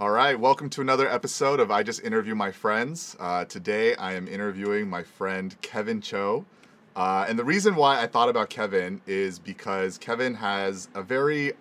All 0.00 0.10
right, 0.10 0.38
welcome 0.38 0.70
to 0.70 0.80
another 0.80 1.08
episode 1.08 1.58
of 1.58 1.72
I 1.72 1.82
Just 1.82 2.04
Interview 2.04 2.36
My 2.36 2.52
Friends. 2.52 3.16
Uh, 3.18 3.44
today 3.46 3.96
I 3.96 4.14
am 4.14 4.28
interviewing 4.28 4.88
my 4.88 5.02
friend 5.02 5.60
Kevin 5.60 6.00
Cho. 6.00 6.46
Uh, 6.94 7.26
and 7.28 7.36
the 7.36 7.42
reason 7.42 7.74
why 7.74 8.00
I 8.00 8.06
thought 8.06 8.28
about 8.28 8.48
Kevin 8.48 9.00
is 9.08 9.40
because 9.40 9.98
Kevin 9.98 10.34
has 10.34 10.88
a 10.94 11.02
very 11.02 11.54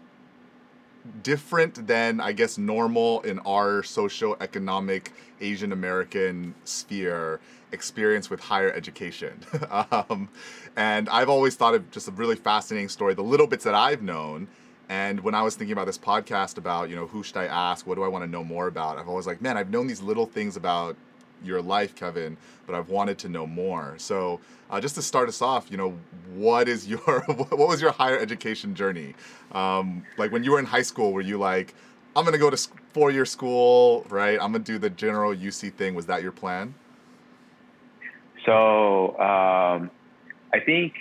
different 1.23 1.87
than, 1.87 2.19
I 2.21 2.31
guess, 2.31 2.59
normal 2.59 3.21
in 3.21 3.39
our 3.39 3.81
socio-economic 3.81 5.13
Asian 5.41 5.71
American 5.71 6.53
sphere 6.63 7.39
experience 7.71 8.29
with 8.29 8.39
higher 8.39 8.71
education. 8.71 9.39
um, 9.71 10.29
and 10.75 11.09
I've 11.09 11.29
always 11.29 11.55
thought 11.55 11.73
of 11.73 11.89
just 11.89 12.07
a 12.07 12.11
really 12.11 12.35
fascinating 12.35 12.89
story, 12.89 13.15
the 13.15 13.23
little 13.23 13.47
bits 13.47 13.63
that 13.63 13.73
I've 13.73 14.03
known 14.03 14.47
and 14.89 15.19
when 15.19 15.35
I 15.35 15.41
was 15.41 15.55
thinking 15.55 15.73
about 15.73 15.85
this 15.85 15.97
podcast 15.97 16.57
about, 16.57 16.89
you 16.89 16.95
know, 16.95 17.07
who 17.07 17.23
should 17.23 17.37
I 17.37 17.45
ask? 17.45 17.85
What 17.85 17.95
do 17.95 18.03
I 18.03 18.07
want 18.07 18.23
to 18.23 18.29
know 18.29 18.43
more 18.43 18.67
about? 18.67 18.97
I've 18.97 19.09
always 19.09 19.27
like, 19.27 19.41
man, 19.41 19.57
I've 19.57 19.69
known 19.69 19.87
these 19.87 20.01
little 20.01 20.25
things 20.25 20.55
about 20.55 20.95
your 21.43 21.61
life, 21.61 21.93
Kevin, 21.95 22.37
but 22.65 22.73
I've 22.75 22.89
wanted 22.89 23.17
to 23.19 23.29
know 23.29 23.45
more. 23.45 23.95
So, 23.97 24.39
uh, 24.69 24.81
just 24.81 24.95
to 24.95 25.01
start 25.01 25.29
us 25.29 25.41
off, 25.41 25.69
you 25.69 25.77
know, 25.77 25.97
what 26.33 26.67
is 26.67 26.87
your 26.87 26.99
what 27.27 27.57
was 27.57 27.81
your 27.81 27.91
higher 27.91 28.17
education 28.17 28.75
journey? 28.75 29.13
Um, 29.51 30.05
like 30.17 30.31
when 30.31 30.43
you 30.43 30.51
were 30.51 30.59
in 30.59 30.65
high 30.65 30.81
school, 30.81 31.13
were 31.13 31.21
you 31.21 31.37
like, 31.37 31.73
I'm 32.15 32.25
gonna 32.25 32.37
go 32.37 32.49
to 32.49 32.57
four 32.93 33.11
year 33.11 33.25
school, 33.25 34.05
right? 34.09 34.39
I'm 34.41 34.51
gonna 34.51 34.59
do 34.59 34.77
the 34.77 34.89
general 34.89 35.33
UC 35.33 35.73
thing. 35.73 35.95
Was 35.95 36.05
that 36.07 36.23
your 36.23 36.31
plan? 36.31 36.73
So 38.45 39.09
um, 39.19 39.91
I 40.53 40.59
think 40.65 40.93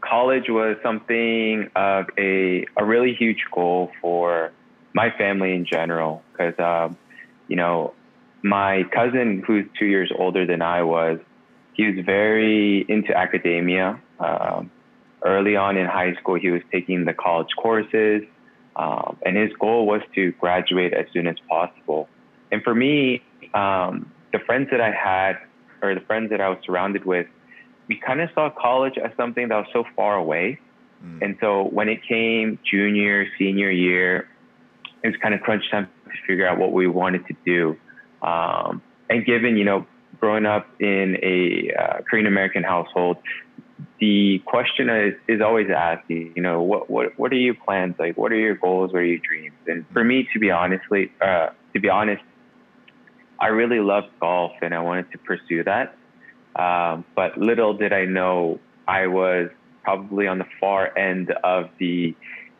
college 0.00 0.48
was 0.48 0.76
something 0.82 1.70
of 1.76 2.06
a, 2.18 2.64
a 2.76 2.84
really 2.84 3.14
huge 3.14 3.44
goal 3.52 3.90
for 4.00 4.52
my 4.94 5.10
family 5.16 5.54
in 5.54 5.66
general 5.66 6.22
because, 6.32 6.58
um, 6.58 6.96
you 7.48 7.56
know, 7.56 7.94
my 8.42 8.84
cousin 8.94 9.42
who's 9.46 9.66
two 9.78 9.86
years 9.86 10.10
older 10.16 10.46
than 10.46 10.62
I 10.62 10.82
was, 10.82 11.18
he 11.74 11.86
was 11.86 12.04
very 12.04 12.84
into 12.88 13.16
academia. 13.16 14.00
Um, 14.18 14.70
early 15.24 15.56
on 15.56 15.76
in 15.76 15.86
high 15.86 16.14
school, 16.14 16.36
he 16.36 16.50
was 16.50 16.62
taking 16.72 17.04
the 17.04 17.14
college 17.14 17.48
courses, 17.56 18.22
um, 18.76 19.16
and 19.24 19.36
his 19.36 19.50
goal 19.58 19.86
was 19.86 20.00
to 20.14 20.32
graduate 20.32 20.92
as 20.92 21.06
soon 21.12 21.26
as 21.26 21.36
possible. 21.48 22.08
And 22.50 22.62
for 22.62 22.74
me, 22.74 23.22
um, 23.54 24.10
the 24.32 24.38
friends 24.40 24.68
that 24.70 24.80
I 24.80 24.90
had, 24.92 25.38
or 25.82 25.94
the 25.94 26.00
friends 26.00 26.30
that 26.30 26.40
I 26.40 26.48
was 26.48 26.58
surrounded 26.64 27.04
with, 27.04 27.26
we 27.90 27.96
kind 27.96 28.20
of 28.20 28.30
saw 28.36 28.48
college 28.48 28.96
as 28.96 29.10
something 29.16 29.48
that 29.48 29.56
was 29.56 29.66
so 29.72 29.82
far 29.96 30.14
away. 30.14 30.60
Mm. 31.04 31.22
And 31.22 31.36
so 31.40 31.64
when 31.64 31.88
it 31.88 32.06
came 32.08 32.56
junior, 32.64 33.26
senior 33.36 33.68
year, 33.68 34.28
it 35.02 35.08
was 35.08 35.16
kind 35.20 35.34
of 35.34 35.40
crunch 35.40 35.68
time 35.72 35.88
to 36.04 36.10
figure 36.24 36.46
out 36.46 36.56
what 36.56 36.70
we 36.70 36.86
wanted 36.86 37.26
to 37.26 37.34
do. 37.44 37.76
Um, 38.22 38.80
and 39.08 39.26
given, 39.26 39.56
you 39.56 39.64
know, 39.64 39.86
growing 40.20 40.46
up 40.46 40.68
in 40.78 41.16
a 41.20 41.72
uh, 41.76 42.02
Korean 42.08 42.28
American 42.28 42.62
household, 42.62 43.16
the 43.98 44.40
question 44.46 44.88
is, 44.88 45.14
is 45.26 45.40
always 45.40 45.66
asked, 45.68 46.08
you 46.08 46.32
know, 46.36 46.62
what, 46.62 46.88
what, 46.88 47.18
what 47.18 47.32
are 47.32 47.36
your 47.36 47.54
plans? 47.54 47.96
Like, 47.98 48.16
what 48.16 48.30
are 48.30 48.38
your 48.38 48.54
goals? 48.54 48.92
What 48.92 49.00
are 49.00 49.04
your 49.04 49.18
dreams? 49.18 49.56
And 49.66 49.84
for 49.92 50.04
me, 50.04 50.28
to 50.32 50.38
be 50.38 50.52
honestly, 50.52 51.10
uh, 51.20 51.48
to 51.72 51.80
be 51.80 51.88
honest, 51.88 52.22
I 53.40 53.48
really 53.48 53.80
loved 53.80 54.10
golf 54.20 54.52
and 54.62 54.72
I 54.74 54.80
wanted 54.80 55.10
to 55.10 55.18
pursue 55.18 55.64
that. 55.64 55.96
Um, 56.56 57.04
but 57.14 57.38
little 57.38 57.74
did 57.74 57.92
I 57.92 58.04
know 58.04 58.58
I 58.86 59.06
was 59.06 59.50
probably 59.82 60.26
on 60.26 60.38
the 60.38 60.46
far 60.58 60.96
end 60.96 61.32
of 61.44 61.70
the 61.78 62.14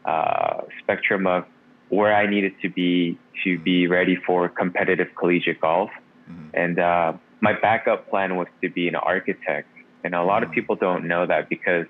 uh, 0.05 0.63
spectrum 0.83 1.27
of 1.27 1.45
where 1.89 2.15
I 2.15 2.29
needed 2.29 2.55
to 2.63 2.69
be 2.69 3.19
to 3.45 3.59
be 3.59 3.87
ready 3.87 4.17
for 4.17 4.49
competitive 4.49 5.09
collegiate 5.19 5.61
golf. 5.61 5.91
Mm-hmm. 6.31 6.49
And 6.55 6.79
uh, 6.79 7.13
my 7.41 7.53
backup 7.61 8.09
plan 8.09 8.37
was 8.37 8.47
to 8.63 8.71
be 8.71 8.89
an 8.89 8.95
architect. 8.95 9.69
And 10.05 10.15
a 10.15 10.23
lot 10.23 10.43
of 10.43 10.49
mm-hmm. 10.49 10.55
people 10.55 10.77
don't 10.77 11.07
know 11.07 11.27
that 11.27 11.49
because 11.49 11.87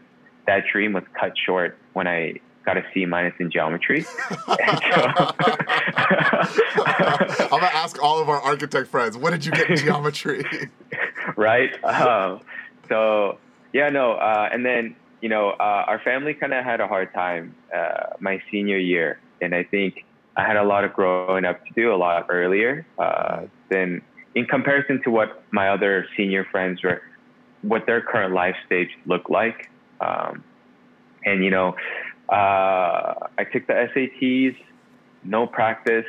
that 0.47 0.65
dream 0.73 0.95
was 0.95 1.05
cut 1.19 1.33
short 1.45 1.79
when 1.93 2.07
I 2.07 2.41
got 2.65 2.77
a 2.77 2.83
C 2.93 3.07
minus 3.07 3.35
in 3.39 3.51
geometry. 3.51 4.03
so, 4.03 4.13
I'm 7.45 7.61
gonna 7.61 7.71
ask 7.73 8.03
all 8.03 8.21
of 8.21 8.29
our 8.29 8.41
architect 8.41 8.89
friends, 8.89 9.17
what 9.17 9.31
did 9.31 9.45
you 9.45 9.53
get 9.53 9.71
in 9.71 9.77
geometry? 9.77 10.45
right? 11.37 11.71
Um, 11.85 12.41
so 12.89 13.39
yeah, 13.73 13.89
no, 13.89 14.13
uh, 14.15 14.49
and 14.53 14.65
then 14.65 14.97
you 15.21 15.29
know, 15.29 15.51
uh, 15.51 15.85
our 15.87 16.01
family 16.01 16.35
kind 16.35 16.53
of 16.53 16.65
had 16.65 16.81
a 16.81 16.89
hard 16.89 17.13
time 17.13 17.55
uh, 17.75 18.15
my 18.19 18.43
senior 18.51 18.79
year, 18.79 19.21
and 19.41 19.55
I 19.55 19.65
think 19.65 20.05
I 20.37 20.47
had 20.47 20.57
a 20.57 20.65
lot 20.65 20.85
of 20.85 20.93
growing 20.93 21.45
up 21.45 21.65
to 21.67 21.73
do 21.75 21.93
a 21.93 21.97
lot 21.97 22.27
earlier 22.31 22.87
uh, 22.99 23.43
than 23.69 24.03
in 24.35 24.47
comparison 24.47 25.03
to 25.05 25.11
what 25.11 25.43
my 25.51 25.69
other 25.69 26.07
senior 26.17 26.45
friends 26.45 26.83
were, 26.83 27.03
what 27.63 27.87
their 27.87 28.01
current 28.01 28.33
life 28.33 28.57
stage 28.67 28.91
looked 29.07 29.31
like. 29.31 29.71
Um, 30.01 30.45
and 31.25 31.45
you 31.45 31.51
know, 31.51 31.77
uh, 32.29 33.15
I 33.39 33.45
took 33.53 33.67
the 33.67 33.75
SATs, 33.95 34.57
no 35.23 35.47
practice, 35.47 36.07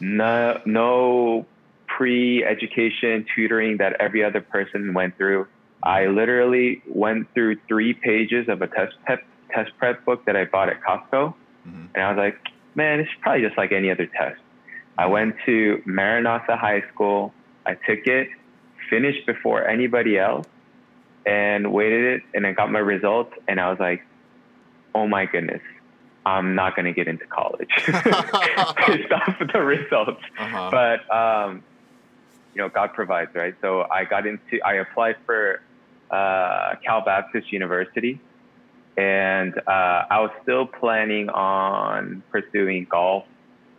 no 0.00 0.60
no 0.66 1.46
pre-education 1.98 3.26
tutoring 3.34 3.78
that 3.78 3.94
every 3.98 4.22
other 4.22 4.40
person 4.40 4.94
went 4.94 5.16
through. 5.16 5.48
I 5.82 6.06
literally 6.06 6.80
went 6.86 7.26
through 7.34 7.56
three 7.66 7.92
pages 7.92 8.48
of 8.48 8.62
a 8.62 8.68
test 8.68 8.94
prep 9.04 9.24
test 9.50 9.72
prep 9.78 10.04
book 10.04 10.24
that 10.26 10.36
I 10.36 10.44
bought 10.44 10.68
at 10.68 10.80
Costco, 10.80 11.34
mm-hmm. 11.66 11.86
and 11.94 12.04
I 12.04 12.10
was 12.10 12.16
like, 12.16 12.38
man, 12.76 13.00
it's 13.00 13.10
probably 13.20 13.42
just 13.42 13.58
like 13.58 13.72
any 13.72 13.90
other 13.90 14.06
test. 14.06 14.40
I 14.96 15.06
went 15.06 15.34
to 15.46 15.82
Maranatha 15.86 16.56
High 16.56 16.84
School. 16.94 17.34
I 17.66 17.72
took 17.74 18.06
it, 18.06 18.28
finished 18.88 19.26
before 19.26 19.66
anybody 19.66 20.18
else, 20.18 20.46
and 21.26 21.72
waited 21.72 22.04
it, 22.14 22.22
and 22.32 22.46
I 22.46 22.52
got 22.52 22.70
my 22.70 22.78
results, 22.78 23.32
and 23.48 23.58
I 23.60 23.70
was 23.70 23.80
like, 23.80 24.02
oh 24.94 25.08
my 25.08 25.26
goodness, 25.26 25.62
I'm 26.24 26.54
not 26.54 26.76
going 26.76 26.86
to 26.86 26.92
get 26.92 27.08
into 27.08 27.26
college 27.26 27.70
based 27.86 29.12
off 29.12 29.40
of 29.40 29.48
the 29.52 29.60
results. 29.60 30.22
Uh-huh. 30.38 30.70
But 30.70 31.14
um, 31.14 31.64
you 32.54 32.62
know, 32.62 32.68
God 32.68 32.92
provides, 32.94 33.34
right? 33.34 33.54
So 33.60 33.86
I 33.90 34.04
got 34.04 34.26
into, 34.26 34.60
I 34.64 34.74
applied 34.74 35.16
for 35.26 35.60
uh, 36.10 36.74
Cal 36.84 37.04
Baptist 37.04 37.52
University, 37.52 38.20
and 38.96 39.56
uh, 39.58 40.04
I 40.10 40.20
was 40.20 40.30
still 40.42 40.66
planning 40.66 41.28
on 41.28 42.22
pursuing 42.30 42.86
golf. 42.90 43.24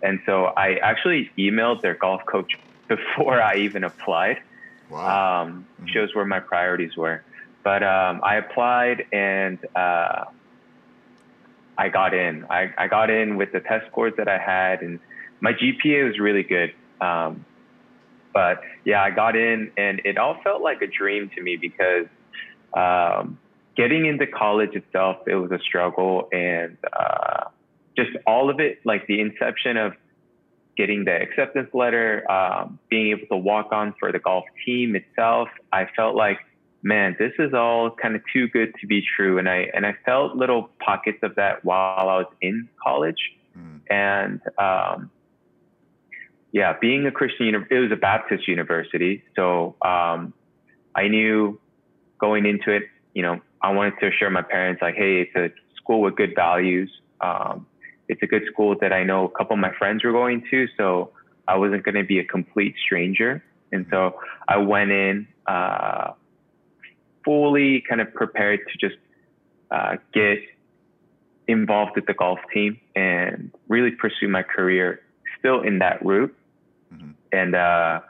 And 0.01 0.19
so 0.25 0.45
I 0.45 0.75
actually 0.75 1.29
emailed 1.37 1.81
their 1.81 1.95
golf 1.95 2.21
coach 2.25 2.53
before 2.87 3.41
I 3.41 3.57
even 3.57 3.83
applied. 3.83 4.41
Wow. 4.89 5.43
Um, 5.43 5.67
mm-hmm. 5.75 5.87
Shows 5.87 6.15
where 6.15 6.25
my 6.25 6.39
priorities 6.39 6.95
were. 6.95 7.23
But 7.63 7.83
um, 7.83 8.21
I 8.23 8.35
applied 8.35 9.05
and 9.11 9.59
uh, 9.75 10.25
I 11.77 11.89
got 11.89 12.13
in. 12.13 12.45
I, 12.49 12.73
I 12.77 12.87
got 12.87 13.09
in 13.09 13.37
with 13.37 13.51
the 13.51 13.59
test 13.59 13.87
scores 13.87 14.13
that 14.17 14.27
I 14.27 14.37
had, 14.37 14.81
and 14.81 14.99
my 15.41 15.53
GPA 15.53 16.05
was 16.05 16.19
really 16.19 16.43
good. 16.43 16.73
Um, 16.99 17.45
but 18.33 18.61
yeah, 18.85 19.01
I 19.03 19.11
got 19.11 19.35
in 19.35 19.71
and 19.77 20.01
it 20.05 20.17
all 20.17 20.39
felt 20.43 20.61
like 20.61 20.81
a 20.81 20.87
dream 20.87 21.29
to 21.35 21.41
me 21.41 21.57
because 21.57 22.07
um, 22.75 23.39
getting 23.75 24.05
into 24.05 24.27
college 24.27 24.75
itself, 24.75 25.17
it 25.27 25.35
was 25.35 25.51
a 25.51 25.59
struggle. 25.59 26.29
And 26.31 26.77
uh, 26.93 27.45
just 27.97 28.11
all 28.27 28.49
of 28.49 28.59
it, 28.59 28.79
like 28.85 29.07
the 29.07 29.19
inception 29.19 29.77
of 29.77 29.93
getting 30.77 31.05
the 31.05 31.13
acceptance 31.13 31.69
letter, 31.73 32.29
um, 32.31 32.79
being 32.89 33.09
able 33.09 33.27
to 33.27 33.37
walk 33.37 33.71
on 33.71 33.93
for 33.99 34.11
the 34.11 34.19
golf 34.19 34.45
team 34.65 34.95
itself, 34.95 35.49
I 35.73 35.87
felt 35.95 36.15
like, 36.15 36.39
man, 36.83 37.15
this 37.19 37.33
is 37.39 37.53
all 37.53 37.91
kind 37.91 38.15
of 38.15 38.21
too 38.31 38.47
good 38.47 38.73
to 38.79 38.87
be 38.87 39.03
true. 39.15 39.37
And 39.37 39.49
I, 39.49 39.69
and 39.73 39.85
I 39.85 39.95
felt 40.05 40.35
little 40.35 40.69
pockets 40.79 41.19
of 41.23 41.35
that 41.35 41.65
while 41.65 42.07
I 42.09 42.17
was 42.17 42.31
in 42.41 42.69
college. 42.81 43.31
Mm. 43.57 43.81
And, 43.89 44.41
um, 44.57 45.11
yeah, 46.51 46.73
being 46.79 47.05
a 47.05 47.11
Christian, 47.11 47.47
it 47.47 47.79
was 47.79 47.91
a 47.91 47.95
Baptist 47.95 48.47
university. 48.47 49.23
So 49.35 49.75
um, 49.81 50.33
I 50.95 51.07
knew 51.07 51.59
going 52.19 52.45
into 52.45 52.71
it, 52.71 52.83
you 53.13 53.21
know, 53.21 53.39
I 53.61 53.71
wanted 53.71 53.93
to 53.99 54.07
assure 54.07 54.29
my 54.29 54.41
parents, 54.41 54.81
like, 54.81 54.95
hey, 54.95 55.21
it's 55.21 55.35
a 55.35 55.49
school 55.77 56.01
with 56.01 56.15
good 56.15 56.33
values. 56.35 56.91
Um, 57.21 57.67
it's 58.07 58.21
a 58.23 58.27
good 58.27 58.43
school 58.51 58.75
that 58.81 58.93
I 58.93 59.03
know 59.03 59.25
a 59.25 59.29
couple 59.29 59.53
of 59.53 59.59
my 59.59 59.73
friends 59.77 60.03
were 60.03 60.11
going 60.11 60.43
to. 60.49 60.67
So 60.77 61.11
I 61.47 61.57
wasn't 61.57 61.83
going 61.83 61.95
to 61.95 62.03
be 62.03 62.19
a 62.19 62.23
complete 62.23 62.75
stranger. 62.83 63.43
And 63.71 63.85
so 63.91 64.19
I 64.47 64.57
went 64.57 64.91
in 64.91 65.27
uh, 65.45 66.13
fully 67.23 67.83
kind 67.87 68.01
of 68.01 68.13
prepared 68.13 68.61
to 68.71 68.77
just 68.77 68.99
uh, 69.69 69.97
get 70.13 70.39
involved 71.47 71.91
with 71.95 72.05
the 72.05 72.13
golf 72.13 72.39
team 72.53 72.79
and 72.95 73.51
really 73.67 73.91
pursue 73.91 74.27
my 74.27 74.43
career 74.43 75.01
still 75.37 75.61
in 75.61 75.79
that 75.79 76.03
route. 76.03 76.35
Mm-hmm. 76.93 77.11
And 77.31 77.55
uh, 77.55 78.01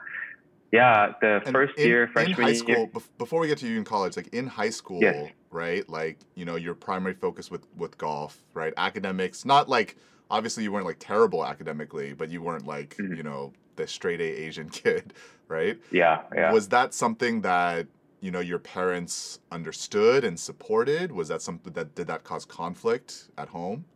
yeah, 0.72 1.12
the 1.20 1.42
and 1.44 1.52
first 1.52 1.76
in, 1.78 1.86
year, 1.86 2.08
freshman 2.08 2.38
in 2.38 2.42
high 2.42 2.52
school, 2.52 2.74
year, 2.76 2.88
before 3.18 3.40
we 3.40 3.48
get 3.48 3.58
to 3.58 3.68
you 3.68 3.76
in 3.76 3.84
college, 3.84 4.16
like 4.16 4.28
in 4.28 4.46
high 4.46 4.70
school, 4.70 5.00
yes. 5.00 5.30
right? 5.50 5.88
Like 5.88 6.18
you 6.34 6.44
know, 6.44 6.56
your 6.56 6.74
primary 6.74 7.14
focus 7.14 7.50
with 7.50 7.66
with 7.76 7.98
golf, 7.98 8.42
right? 8.54 8.72
Academics, 8.76 9.44
not 9.44 9.68
like 9.68 9.96
obviously 10.30 10.62
you 10.62 10.72
weren't 10.72 10.86
like 10.86 10.98
terrible 11.00 11.44
academically, 11.44 12.12
but 12.12 12.30
you 12.30 12.40
weren't 12.40 12.66
like 12.66 12.96
Mhm. 12.96 13.16
you 13.16 13.22
know 13.22 13.52
the 13.76 13.86
straight 13.86 14.20
A 14.20 14.24
Asian 14.24 14.68
kid, 14.80 15.12
right? 15.48 15.78
Yeah, 15.90 16.22
yeah. 16.34 16.52
Was 16.52 16.68
that 16.68 16.94
something 16.94 17.40
that 17.42 17.86
you 18.20 18.30
know 18.30 18.40
your 18.40 18.58
parents 18.58 19.40
understood 19.50 20.24
and 20.24 20.38
supported? 20.38 21.10
Was 21.10 21.28
that 21.28 21.42
something 21.42 21.72
that 21.72 21.94
did 21.94 22.06
that 22.06 22.22
cause 22.22 22.44
conflict 22.44 23.28
at 23.36 23.48
home? 23.48 23.86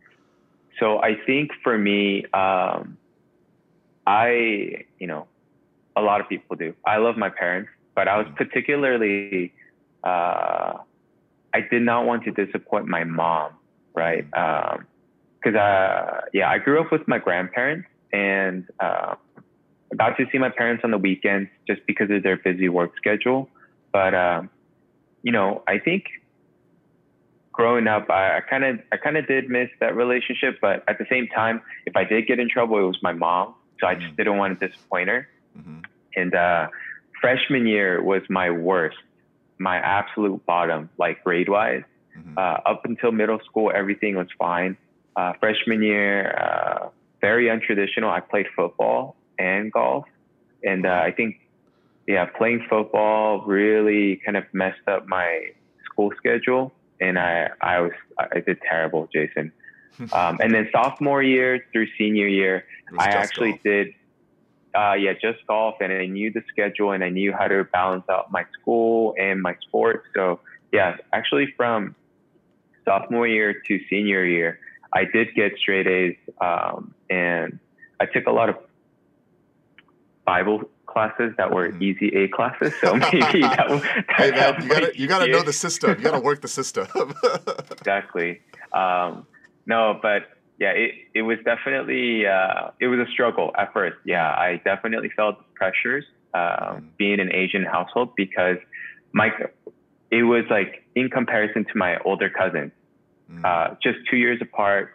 So 0.79 0.99
I 1.01 1.15
think 1.25 1.51
for 1.63 1.77
me, 1.77 2.25
um, 2.33 2.97
I, 4.05 4.85
you 4.99 5.07
know, 5.07 5.27
a 5.95 6.01
lot 6.01 6.21
of 6.21 6.29
people 6.29 6.55
do. 6.55 6.73
I 6.85 6.97
love 6.97 7.17
my 7.17 7.29
parents, 7.29 7.69
but 7.95 8.07
I 8.07 8.17
was 8.17 8.27
Mhm. 8.27 8.35
particularly, 8.35 9.53
uh, 10.03 10.77
I 11.53 11.61
did 11.71 11.81
not 11.81 12.05
want 12.05 12.23
to 12.25 12.31
disappoint 12.31 12.87
my 12.87 13.03
mom, 13.03 13.53
right? 13.95 14.25
Because, 14.29 15.55
uh, 15.55 16.21
yeah, 16.33 16.49
I 16.49 16.57
grew 16.57 16.81
up 16.81 16.91
with 16.91 17.07
my 17.07 17.17
grandparents 17.17 17.87
and 18.11 18.67
uh, 18.79 19.15
got 19.95 20.17
to 20.17 20.25
see 20.31 20.37
my 20.37 20.49
parents 20.49 20.83
on 20.83 20.91
the 20.91 20.97
weekends 20.97 21.49
just 21.67 21.81
because 21.87 22.09
of 22.11 22.23
their 22.23 22.37
busy 22.37 22.69
work 22.69 22.91
schedule. 22.97 23.49
But, 23.93 24.13
um, 24.13 24.49
you 25.23 25.31
know, 25.31 25.63
I 25.67 25.79
think 25.79 26.05
growing 27.53 27.87
up, 27.87 28.09
I 28.09 28.41
kind 28.41 28.65
of 28.65 28.79
I 28.91 28.97
kind 28.97 29.17
of 29.17 29.27
did 29.27 29.49
miss 29.49 29.69
that 29.79 29.95
relationship, 29.95 30.59
but 30.61 30.83
at 30.87 30.97
the 30.97 31.05
same 31.09 31.27
time, 31.27 31.61
if 31.85 31.95
I 31.95 32.03
did 32.03 32.27
get 32.27 32.37
in 32.39 32.49
trouble, 32.49 32.77
it 32.79 32.83
was 32.83 32.99
my 33.01 33.13
mom, 33.13 33.55
so 33.79 33.87
I 33.87 33.95
just 33.95 34.13
Mhm. 34.13 34.17
didn't 34.17 34.37
want 34.37 34.59
to 34.59 34.67
disappoint 34.67 35.09
her. 35.09 35.27
hmm 35.55 35.79
And 36.17 36.33
uh, 36.33 36.67
freshman 37.21 37.65
year 37.67 38.01
was 38.01 38.21
my 38.29 38.49
worst, 38.49 38.97
my 39.57 39.77
absolute 39.77 40.45
bottom, 40.45 40.89
like 40.97 41.23
grade 41.23 41.49
wise. 41.49 41.83
hmm 42.13 42.37
Uh, 42.37 42.57
up 42.71 42.85
until 42.85 43.11
middle 43.11 43.39
school, 43.47 43.71
everything 43.73 44.15
was 44.15 44.27
fine. 44.37 44.77
Uh, 45.15 45.33
freshman 45.41 45.81
year, 45.81 46.13
uh, 46.45 46.89
very 47.21 47.45
untraditional. 47.47 48.09
I 48.09 48.19
played 48.19 48.47
football 48.55 49.15
and 49.39 49.71
golf, 49.71 50.05
and 50.63 50.85
uh, 50.85 51.01
I 51.07 51.11
think, 51.11 51.31
yeah, 52.07 52.25
playing 52.25 52.61
football 52.69 53.41
really 53.45 54.17
kind 54.25 54.37
of 54.37 54.43
messed 54.53 54.85
up 54.87 55.07
my 55.07 55.27
school 55.87 56.11
schedule, 56.17 56.71
and 57.01 57.17
I 57.17 57.49
I 57.61 57.79
was 57.79 57.95
I 58.35 58.39
did 58.47 58.57
terrible, 58.69 59.07
Jason. 59.15 59.51
Um, 60.13 60.37
and 60.41 60.53
then 60.53 60.69
sophomore 60.71 61.23
year 61.23 61.65
through 61.71 61.87
senior 61.97 62.27
year, 62.27 62.65
I 62.97 63.05
actually 63.09 63.51
golf. 63.51 63.63
did, 63.63 63.87
uh, 64.77 64.93
yeah, 64.93 65.13
just 65.13 65.39
golf, 65.47 65.75
and 65.81 65.91
I 65.91 66.05
knew 66.05 66.31
the 66.31 66.41
schedule, 66.49 66.91
and 66.91 67.03
I 67.03 67.09
knew 67.09 67.31
how 67.33 67.47
to 67.47 67.63
balance 67.71 68.03
out 68.09 68.31
my 68.31 68.45
school 68.59 69.15
and 69.19 69.41
my 69.41 69.55
sports. 69.67 70.05
So 70.13 70.39
yeah, 70.73 70.97
actually 71.13 71.53
from 71.57 71.95
sophomore 72.83 73.27
year 73.27 73.53
to 73.67 73.79
senior 73.89 74.25
year, 74.25 74.59
I 74.93 75.05
did 75.05 75.33
get 75.35 75.57
straight 75.57 75.87
A's, 75.87 76.15
um, 76.41 76.93
and 77.09 77.59
I 77.99 78.05
took 78.05 78.27
a 78.27 78.31
lot 78.31 78.49
of 78.49 78.57
Bible 80.25 80.63
classes 80.87 81.33
that 81.37 81.51
were 81.51 81.69
Mhm. 81.69 81.81
easy 81.81 82.07
A 82.15 82.27
classes. 82.29 82.73
So 82.81 82.95
maybe 82.95 83.41
that, 83.41 83.57
w- 83.67 83.81
that 83.81 84.05
Hey 84.17 84.31
man, 84.31 84.61
you 84.63 84.69
gotta 84.69 84.91
you 84.97 85.07
gotta 85.07 85.27
know 85.27 85.41
the 85.43 85.53
system. 85.53 85.97
You 85.97 86.03
gotta 86.03 86.19
work 86.19 86.41
the 86.41 86.47
system. 86.47 86.87
exactly. 87.71 88.41
Um, 88.73 89.27
no, 89.65 89.99
but 90.01 90.23
yeah, 90.59 90.71
it, 90.71 90.91
it 91.13 91.21
was 91.23 91.37
definitely 91.43 92.25
uh, 92.25 92.69
it 92.79 92.87
was 92.87 92.99
a 92.99 93.11
struggle 93.11 93.51
at 93.57 93.73
first. 93.73 93.97
Yeah, 94.05 94.27
I 94.29 94.61
definitely 94.63 95.09
felt 95.15 95.37
the 95.39 95.45
pressures 95.55 96.05
um, 96.33 96.41
Mhm. 96.41 96.83
being 96.97 97.19
an 97.19 97.31
Asian 97.33 97.63
household 97.63 98.13
because 98.15 98.57
my 99.11 99.31
it 100.11 100.23
was 100.23 100.45
like 100.49 100.83
in 100.95 101.09
comparison 101.09 101.65
to 101.65 101.77
my 101.77 101.97
older 101.99 102.29
cousins, 102.29 102.71
Mm. 103.31 103.43
uh, 103.43 103.75
just 103.81 103.97
two 104.09 104.17
years 104.17 104.39
apart. 104.41 104.91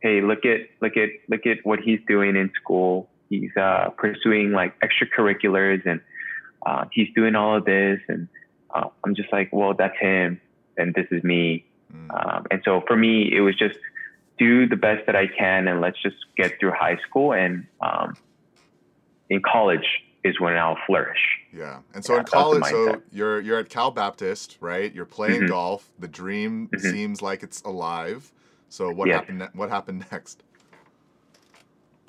Hey, 0.00 0.20
look 0.22 0.44
at 0.44 0.60
look 0.80 0.96
at 0.96 1.10
look 1.28 1.46
at 1.46 1.58
what 1.64 1.78
he's 1.80 2.00
doing 2.08 2.34
in 2.36 2.50
school. 2.60 3.08
He's 3.28 3.54
uh, 3.56 3.90
pursuing 3.96 4.50
like 4.52 4.74
extracurriculars 4.80 5.86
and 5.86 6.00
uh, 6.66 6.86
he's 6.92 7.08
doing 7.14 7.34
all 7.36 7.56
of 7.56 7.64
this, 7.64 8.00
and 8.08 8.28
uh, 8.74 8.88
I'm 9.04 9.14
just 9.14 9.32
like, 9.32 9.48
well, 9.52 9.72
that's 9.72 9.96
him, 9.98 10.40
and 10.76 10.94
this 10.94 11.06
is 11.10 11.22
me. 11.22 11.64
Mm. 11.94 12.10
Um, 12.36 12.46
and 12.50 12.60
so 12.64 12.82
for 12.86 12.96
me, 12.96 13.30
it 13.32 13.40
was 13.40 13.54
just 13.56 13.78
do 14.40 14.66
the 14.66 14.76
best 14.76 15.06
that 15.06 15.14
I 15.14 15.26
can 15.28 15.68
and 15.68 15.80
let's 15.80 16.02
just 16.02 16.16
get 16.36 16.58
through 16.58 16.72
high 16.72 16.98
school. 17.06 17.32
And 17.32 17.66
um, 17.80 18.16
in 19.28 19.40
college 19.42 19.86
is 20.24 20.40
when 20.40 20.56
I'll 20.56 20.78
flourish. 20.86 21.20
Yeah, 21.52 21.80
and 21.94 22.04
so 22.04 22.14
Yeah, 22.14 22.20
in 22.20 22.24
that 22.24 22.32
was 22.32 22.50
the 22.50 22.60
college, 22.60 22.70
so 22.70 23.02
you're 23.12 23.40
you're 23.40 23.58
at 23.58 23.68
Cal 23.68 23.90
Baptist, 23.90 24.56
right? 24.60 24.92
You're 24.92 25.04
playing 25.04 25.42
Mhm. 25.42 25.48
golf. 25.48 25.90
The 25.98 26.08
dream 26.08 26.68
Mhm. 26.68 26.80
seems 26.80 27.22
like 27.22 27.42
it's 27.42 27.60
alive. 27.62 28.32
So 28.68 28.90
what 28.90 29.08
Yes. 29.08 29.18
happened? 29.18 29.38
Ne- 29.40 29.48
what 29.54 29.68
happened 29.68 30.06
next? 30.12 30.42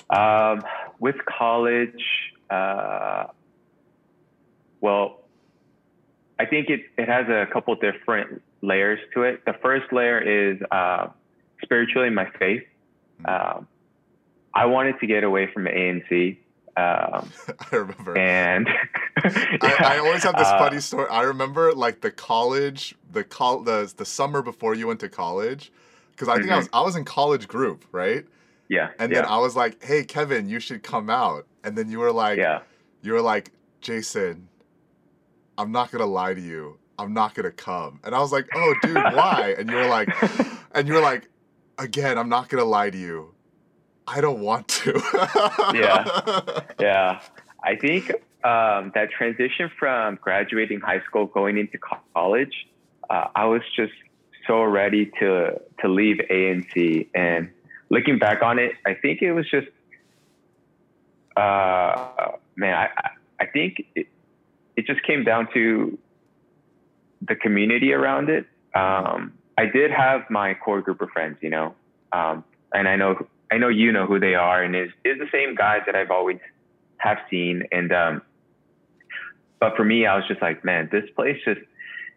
Um, 0.09 0.63
with 0.99 1.15
college, 1.25 2.05
uh, 2.49 3.27
well, 4.81 5.21
I 6.37 6.45
think 6.45 6.69
it, 6.69 6.81
it 6.97 7.07
has 7.07 7.27
a 7.29 7.45
couple 7.51 7.73
different 7.75 8.41
layers 8.61 8.99
to 9.13 9.23
it. 9.23 9.45
The 9.45 9.53
first 9.61 9.91
layer 9.93 10.19
is 10.19 10.59
uh, 10.71 11.07
spiritually 11.61 12.09
my 12.09 12.29
faith. 12.39 12.63
Um, 13.25 13.67
I 14.53 14.65
wanted 14.65 14.99
to 14.99 15.07
get 15.07 15.23
away 15.23 15.47
from 15.53 15.65
ANC. 15.65 16.37
Um, 16.77 17.29
I 17.71 17.75
remember. 17.75 18.17
and 18.17 18.67
I, 19.17 19.77
I 19.95 19.97
always 19.99 20.23
have 20.23 20.37
this 20.37 20.47
Uh, 20.47 20.57
funny 20.57 20.79
story. 20.79 21.07
I 21.09 21.23
remember 21.23 21.73
like 21.73 22.01
the 22.01 22.11
college, 22.11 22.95
the 23.11 23.23
col, 23.23 23.61
the 23.61 23.91
the 23.95 24.05
summer 24.05 24.41
before 24.41 24.73
you 24.75 24.87
went 24.87 24.99
to 25.01 25.09
college, 25.09 25.71
because 26.11 26.27
I 26.29 26.37
think 26.37 26.49
I 26.49 26.57
was 26.57 26.69
I 26.73 26.81
was 26.81 26.95
in 26.95 27.05
college 27.05 27.47
group, 27.47 27.85
right? 27.91 28.25
Yeah. 28.69 28.91
And 28.99 29.11
yeah, 29.11 29.21
then 29.21 29.29
I 29.29 29.37
was 29.37 29.55
like, 29.55 29.83
"Hey, 29.83 30.03
Kevin, 30.05 30.47
you 30.47 30.59
should 30.61 30.81
come 30.81 31.09
out." 31.09 31.45
And 31.63 31.77
then 31.77 31.89
you 31.91 31.99
were 31.99 32.11
like, 32.13 32.37
yeah. 32.39 32.61
"You 33.01 33.13
were 33.13 33.21
like, 33.21 33.51
Jason, 33.81 34.47
I'm 35.57 35.71
not 35.73 35.91
gonna 35.91 36.05
lie 36.05 36.33
to 36.33 36.41
you. 36.41 36.77
I'm 36.97 37.13
not 37.13 37.33
gonna 37.35 37.51
come." 37.51 37.99
And 38.05 38.15
I 38.15 38.19
was 38.19 38.31
like, 38.31 38.47
"Oh, 38.55 38.73
dude, 38.81 38.95
why?" 38.95 39.55
And 39.57 39.69
you 39.69 39.75
were 39.75 39.87
like, 39.87 40.07
and 40.73 40.87
you 40.87 40.93
were 40.93 41.01
like, 41.01 41.27
"Again, 41.81 42.17
I'm 42.17 42.29
not 42.29 42.49
gonna 42.49 42.65
lie 42.65 42.89
to 42.89 42.97
you. 42.97 43.33
I 44.07 44.21
don't 44.21 44.41
want 44.41 44.67
to." 44.69 45.01
Yeah. 45.73 46.61
yeah. 46.79 47.21
I 47.63 47.75
think 47.75 48.09
um, 48.43 48.91
that 48.95 49.09
transition 49.15 49.69
from 49.77 50.15
graduating 50.21 50.79
high 50.81 51.01
school 51.01 51.25
going 51.27 51.57
into 51.57 51.77
college, 52.13 52.67
uh, 53.09 53.27
I 53.35 53.45
was 53.45 53.61
just 53.75 53.93
so 54.47 54.63
ready 54.63 55.11
to 55.19 55.59
to 55.81 55.87
leave 55.87 56.17
ANC. 56.29 57.07
And 57.13 57.49
looking 57.89 58.17
back 58.19 58.41
on 58.41 58.59
it, 58.59 58.73
I 58.85 58.93
think 58.95 59.21
it 59.21 59.33
was 59.33 59.49
just, 59.49 59.67
uh, 61.37 62.31
man, 62.55 62.73
I 62.75 62.89
I- 63.39 63.45
think 63.53 63.85
it, 63.95 64.07
it 64.77 64.85
just 64.85 65.01
came 65.03 65.23
down 65.23 65.47
to 65.53 65.97
the 67.21 67.35
community 67.35 67.91
around 67.91 68.29
it. 68.29 68.45
Um, 68.75 69.33
I 69.61 69.65
did 69.79 69.89
have 69.91 70.21
my 70.29 70.53
core 70.63 70.81
group 70.81 71.01
of 71.05 71.09
friends, 71.15 71.37
you 71.41 71.49
know, 71.55 71.67
um, 72.19 72.43
and 72.73 72.87
I 72.87 72.95
know 73.01 73.11
I 73.53 73.57
know 73.61 73.67
you 73.81 73.91
know 73.91 74.05
who 74.11 74.17
they 74.19 74.35
are, 74.35 74.59
and 74.65 74.75
is 74.75 74.91
is 75.09 75.17
the 75.19 75.29
same 75.31 75.55
guys 75.55 75.81
that 75.85 75.95
I've 75.95 76.11
always 76.11 76.39
have 76.97 77.19
seen. 77.29 77.55
And 77.71 77.89
um, 78.03 78.21
but 79.59 79.75
for 79.77 79.83
me, 79.83 80.05
I 80.05 80.15
was 80.15 80.25
just 80.27 80.41
like, 80.41 80.63
man, 80.65 80.89
this 80.91 81.07
place 81.15 81.37
just 81.45 81.61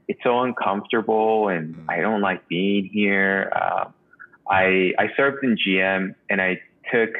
it's 0.09 0.23
so 0.23 0.41
uncomfortable, 0.41 1.49
and 1.49 1.75
Mm. 1.75 1.85
I 1.95 2.01
don't 2.01 2.21
like 2.31 2.47
being 2.49 2.85
here. 3.01 3.51
Uh, 3.61 3.85
I 4.49 4.93
I 4.99 5.07
served 5.17 5.43
in 5.45 5.57
GM, 5.57 6.15
and 6.31 6.41
I 6.41 6.61
took 6.93 7.11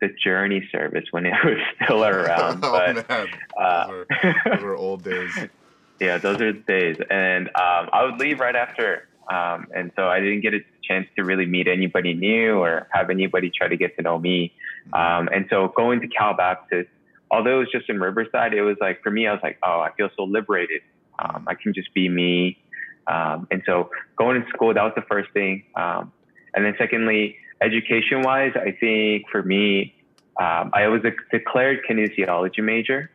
the 0.00 0.08
Journey 0.24 0.68
service 0.72 1.04
when 1.12 1.24
it 1.26 1.34
was 1.44 1.58
still 1.76 2.04
around, 2.04 2.60
oh 2.64 2.72
but. 2.72 3.08
man, 3.08 3.26
Uh, 3.56 3.86
those, 3.86 3.90
were, 3.96 4.06
those 4.50 4.62
were 4.62 4.76
old 4.76 5.04
days. 5.04 5.30
yeah, 6.00 6.18
those 6.18 6.40
are 6.40 6.52
the 6.52 6.64
days. 6.76 6.96
And 7.10 7.48
um, 7.48 7.82
I 7.92 8.04
would 8.04 8.18
leave 8.18 8.40
right 8.40 8.56
after. 8.56 9.08
Um, 9.32 9.66
and 9.74 9.92
so 9.96 10.08
I 10.08 10.20
didn't 10.20 10.42
get 10.42 10.52
a 10.52 10.60
chance 10.86 11.06
to 11.16 11.24
really 11.24 11.46
meet 11.46 11.66
anybody 11.66 12.12
new 12.12 12.58
or 12.58 12.86
have 12.92 13.08
anybody 13.08 13.50
try 13.50 13.68
to 13.68 13.76
get 13.76 13.96
to 13.96 14.02
know 14.02 14.18
me. 14.18 14.52
Um, 14.92 15.28
and 15.32 15.46
so 15.48 15.72
going 15.74 16.00
to 16.02 16.08
Cal 16.08 16.34
Baptist, 16.34 16.90
although 17.30 17.56
it 17.56 17.60
was 17.60 17.72
just 17.72 17.88
in 17.88 17.98
Riverside, 17.98 18.52
it 18.52 18.62
was 18.62 18.76
like, 18.80 19.02
for 19.02 19.10
me, 19.10 19.26
I 19.26 19.32
was 19.32 19.40
like, 19.42 19.58
oh, 19.62 19.80
I 19.80 19.90
feel 19.96 20.10
so 20.16 20.24
liberated. 20.24 20.82
Um, 21.18 21.46
I 21.48 21.54
can 21.54 21.72
just 21.72 21.94
be 21.94 22.08
me. 22.08 22.58
Um, 23.06 23.48
and 23.50 23.62
so 23.64 23.90
going 24.16 24.42
to 24.42 24.48
school, 24.50 24.74
that 24.74 24.82
was 24.82 24.92
the 24.96 25.06
first 25.08 25.30
thing. 25.32 25.64
Um, 25.76 26.12
and 26.54 26.64
then 26.64 26.74
secondly, 26.78 27.36
education 27.62 28.22
wise, 28.22 28.52
I 28.54 28.76
think 28.78 29.30
for 29.30 29.42
me, 29.42 29.94
um, 30.38 30.70
I 30.74 30.88
was 30.88 31.02
a 31.04 31.12
declared 31.34 31.80
kinesiology 31.88 32.62
major. 32.62 33.10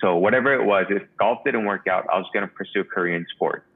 So 0.00 0.16
whatever 0.16 0.54
it 0.54 0.64
was, 0.64 0.86
if 0.88 1.02
golf 1.18 1.40
didn't 1.44 1.66
work 1.66 1.86
out, 1.86 2.06
I 2.12 2.16
was 2.16 2.26
going 2.32 2.48
to 2.48 2.54
pursue 2.54 2.84
in 3.04 3.26
sports. 3.34 3.67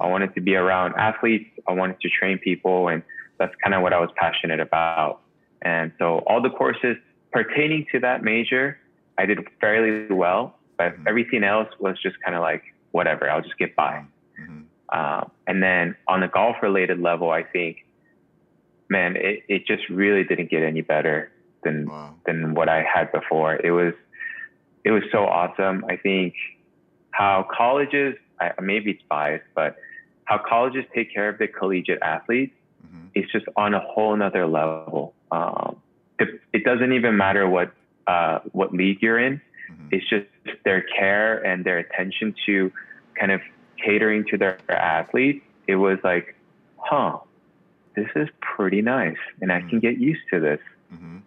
I 0.00 0.06
wanted 0.08 0.34
to 0.34 0.40
be 0.40 0.54
around 0.56 0.94
athletes. 0.96 1.48
I 1.68 1.72
wanted 1.72 2.00
to 2.00 2.08
train 2.08 2.38
people, 2.38 2.88
and 2.88 3.02
that's 3.38 3.54
kind 3.62 3.74
of 3.74 3.82
what 3.82 3.92
I 3.92 4.00
was 4.00 4.10
passionate 4.16 4.60
about. 4.60 5.20
And 5.62 5.92
so 5.98 6.18
all 6.26 6.40
the 6.40 6.50
courses 6.50 6.96
pertaining 7.32 7.86
to 7.92 8.00
that 8.00 8.22
major, 8.22 8.78
I 9.18 9.26
did 9.26 9.38
fairly 9.60 10.12
well, 10.12 10.56
but 10.76 10.96
Mhm. 10.96 11.08
everything 11.08 11.44
else 11.44 11.68
was 11.78 11.98
just 12.00 12.20
kind 12.20 12.34
of 12.36 12.42
like 12.42 12.62
whatever. 12.92 13.30
I'll 13.30 13.42
just 13.42 13.58
get 13.58 13.74
by. 13.76 14.02
Mhm. 14.38 14.64
Um, 14.90 15.30
and 15.46 15.62
then 15.62 15.96
on 16.08 16.20
the 16.20 16.28
golf 16.28 16.56
related 16.62 17.00
level, 17.00 17.30
I 17.30 17.42
think 17.42 17.84
man, 18.88 19.16
it, 19.16 19.42
it 19.48 19.66
just 19.66 19.88
really 19.88 20.22
didn't 20.24 20.48
get 20.50 20.62
any 20.62 20.80
better 20.80 21.30
than 21.64 21.86
Wow. 21.86 22.14
than 22.24 22.54
what 22.54 22.68
I 22.68 22.82
had 22.82 23.10
before. 23.12 23.56
It 23.62 23.72
was 23.72 23.94
it 24.84 24.92
was 24.92 25.02
so 25.10 25.24
awesome. 25.26 25.84
I 25.88 25.96
think 25.96 26.34
how 27.10 27.42
colleges, 27.50 28.16
I, 28.40 28.52
maybe 28.60 28.90
it's 28.92 29.02
biased, 29.08 29.44
but 29.54 29.76
how 30.24 30.38
colleges 30.38 30.84
take 30.94 31.12
care 31.12 31.28
of 31.28 31.38
the 31.38 31.48
collegiate 31.48 32.02
athletes 32.02 32.54
hmm 32.82 33.06
is 33.14 33.24
just 33.32 33.46
on 33.56 33.72
a 33.74 33.80
whole 33.80 34.14
nother 34.16 34.46
level. 34.46 35.14
Um, 35.30 35.76
it, 36.18 36.40
it 36.52 36.64
doesn't 36.64 36.92
even 36.92 37.16
matter 37.16 37.48
what 37.48 37.72
uh, 38.06 38.40
what 38.52 38.72
league 38.72 38.98
you're 39.02 39.18
in. 39.18 39.40
hmm 39.68 39.88
It's 39.90 40.08
just 40.08 40.26
their 40.64 40.82
care 40.82 41.44
and 41.44 41.64
their 41.64 41.78
attention 41.78 42.34
to 42.46 42.72
kind 43.18 43.32
of 43.32 43.40
catering 43.82 44.24
to 44.30 44.36
their 44.38 44.58
athletes. 44.70 45.44
It 45.66 45.76
was 45.76 45.98
like, 46.04 46.36
huh, 46.76 47.18
this 47.94 48.08
is 48.14 48.28
pretty 48.40 48.82
nice, 48.82 49.16
and 49.40 49.50
I 49.50 49.60
can 49.62 49.80
get 49.80 49.98
used 49.98 50.22
to 50.32 50.40
this. 50.40 50.60
hmm 50.90 51.18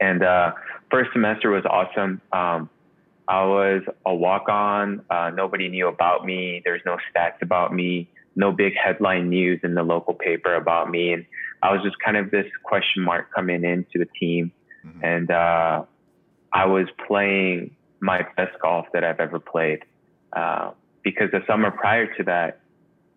And 0.00 0.22
uh, 0.22 0.52
first 0.90 1.10
semester 1.12 1.50
was 1.50 1.64
awesome. 1.64 2.20
Um, 2.32 2.70
I 3.28 3.44
was 3.44 3.82
a 4.04 4.14
walk 4.14 4.48
on. 4.48 5.04
Uh, 5.08 5.30
nobody 5.34 5.68
knew 5.68 5.88
about 5.88 6.24
me. 6.26 6.60
There's 6.64 6.82
no 6.84 6.98
stats 7.10 7.40
about 7.42 7.74
me. 7.74 8.08
No 8.36 8.52
big 8.52 8.74
headline 8.76 9.30
news 9.30 9.60
in 9.62 9.74
the 9.74 9.82
local 9.82 10.14
paper 10.14 10.54
about 10.54 10.90
me. 10.90 11.12
And 11.12 11.24
I 11.62 11.72
was 11.72 11.82
just 11.82 11.96
kind 12.04 12.16
of 12.16 12.30
this 12.30 12.46
question 12.64 13.02
mark 13.02 13.32
coming 13.34 13.64
into 13.64 13.98
the 13.98 14.06
team. 14.18 14.52
hmm 14.82 15.04
And 15.04 15.30
uh, 15.30 15.84
I 16.52 16.66
was 16.66 16.86
playing 17.06 17.74
my 18.00 18.26
best 18.36 18.58
golf 18.60 18.86
that 18.92 19.04
I've 19.04 19.20
ever 19.20 19.40
played. 19.40 19.84
Uh, 20.32 20.72
because 21.02 21.30
the 21.30 21.42
summer 21.46 21.70
prior 21.70 22.12
to 22.16 22.24
that, 22.24 22.60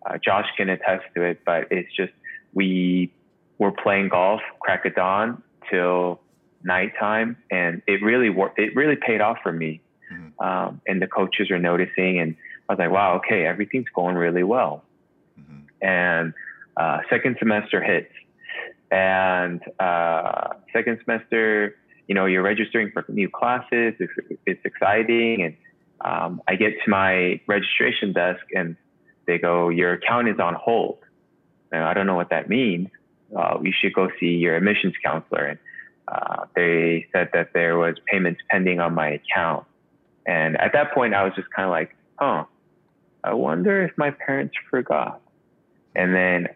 uh, 0.06 0.16
Josh 0.24 0.46
can 0.56 0.68
attest 0.68 1.04
to 1.14 1.22
it, 1.22 1.40
but 1.44 1.66
it's 1.70 1.94
just 1.94 2.12
we 2.54 3.12
were 3.58 3.72
playing 3.72 4.08
golf 4.08 4.40
crack 4.60 4.84
of 4.86 4.94
dawn 4.94 5.42
till 5.70 6.20
nighttime, 6.62 7.36
and 7.50 7.82
it 7.86 8.02
really 8.02 8.30
worked. 8.30 8.58
It 8.58 8.74
really 8.76 8.96
paid 8.96 9.20
off 9.20 9.38
for 9.42 9.52
me. 9.52 9.80
Um, 10.40 10.80
and 10.86 11.02
the 11.02 11.06
coaches 11.06 11.50
are 11.50 11.58
noticing, 11.58 12.20
and 12.20 12.36
I 12.68 12.72
was 12.72 12.78
like, 12.78 12.90
wow, 12.90 13.16
okay, 13.16 13.44
everything's 13.44 13.88
going 13.94 14.16
really 14.16 14.44
well. 14.44 14.84
Hmm 15.36 15.58
and 15.80 16.34
uh, 16.76 16.98
second 17.10 17.36
semester 17.38 17.82
hits. 17.82 18.12
And 18.90 19.60
uh, 19.78 20.54
second 20.72 20.98
semester 21.04 21.76
you 22.06 22.14
know 22.14 22.24
you're 22.24 22.42
registering 22.42 22.90
for 22.90 23.04
new 23.08 23.28
classes 23.28 23.92
it's, 24.00 24.12
it's 24.46 24.64
exciting 24.64 25.42
and 25.42 25.56
um, 26.00 26.40
i 26.48 26.54
get 26.54 26.72
to 26.82 26.90
my 26.90 27.38
registration 27.46 28.14
desk 28.14 28.40
and 28.54 28.76
they 29.26 29.36
go 29.36 29.68
your 29.68 29.92
account 29.92 30.26
is 30.28 30.38
on 30.40 30.54
hold. 30.54 30.98
And 31.70 31.84
i 31.84 31.92
don't 31.92 32.06
know 32.06 32.14
what 32.14 32.30
that 32.30 32.48
means. 32.48 32.88
Uh, 33.36 33.58
you 33.62 33.72
should 33.78 33.92
go 33.92 34.08
see 34.18 34.36
your 34.36 34.56
admissions 34.56 34.94
counselor. 35.04 35.44
And 35.44 35.58
uh, 36.10 36.46
they 36.56 37.06
said 37.12 37.28
that 37.34 37.52
there 37.52 37.76
was 37.76 37.96
payments 38.06 38.40
pending 38.50 38.80
on 38.80 38.94
my 38.94 39.10
account 39.10 39.66
and 40.28 40.56
at 40.60 40.72
that 40.72 40.92
point 40.94 41.14
i 41.14 41.24
was 41.24 41.32
just 41.34 41.48
kind 41.50 41.66
of 41.66 41.70
like 41.70 41.96
huh 42.20 42.44
i 43.24 43.34
wonder 43.34 43.82
if 43.82 43.92
my 43.98 44.10
parents 44.12 44.54
forgot 44.70 45.20
and 45.96 46.14
then 46.14 46.48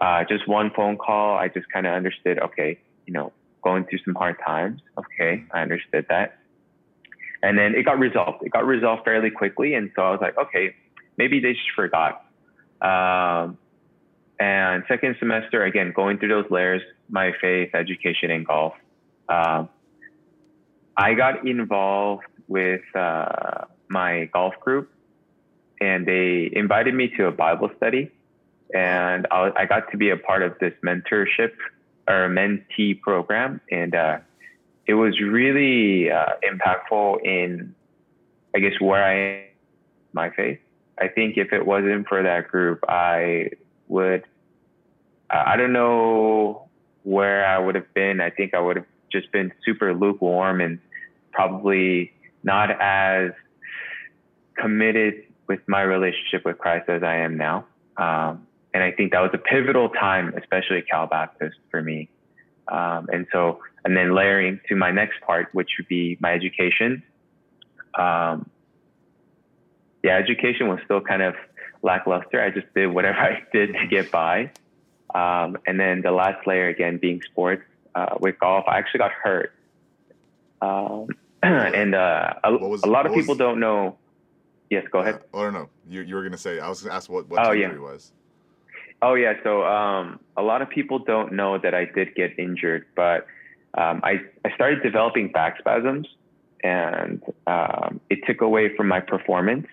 uh, 0.00 0.24
just 0.28 0.46
one 0.46 0.70
phone 0.74 0.96
call, 0.98 1.36
I 1.36 1.48
just 1.48 1.68
kind 1.70 1.86
of 1.86 1.94
understood, 1.94 2.38
okay, 2.38 2.78
you 3.06 3.12
know, 3.12 3.32
going 3.62 3.84
through 3.84 4.00
some 4.04 4.14
hard 4.14 4.36
times. 4.44 4.80
Okay, 4.98 5.44
I 5.52 5.62
understood 5.62 6.06
that. 6.08 6.38
And 7.42 7.58
then 7.58 7.74
it 7.74 7.84
got 7.84 7.98
resolved. 7.98 8.44
It 8.44 8.50
got 8.50 8.66
resolved 8.66 9.04
fairly 9.04 9.30
quickly. 9.30 9.74
And 9.74 9.90
so 9.96 10.02
I 10.02 10.10
was 10.10 10.20
like, 10.20 10.36
okay, 10.38 10.74
maybe 11.16 11.40
they 11.40 11.52
just 11.52 11.70
forgot. 11.74 12.24
Um, 12.80 13.58
and 14.38 14.84
second 14.88 15.16
semester, 15.18 15.64
again, 15.64 15.92
going 15.94 16.18
through 16.18 16.28
those 16.28 16.50
layers, 16.50 16.82
my 17.08 17.32
faith, 17.40 17.74
education, 17.74 18.30
and 18.30 18.46
golf. 18.46 18.74
Um, 19.28 19.68
I 20.96 21.14
got 21.14 21.46
involved 21.46 22.24
with 22.48 22.82
uh, 22.94 23.64
my 23.88 24.28
golf 24.32 24.54
group, 24.60 24.90
and 25.80 26.06
they 26.06 26.50
invited 26.52 26.94
me 26.94 27.08
to 27.16 27.26
a 27.26 27.32
Bible 27.32 27.70
study 27.76 28.10
and 28.74 29.26
I, 29.30 29.52
I 29.56 29.66
got 29.66 29.90
to 29.90 29.96
be 29.96 30.10
a 30.10 30.16
part 30.16 30.42
of 30.42 30.58
this 30.58 30.72
mentorship 30.84 31.52
or 32.08 32.28
mentee 32.28 33.00
program, 33.00 33.60
and 33.70 33.94
uh, 33.94 34.18
it 34.86 34.94
was 34.94 35.20
really 35.20 36.10
uh, 36.10 36.34
impactful 36.44 37.24
in, 37.24 37.74
I 38.54 38.60
guess, 38.60 38.80
where 38.80 39.04
I 39.04 39.14
am, 39.14 39.44
my 40.12 40.30
faith. 40.30 40.58
I 40.98 41.08
think 41.08 41.36
if 41.36 41.52
it 41.52 41.66
wasn't 41.66 42.08
for 42.08 42.22
that 42.22 42.48
group, 42.48 42.84
I 42.88 43.50
would, 43.88 44.24
I 45.30 45.52
I 45.52 45.56
don't 45.56 45.72
know 45.72 46.68
where 47.02 47.46
I 47.46 47.58
would 47.58 47.74
have 47.74 47.92
been. 47.94 48.20
I 48.20 48.30
think 48.30 48.54
I 48.54 48.60
would 48.60 48.76
have 48.76 48.86
just 49.12 49.30
been 49.30 49.52
super 49.64 49.94
lukewarm 49.94 50.60
and 50.60 50.78
probably 51.32 52.12
not 52.42 52.70
as 52.80 53.32
committed 54.56 55.24
with 55.48 55.60
my 55.66 55.82
relationship 55.82 56.44
with 56.44 56.58
Christ 56.58 56.88
as 56.88 57.02
I 57.02 57.16
am 57.18 57.36
now. 57.36 57.66
Um, 57.96 58.46
and 58.74 58.82
I 58.82 58.92
think 58.92 59.12
that 59.12 59.20
was 59.20 59.30
a 59.32 59.38
pivotal 59.38 59.88
time, 59.88 60.34
especially 60.36 60.82
Cal 60.82 61.06
Baptist 61.06 61.56
for 61.70 61.82
me. 61.82 62.08
Um, 62.68 63.08
and 63.12 63.26
so, 63.32 63.60
and 63.84 63.96
then 63.96 64.14
layering 64.14 64.60
to 64.68 64.76
my 64.76 64.90
next 64.90 65.20
part, 65.20 65.48
which 65.52 65.70
would 65.78 65.88
be 65.88 66.18
my 66.20 66.32
education. 66.32 67.02
Um, 67.94 68.50
yeah, 70.02 70.16
education 70.16 70.68
was 70.68 70.80
still 70.84 71.00
kind 71.00 71.22
of 71.22 71.34
lackluster. 71.82 72.42
I 72.42 72.50
just 72.50 72.72
did 72.74 72.88
whatever 72.88 73.18
I 73.18 73.42
did 73.52 73.72
to 73.72 73.86
get 73.86 74.10
by. 74.10 74.50
Um, 75.14 75.56
and 75.66 75.80
then 75.80 76.02
the 76.02 76.10
last 76.10 76.46
layer 76.46 76.68
again 76.68 76.98
being 76.98 77.22
sports 77.22 77.62
uh, 77.94 78.16
with 78.20 78.38
golf. 78.38 78.64
I 78.68 78.78
actually 78.78 78.98
got 78.98 79.12
hurt, 79.12 79.52
um, 80.60 81.08
and 81.42 81.94
uh, 81.94 82.34
a, 82.44 82.52
was- 82.56 82.82
a 82.82 82.86
lot 82.86 83.06
of 83.06 83.10
what 83.12 83.16
was- 83.16 83.24
people 83.26 83.34
don't 83.36 83.60
know. 83.60 83.96
Yes, 84.70 84.84
go 84.90 84.98
ahead. 84.98 85.14
Uh, 85.16 85.18
oh 85.34 85.50
no, 85.50 85.68
you 85.88 86.00
you 86.02 86.16
were 86.16 86.22
gonna 86.24 86.36
say. 86.36 86.58
I 86.58 86.68
was 86.68 86.82
gonna 86.82 86.94
ask 86.94 87.08
what 87.08 87.28
what 87.28 87.44
Oh, 87.46 87.50
the 87.52 87.58
yeah. 87.58 87.66
injury 87.66 87.80
was. 87.80 88.10
Oh 89.02 89.14
yeah, 89.14 89.34
so 89.44 89.64
um, 89.64 90.18
a 90.36 90.42
lot 90.42 90.60
of 90.62 90.68
people 90.70 90.98
don't 90.98 91.34
know 91.34 91.56
that 91.58 91.72
I 91.74 91.84
did 91.84 92.14
get 92.16 92.36
injured, 92.38 92.86
but 92.96 93.26
um, 93.78 94.00
I 94.02 94.22
I 94.44 94.52
started 94.54 94.82
developing 94.82 95.30
back 95.30 95.58
spasms, 95.58 96.08
and 96.64 97.22
um, 97.46 98.00
it 98.10 98.20
took 98.26 98.40
away 98.40 98.74
from 98.74 98.88
my 98.88 98.98
performance, 99.00 99.66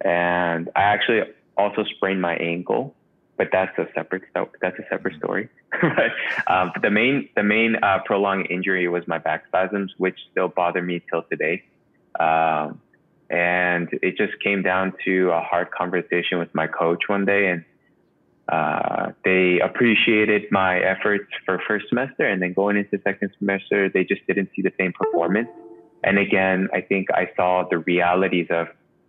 and 0.00 0.68
I 0.74 0.80
actually 0.82 1.20
also 1.56 1.84
sprained 1.84 2.20
my 2.22 2.34
ankle, 2.36 2.96
but 3.40 3.48
that's 3.50 3.78
a 3.78 3.86
separate 3.94 4.24
that's 4.34 4.78
a 4.78 4.82
separate 4.90 5.16
story. 5.16 5.48
but, 5.80 6.12
um, 6.52 6.72
but 6.74 6.82
the 6.82 6.90
main 6.90 7.30
the 7.36 7.42
main 7.42 7.74
uh, 7.76 8.00
prolonged 8.04 8.46
injury 8.50 8.86
was 8.86 9.08
my 9.08 9.16
back 9.16 9.46
spasms, 9.46 9.94
which 9.96 10.18
still 10.30 10.48
bother 10.48 10.82
me 10.82 11.00
till 11.08 11.22
today. 11.22 11.64
Um, 12.18 12.82
and 13.30 13.88
it 14.02 14.18
just 14.18 14.38
came 14.44 14.62
down 14.62 14.92
to 15.06 15.30
a 15.30 15.40
hard 15.40 15.70
conversation 15.70 16.38
with 16.38 16.54
my 16.54 16.66
coach 16.66 17.04
one 17.06 17.24
day, 17.24 17.46
and 17.46 17.64
uh, 18.52 19.12
they 19.24 19.58
appreciated 19.60 20.42
my 20.50 20.78
efforts 20.80 21.30
for 21.46 21.62
first 21.66 21.88
semester, 21.88 22.26
and 22.26 22.42
then 22.42 22.52
going 22.52 22.76
into 22.76 23.00
second 23.02 23.30
semester, 23.38 23.88
they 23.88 24.04
just 24.04 24.20
didn't 24.26 24.50
see 24.54 24.60
the 24.60 24.72
same 24.78 24.92
performance. 24.92 25.48
And 26.04 26.18
again, 26.18 26.68
I 26.74 26.82
think 26.82 27.06
I 27.10 27.30
saw 27.36 27.66
the 27.70 27.78
realities 27.78 28.48
of, 28.50 28.68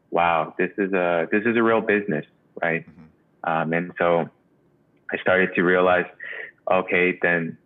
wow, 0.09 0.55
this 0.57 0.71
is 0.77 0.93
a 0.93 1.27
this 1.33 1.43
is 1.45 1.57
a 1.57 1.63
real 1.63 1.81
business, 1.81 2.25
right? 2.61 2.85
Mhm. 2.87 3.10
Um, 3.43 3.73
and 3.73 3.91
so 3.97 4.29
I 5.11 5.17
started 5.17 5.53
to 5.55 5.61
realize, 5.61 6.05
okay, 6.69 7.17
then 7.21 7.57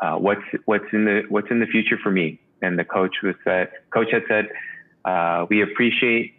uh, 0.00 0.16
what's 0.16 0.42
what's 0.64 0.84
in 0.92 1.04
the 1.04 1.22
what's 1.28 1.50
in 1.50 1.60
the 1.60 1.66
future 1.66 1.98
for 2.02 2.10
me? 2.10 2.40
And 2.60 2.78
the 2.78 2.84
coach 2.84 3.16
was 3.22 3.34
said, 3.44 3.70
coach 3.92 4.08
had 4.12 4.22
said, 4.28 4.48
uh, 5.04 5.46
we 5.50 5.62
appreciate 5.62 6.34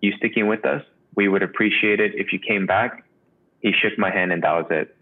you 0.00 0.12
sticking 0.16 0.48
with 0.48 0.64
us. 0.64 0.82
We 1.14 1.28
would 1.28 1.42
appreciate 1.42 2.00
it 2.00 2.14
if 2.14 2.32
you 2.32 2.38
came 2.38 2.66
back. 2.66 3.04
He 3.60 3.72
shook 3.72 3.98
my 3.98 4.10
hand 4.10 4.32
and 4.32 4.42
that 4.42 4.52
was 4.52 4.66
it. 4.70 4.96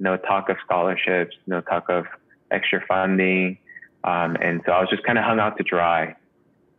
No 0.00 0.16
talk 0.16 0.48
of 0.48 0.56
scholarships, 0.64 1.36
no 1.46 1.60
talk 1.60 1.88
of 1.88 2.06
extra 2.50 2.84
funding. 2.86 3.58
Um, 4.04 4.36
and 4.40 4.62
so 4.66 4.72
I 4.72 4.80
was 4.80 4.90
just 4.90 5.04
kind 5.04 5.18
of 5.18 5.24
hung 5.24 5.40
out 5.40 5.56
to 5.58 5.62
dry. 5.62 6.16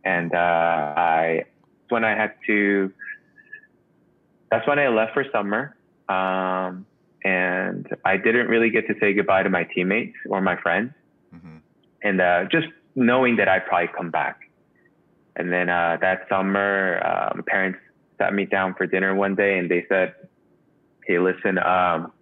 And 0.04 0.34
uh, 0.34 0.94
I, 0.96 1.44
when 1.88 2.04
I 2.04 2.16
had 2.16 2.32
to, 2.46 2.92
that's 4.50 4.66
when 4.66 4.78
I 4.78 4.88
left 4.88 5.14
for 5.14 5.24
summer. 5.32 5.76
Um, 6.08 6.86
and 7.24 7.86
I 8.04 8.16
didn't 8.16 8.48
really 8.48 8.70
get 8.70 8.86
to 8.88 8.94
say 8.98 9.12
goodbye 9.12 9.42
to 9.42 9.50
my 9.50 9.64
teammates 9.64 10.16
or 10.28 10.40
my 10.40 10.56
friends. 10.56 10.92
hmm 11.30 11.58
And 12.02 12.20
uh, 12.20 12.44
just 12.50 12.68
knowing 12.94 13.36
that 13.36 13.48
I'd 13.48 13.66
probably 13.66 13.88
come 13.96 14.10
back. 14.10 14.40
And 15.36 15.52
then 15.52 15.68
uh, 15.68 15.98
that 16.00 16.26
summer, 16.28 17.00
uh, 17.04 17.36
my 17.36 17.42
parents 17.46 17.78
sat 18.18 18.34
me 18.34 18.44
down 18.44 18.74
for 18.74 18.86
dinner 18.86 19.14
one 19.14 19.34
day 19.34 19.58
and 19.58 19.70
they 19.70 19.86
said, 19.88 20.14
Hey, 21.06 21.18
listen, 21.18 21.58
um, 21.58 22.12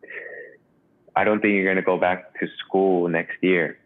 I 1.16 1.24
don't 1.24 1.40
think 1.40 1.54
you're 1.54 1.64
going 1.64 1.76
to 1.76 1.82
go 1.82 1.98
back 1.98 2.38
to 2.40 2.46
school 2.64 3.08
next 3.08 3.42
year. 3.42 3.78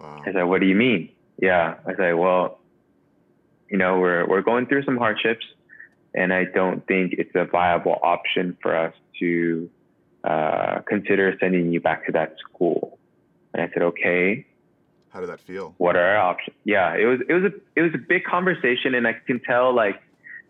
Wow. 0.00 0.22
I 0.26 0.32
said, 0.32 0.42
What 0.44 0.60
do 0.60 0.66
you 0.66 0.76
mean? 0.76 1.10
Yeah. 1.40 1.74
I 1.86 1.94
said, 1.96 2.12
Well, 2.12 2.58
you 3.68 3.78
know, 3.78 3.98
we're, 3.98 4.26
we're 4.26 4.42
going 4.42 4.66
through 4.66 4.84
some 4.84 4.96
hardships 4.96 5.44
and 6.14 6.32
I 6.32 6.44
don't 6.44 6.86
think 6.86 7.14
it's 7.14 7.34
a 7.34 7.44
viable 7.44 7.98
option 8.02 8.56
for 8.62 8.76
us 8.76 8.94
to 9.18 9.68
uh, 10.22 10.80
consider 10.86 11.36
sending 11.40 11.72
you 11.72 11.80
back 11.80 12.06
to 12.06 12.12
that 12.12 12.36
school. 12.38 12.98
And 13.52 13.62
I 13.62 13.72
said, 13.72 13.82
okay. 13.82 14.46
How 15.10 15.20
did 15.20 15.28
that 15.28 15.40
feel? 15.40 15.74
What 15.78 15.96
are 15.96 16.02
our 16.02 16.16
options? 16.16 16.56
Yeah, 16.64 16.96
it 16.96 17.04
was 17.04 17.20
it 17.28 17.32
was 17.34 17.44
a 17.44 17.52
it 17.76 17.82
was 17.82 17.92
a 17.94 17.98
big 17.98 18.24
conversation, 18.24 18.96
and 18.96 19.06
I 19.06 19.12
can 19.12 19.38
tell 19.38 19.72
like 19.72 20.02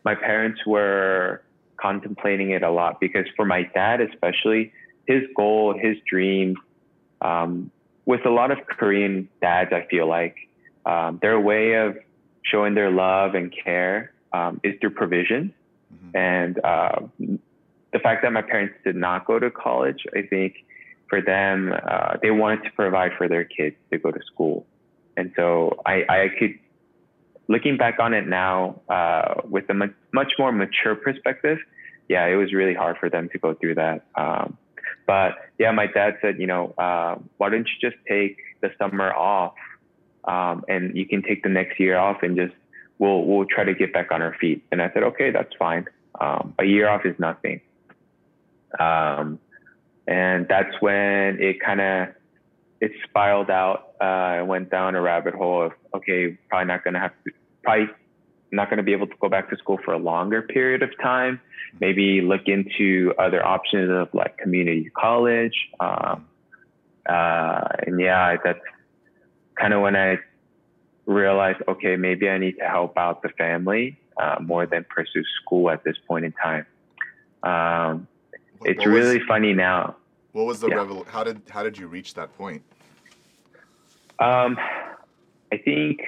my 0.05 0.15
parents 0.15 0.61
were 0.67 1.43
contemplating 1.77 2.51
it 2.53 2.63
a 2.63 2.71
lot 2.71 2.99
because 2.99 3.27
for 3.37 3.45
my 3.45 3.65
dad 3.75 4.01
especially, 4.01 4.73
his 5.07 5.23
goal, 5.37 5.79
his 5.79 5.99
dream, 6.09 6.57
um, 7.21 7.71
with 8.07 8.25
a 8.25 8.31
lot 8.31 8.51
of 8.51 8.59
Korean 8.67 9.29
dads, 9.43 9.71
I 9.71 9.87
feel 9.91 10.09
like 10.09 10.37
um, 10.87 11.19
their 11.21 11.39
way 11.39 11.75
of 11.75 11.99
showing 12.43 12.75
their 12.75 12.91
love 12.91 13.35
and 13.35 13.53
care 13.53 14.14
um, 14.35 14.61
is 14.67 14.75
through 14.81 14.95
provision. 15.03 15.43
Mm-hmm. 15.93 16.17
And 16.17 16.55
uh, 16.73 16.97
the 17.95 18.01
fact 18.07 18.19
that 18.23 18.33
my 18.33 18.43
parents 18.43 18.75
did 18.87 18.97
not 18.97 19.27
go 19.31 19.39
to 19.39 19.51
college, 19.51 20.03
I 20.19 20.23
think 20.33 20.53
for 21.11 21.21
them, 21.23 21.57
uh, 21.73 22.17
they 22.23 22.33
wanted 22.43 22.61
to 22.65 22.71
provide 22.73 23.13
for 23.19 23.27
their 23.29 23.45
kids 23.45 23.77
to 23.91 23.99
go 24.05 24.11
to 24.11 24.21
school. 24.31 24.67
And 25.17 25.33
so 25.37 25.47
I, 25.87 25.97
I 26.09 26.21
could, 26.39 26.55
looking 27.47 27.77
back 27.77 27.97
on 28.01 28.11
it 28.15 28.27
now 28.27 28.81
uh, 28.89 29.43
with 29.55 29.67
a 29.71 29.75
much 30.21 30.33
more 30.41 30.51
mature 30.51 30.97
perspective, 30.97 31.59
yeah, 32.09 32.27
it 32.27 32.37
was 32.43 32.53
really 32.53 32.75
hard 32.75 32.97
for 32.99 33.09
them 33.09 33.29
to 33.33 33.39
go 33.39 33.55
through 33.55 33.77
that. 33.77 33.99
Um, 34.17 34.59
but 35.07 35.31
yeah, 35.59 35.71
my 35.71 35.87
dad 35.87 36.19
said, 36.21 36.41
you 36.43 36.49
know, 36.53 36.75
uh, 36.87 37.17
why 37.39 37.51
don't 37.51 37.69
you 37.69 37.91
just 37.91 38.01
take 38.09 38.39
the 38.63 38.71
summer 38.79 39.11
off, 39.13 39.55
um, 40.25 40.65
and 40.69 40.97
you 40.97 41.07
can 41.07 41.23
take 41.23 41.43
the 41.43 41.49
next 41.61 41.79
year 41.79 41.97
off, 41.97 42.19
and 42.23 42.37
just 42.37 42.57
we'll 43.05 43.25
we'll 43.25 43.47
try 43.47 43.65
to 43.65 43.75
get 43.75 43.93
back 43.93 44.11
on 44.11 44.23
our 44.23 44.35
feet. 44.41 44.65
And 44.73 44.81
I 44.83 44.91
said, 44.93 45.03
okay, 45.03 45.31
that's 45.31 45.55
fine. 45.59 45.87
Um, 46.21 46.55
a 46.59 46.65
year 46.65 46.89
off 46.89 47.05
is 47.05 47.17
nothing. 47.19 47.61
Um, 48.79 49.39
and 50.07 50.47
that's 50.49 50.75
when 50.81 51.41
it 51.41 51.61
kind 51.61 51.81
of 51.81 52.09
it 52.81 52.93
spiraled 53.05 53.51
out. 53.51 53.95
Uh, 54.01 54.39
I 54.41 54.43
went 54.43 54.71
down 54.71 54.95
a 54.95 55.01
rabbit 55.01 55.35
hole 55.35 55.67
of 55.67 55.73
okay, 55.95 56.37
probably 56.49 56.67
not 56.67 56.85
gonna 56.85 57.01
have 57.01 57.13
to, 57.25 57.33
probably 57.63 57.89
not 58.51 58.71
gonna 58.71 58.83
be 58.83 58.93
able 58.93 59.07
to 59.07 59.15
go 59.21 59.29
back 59.29 59.51
to 59.51 59.57
school 59.57 59.79
for 59.85 59.93
a 59.93 59.99
longer 59.99 60.43
period 60.43 60.83
of 60.83 60.91
time 61.01 61.41
maybe 61.81 62.21
look 62.21 62.43
into 62.47 63.13
other 63.19 63.45
options 63.45 63.91
of 63.91 64.13
like 64.15 64.39
community 64.39 64.91
college. 64.97 65.55
Um, 65.81 66.27
uh, 67.09 67.69
and 67.87 68.01
yeah, 68.01 68.37
that's 68.43 68.61
kind 69.57 69.75
of 69.75 69.83
when 69.83 69.97
I 69.97 70.19
realized, 71.07 71.63
okay, 71.69 71.97
maybe 71.97 72.29
I 72.29 72.39
need 72.39 72.57
to 72.59 72.65
help 72.65 72.97
out 72.97 73.23
the 73.23 73.29
family 73.31 73.99
uh, 74.17 74.37
more 74.41 74.67
than 74.67 74.85
pursue 74.89 75.25
school 75.41 75.71
at 75.71 75.85
this 75.85 75.97
point 76.07 76.25
in 76.25 76.33
time. 76.33 76.67
Um, 77.43 78.09
it's 78.63 78.87
really 78.87 79.21
funny 79.27 79.53
now. 79.53 79.97
What 80.33 80.47
was 80.47 80.61
the 80.61 80.69
yeah. 80.69 80.77
revel- 80.77 81.05
How 81.09 81.23
did 81.23 81.43
how 81.49 81.63
did 81.63 81.79
you 81.79 81.87
reach 81.87 82.15
that 82.15 82.37
point? 82.37 82.63
Um, 84.19 84.57
I 85.53 85.59
think 85.59 86.01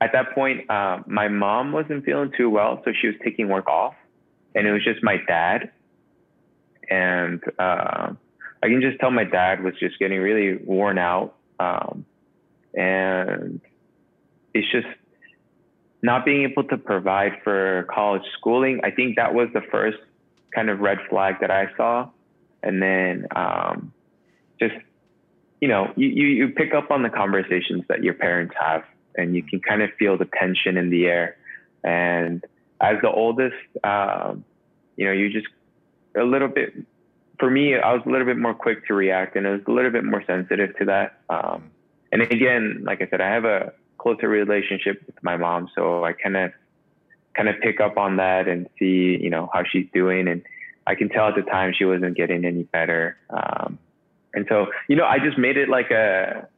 at 0.00 0.12
that 0.12 0.34
point, 0.34 0.70
uh, 0.70 1.00
my 1.06 1.28
mom 1.28 1.72
wasn't 1.72 2.04
feeling 2.04 2.32
too 2.36 2.50
well, 2.50 2.80
so 2.84 2.92
she 2.98 3.08
was 3.08 3.16
taking 3.22 3.48
work 3.48 3.68
off 3.68 3.94
and 4.54 4.66
it 4.66 4.72
was 4.72 4.84
just 4.84 5.02
my 5.02 5.18
dad. 5.26 5.70
And 6.90 7.42
uh, 7.58 8.12
I 8.62 8.68
can 8.68 8.80
just 8.80 8.98
tell 9.00 9.10
my 9.10 9.24
dad 9.24 9.62
was 9.62 9.74
just 9.78 9.98
getting 9.98 10.20
really 10.20 10.56
worn 10.56 10.98
out. 10.98 11.34
Um, 11.58 12.04
and 12.74 13.60
it's 14.54 14.70
just 14.70 14.86
not 16.02 16.24
being 16.24 16.42
able 16.42 16.64
to 16.64 16.76
provide 16.76 17.32
for 17.44 17.86
college 17.92 18.22
schooling. 18.38 18.80
I 18.82 18.90
think 18.90 19.16
that 19.16 19.34
was 19.34 19.48
the 19.54 19.62
first 19.70 19.98
kind 20.54 20.68
of 20.68 20.80
red 20.80 20.98
flag 21.08 21.36
that 21.40 21.50
I 21.50 21.68
saw. 21.76 22.08
And 22.62 22.82
then 22.82 23.26
um, 23.34 23.92
just, 24.60 24.74
you 25.60 25.68
know, 25.68 25.92
you, 25.96 26.08
you, 26.08 26.26
you 26.26 26.48
pick 26.48 26.74
up 26.74 26.90
on 26.90 27.02
the 27.02 27.10
conversations 27.10 27.84
that 27.88 28.02
your 28.02 28.14
parents 28.14 28.54
have 28.60 28.84
and 29.16 29.34
you 29.34 29.42
can 29.42 29.60
kind 29.60 29.82
of 29.82 29.90
feel 29.98 30.18
the 30.18 30.28
tension 30.38 30.76
in 30.76 30.90
the 30.90 31.06
air. 31.06 31.36
And 31.84 32.44
as 32.80 32.96
the 33.02 33.10
oldest, 33.10 33.56
um, 33.84 34.44
you 34.96 35.06
know, 35.06 35.12
you 35.12 35.30
just 35.30 35.48
a 36.16 36.24
little 36.24 36.48
bit. 36.48 36.74
For 37.38 37.50
me, 37.50 37.76
I 37.76 37.92
was 37.92 38.02
a 38.06 38.08
little 38.08 38.26
bit 38.26 38.36
more 38.36 38.54
quick 38.54 38.86
to 38.86 38.94
react, 38.94 39.34
and 39.34 39.46
I 39.46 39.50
was 39.50 39.62
a 39.66 39.70
little 39.70 39.90
bit 39.90 40.04
more 40.04 40.22
sensitive 40.26 40.76
to 40.78 40.84
that. 40.84 41.20
Um, 41.28 41.71
and 42.12 42.22
again, 42.22 42.82
like 42.84 43.02
I 43.02 43.08
said, 43.08 43.20
I 43.20 43.32
have 43.32 43.44
a 43.44 43.72
closer 43.98 44.28
relationship 44.28 45.02
with 45.06 45.22
my 45.22 45.36
mom, 45.36 45.68
so 45.74 46.04
I 46.04 46.12
kind 46.12 46.36
of 46.36 46.52
kind 47.34 47.48
of 47.48 47.56
pick 47.60 47.80
up 47.80 47.96
on 47.96 48.16
that 48.16 48.46
and 48.46 48.68
see, 48.78 49.18
you 49.20 49.30
know, 49.30 49.48
how 49.52 49.62
she's 49.64 49.86
doing. 49.94 50.28
And 50.28 50.42
I 50.86 50.94
can 50.94 51.08
tell 51.08 51.28
at 51.28 51.34
the 51.34 51.42
time 51.42 51.72
she 51.76 51.86
wasn't 51.86 52.16
getting 52.16 52.44
any 52.44 52.64
better. 52.64 53.16
Um, 53.30 53.78
and 54.34 54.44
so, 54.48 54.66
you 54.88 54.96
know, 54.96 55.06
I 55.06 55.18
just 55.18 55.38
made 55.38 55.56
it 55.56 55.68
like 55.68 55.90
a 55.90 56.48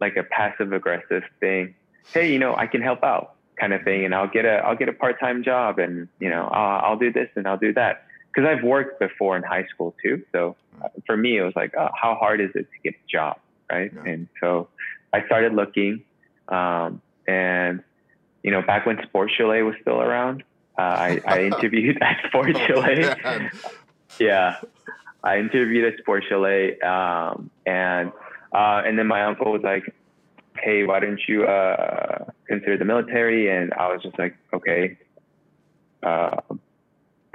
like 0.00 0.16
a 0.16 0.22
passive 0.22 0.72
aggressive 0.72 1.22
thing. 1.40 1.74
Hey, 2.12 2.32
you 2.32 2.38
know, 2.38 2.54
I 2.56 2.66
can 2.66 2.82
help 2.82 3.02
out 3.02 3.36
kind 3.58 3.72
of 3.72 3.82
thing 3.82 4.04
and 4.04 4.14
I'll 4.14 4.28
get 4.28 4.44
a 4.44 4.56
I'll 4.64 4.76
get 4.76 4.88
a 4.88 4.92
part-time 4.92 5.44
job 5.44 5.78
and 5.78 6.08
you 6.18 6.28
know 6.28 6.48
I'll, 6.50 6.92
I'll 6.92 6.98
do 6.98 7.12
this 7.12 7.28
and 7.36 7.46
I'll 7.46 7.58
do 7.58 7.72
that 7.74 8.04
because 8.34 8.48
I've 8.48 8.64
worked 8.64 8.98
before 8.98 9.36
in 9.36 9.42
high 9.42 9.66
school 9.66 9.94
too 10.02 10.24
so 10.32 10.56
uh, 10.82 10.88
for 11.06 11.16
me 11.16 11.38
it 11.38 11.42
was 11.42 11.54
like 11.54 11.74
oh, 11.78 11.90
how 11.94 12.14
hard 12.14 12.40
is 12.40 12.50
it 12.54 12.66
to 12.72 12.78
get 12.82 12.94
a 12.94 13.06
job 13.10 13.38
right 13.72 13.92
yeah. 13.94 14.12
and 14.12 14.28
so 14.40 14.68
I 15.12 15.24
started 15.26 15.54
looking 15.54 16.04
um, 16.48 17.00
and 17.26 17.82
you 18.42 18.50
know 18.50 18.62
back 18.62 18.86
when 18.86 19.02
Sports 19.04 19.34
Chalet 19.34 19.62
was 19.62 19.74
still 19.80 20.00
around 20.00 20.44
uh, 20.78 20.82
I, 20.82 21.20
I 21.26 21.44
interviewed 21.50 21.98
at 22.02 22.18
Sports 22.28 22.58
oh, 22.74 23.14
yeah 24.18 24.56
I 25.24 25.38
interviewed 25.38 25.84
at 25.92 25.98
Sports 25.98 26.26
Chalet 26.28 26.78
um, 26.80 27.50
and 27.66 28.12
uh, 28.52 28.82
and 28.84 28.98
then 28.98 29.06
my 29.06 29.24
uncle 29.24 29.52
was 29.52 29.62
like 29.62 29.94
hey, 30.62 30.84
why 30.84 31.00
don't 31.00 31.20
you 31.26 31.44
uh, 31.44 32.24
consider 32.46 32.76
the 32.76 32.84
military? 32.84 33.48
And 33.50 33.72
I 33.74 33.92
was 33.92 34.02
just 34.02 34.18
like, 34.18 34.36
okay. 34.52 34.98
Uh, 36.02 36.40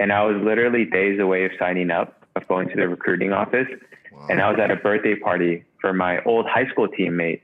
and 0.00 0.12
I 0.12 0.24
was 0.24 0.36
literally 0.42 0.84
days 0.84 1.20
away 1.20 1.44
of 1.44 1.52
signing 1.58 1.90
up, 1.90 2.24
of 2.36 2.46
going 2.48 2.68
to 2.68 2.76
the 2.76 2.88
recruiting 2.88 3.32
office. 3.32 3.68
Wow. 4.12 4.26
And 4.30 4.40
I 4.40 4.50
was 4.50 4.58
at 4.60 4.70
a 4.70 4.76
birthday 4.76 5.16
party 5.16 5.64
for 5.80 5.92
my 5.92 6.22
old 6.24 6.46
high 6.46 6.66
school 6.68 6.88
teammate. 6.88 7.42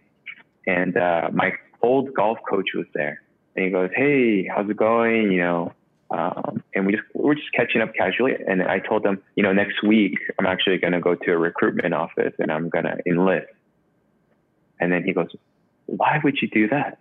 And 0.67 0.97
uh, 0.97 1.31
my 1.33 1.53
old 1.83 2.15
golf 2.15 2.39
coach 2.49 2.69
was 2.75 2.87
there. 2.95 3.21
And 3.55 3.67
he 3.67 3.71
goes, 3.71 3.91
hey, 3.95 4.47
how's 4.47 4.69
it 4.69 4.77
going? 4.77 5.31
You 5.31 5.41
know, 5.43 5.73
um, 6.11 6.63
and 6.75 6.87
we 6.87 6.93
just 6.93 7.05
we 7.15 7.31
are 7.31 7.35
just 7.35 7.53
catching 7.53 7.81
up 7.81 7.95
casually. 7.95 8.35
And 8.47 8.63
I 8.63 8.79
told 8.79 9.03
them, 9.03 9.23
you 9.37 9.43
know, 9.43 9.53
next 9.53 9.83
week 9.83 10.19
I'm 10.39 10.47
actually 10.47 10.79
going 10.79 10.93
to 10.93 11.01
go 11.01 11.15
to 11.15 11.33
a 11.33 11.39
recruitment 11.39 11.95
office 11.95 12.35
and 12.39 12.51
I'm 12.51 12.69
going 12.69 12.85
to 12.85 12.97
enlist. 13.07 13.47
And 14.81 14.93
then 14.93 15.05
he 15.05 15.13
goes, 15.13 15.29
why 15.87 16.21
would 16.23 16.37
you 16.41 16.49
do 16.49 16.69
that? 16.69 16.99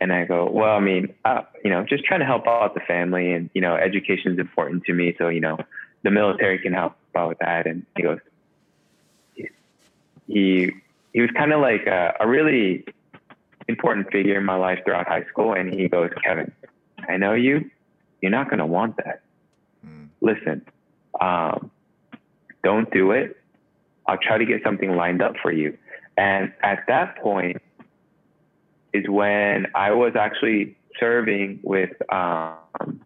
And 0.00 0.12
I 0.12 0.24
go, 0.24 0.48
well, 0.50 0.76
I 0.76 0.80
mean, 0.80 1.14
uh, 1.24 1.42
you 1.62 1.70
know, 1.70 1.84
just 1.84 2.04
trying 2.04 2.20
to 2.20 2.26
help 2.26 2.46
out 2.46 2.74
the 2.74 2.80
family 2.80 3.32
and, 3.32 3.50
you 3.54 3.60
know, 3.60 3.76
education 3.76 4.32
is 4.32 4.38
important 4.38 4.84
to 4.84 4.94
me. 4.94 5.14
So, 5.18 5.28
you 5.28 5.40
know, 5.40 5.58
the 6.02 6.10
military 6.10 6.58
can 6.58 6.72
help 6.72 6.94
out 7.14 7.28
with 7.28 7.38
that. 7.40 7.66
And 7.66 7.84
he 7.96 8.02
goes, 8.02 8.18
he, 10.30 10.70
he 11.12 11.20
was 11.20 11.30
kind 11.36 11.52
of 11.52 11.60
like 11.60 11.86
a, 11.86 12.14
a 12.20 12.28
really 12.28 12.84
important 13.68 14.10
figure 14.10 14.38
in 14.38 14.44
my 14.44 14.56
life 14.56 14.80
throughout 14.84 15.08
high 15.08 15.24
school. 15.24 15.52
And 15.54 15.72
he 15.72 15.88
goes, 15.88 16.10
Kevin, 16.24 16.52
I 17.08 17.16
know 17.16 17.34
you, 17.34 17.70
you're 18.20 18.30
not 18.30 18.48
going 18.48 18.58
to 18.58 18.66
want 18.66 18.96
that. 18.98 19.22
Mm. 19.86 20.08
Listen, 20.20 20.66
um, 21.20 21.70
don't 22.62 22.90
do 22.92 23.12
it. 23.12 23.36
I'll 24.06 24.18
try 24.18 24.38
to 24.38 24.44
get 24.44 24.62
something 24.64 24.96
lined 24.96 25.22
up 25.22 25.34
for 25.40 25.52
you. 25.52 25.76
And 26.16 26.52
at 26.62 26.84
that 26.88 27.16
point 27.18 27.62
is 28.92 29.08
when 29.08 29.66
I 29.74 29.92
was 29.92 30.14
actually 30.16 30.76
serving 30.98 31.60
with 31.62 31.90
um, 32.12 33.00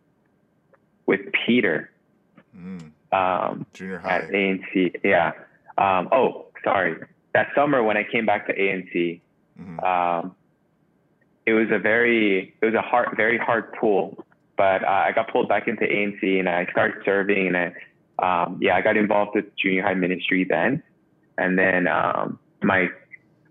with 1.07 1.21
Peter 1.47 1.91
mm. 2.57 2.91
um, 3.13 3.67
junior 3.73 3.99
high 3.99 4.19
at 4.19 4.31
ANC. 4.31 4.97
Yeah. 5.05 5.33
Um, 5.77 6.09
oh, 6.13 6.47
sorry. 6.65 6.97
That 7.35 7.49
summer 7.55 7.83
when 7.83 7.97
I 7.97 8.05
came 8.05 8.27
back 8.27 8.47
to 8.47 8.55
ANC, 8.55 9.21
mm-hmm. 9.61 9.81
um, 9.81 10.35
it 11.47 11.53
was 11.53 11.69
a 11.71 11.79
very 11.79 12.55
it 12.61 12.65
was 12.65 12.75
a 12.75 12.83
hard 12.83 13.17
very 13.17 13.39
hard 13.39 13.73
pull. 13.79 14.25
But 14.57 14.85
uh, 14.85 15.05
I 15.09 15.13
got 15.13 15.33
pulled 15.33 15.49
back 15.49 15.67
into 15.67 15.83
ANC 15.83 16.39
and 16.39 16.49
I 16.49 16.67
started 16.71 17.03
serving 17.05 17.49
and 17.49 17.57
I 17.57 17.75
um, 18.23 18.59
yeah 18.63 18.77
I 18.77 18.81
got 18.81 18.97
involved 18.97 19.33
with 19.35 19.47
junior 19.57 19.83
high 19.83 19.95
ministry 19.95 20.47
then, 20.49 20.83
and 21.37 21.59
then 21.59 21.89
um, 21.89 22.39
my 22.63 22.89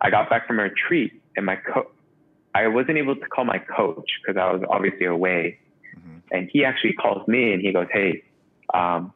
I 0.01 0.09
got 0.09 0.29
back 0.29 0.47
from 0.47 0.59
a 0.59 0.63
retreat 0.63 1.21
and 1.35 1.45
my 1.45 1.57
co- 1.57 1.91
I 2.55 2.67
wasn't 2.67 2.97
able 2.97 3.15
to 3.15 3.25
call 3.27 3.45
my 3.45 3.57
coach 3.57 4.09
because 4.21 4.39
I 4.39 4.51
was 4.51 4.63
obviously 4.69 5.05
away. 5.05 5.59
Mm-hmm. 5.97 6.17
And 6.31 6.49
he 6.51 6.65
actually 6.65 6.93
calls 6.93 7.27
me 7.27 7.53
and 7.53 7.61
he 7.61 7.71
goes, 7.71 7.87
Hey, 7.91 8.23
um, 8.73 9.13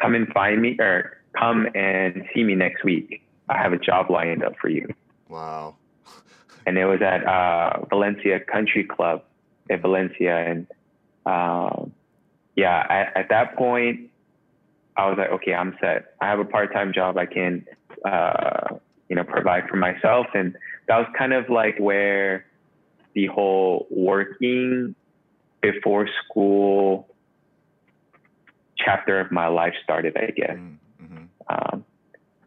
come 0.00 0.14
and 0.14 0.28
find 0.28 0.60
me 0.62 0.76
or 0.78 1.18
come 1.36 1.66
and 1.74 2.24
see 2.34 2.44
me 2.44 2.54
next 2.54 2.84
week. 2.84 3.22
I 3.50 3.58
have 3.58 3.72
a 3.72 3.78
job 3.78 4.10
lined 4.10 4.42
up 4.42 4.54
for 4.60 4.68
you. 4.68 4.88
Wow. 5.28 5.76
and 6.66 6.78
it 6.78 6.84
was 6.86 7.00
at 7.02 7.24
uh, 7.26 7.84
Valencia 7.88 8.40
Country 8.40 8.84
Club 8.84 9.24
in 9.68 9.80
Valencia. 9.80 10.36
And 10.36 10.66
um, 11.26 11.92
yeah, 12.56 12.86
at, 12.88 13.16
at 13.16 13.28
that 13.30 13.56
point, 13.56 14.10
I 14.96 15.08
was 15.08 15.18
like, 15.18 15.30
okay, 15.30 15.54
I'm 15.54 15.76
set. 15.80 16.14
I 16.20 16.26
have 16.26 16.38
a 16.38 16.44
part-time 16.44 16.92
job. 16.92 17.16
I 17.16 17.26
can, 17.26 17.66
uh, 18.04 18.76
you 19.08 19.16
know, 19.16 19.24
provide 19.24 19.68
for 19.68 19.76
myself. 19.76 20.26
And 20.34 20.56
that 20.88 20.98
was 20.98 21.06
kind 21.16 21.32
of 21.32 21.48
like 21.48 21.78
where 21.78 22.46
the 23.14 23.26
whole 23.26 23.86
working 23.90 24.94
before 25.60 26.08
school 26.24 27.08
chapter 28.76 29.20
of 29.20 29.30
my 29.30 29.46
life 29.46 29.74
started, 29.82 30.16
I 30.16 30.30
guess. 30.30 30.56
Mm-hmm. 30.56 31.24
Um, 31.48 31.84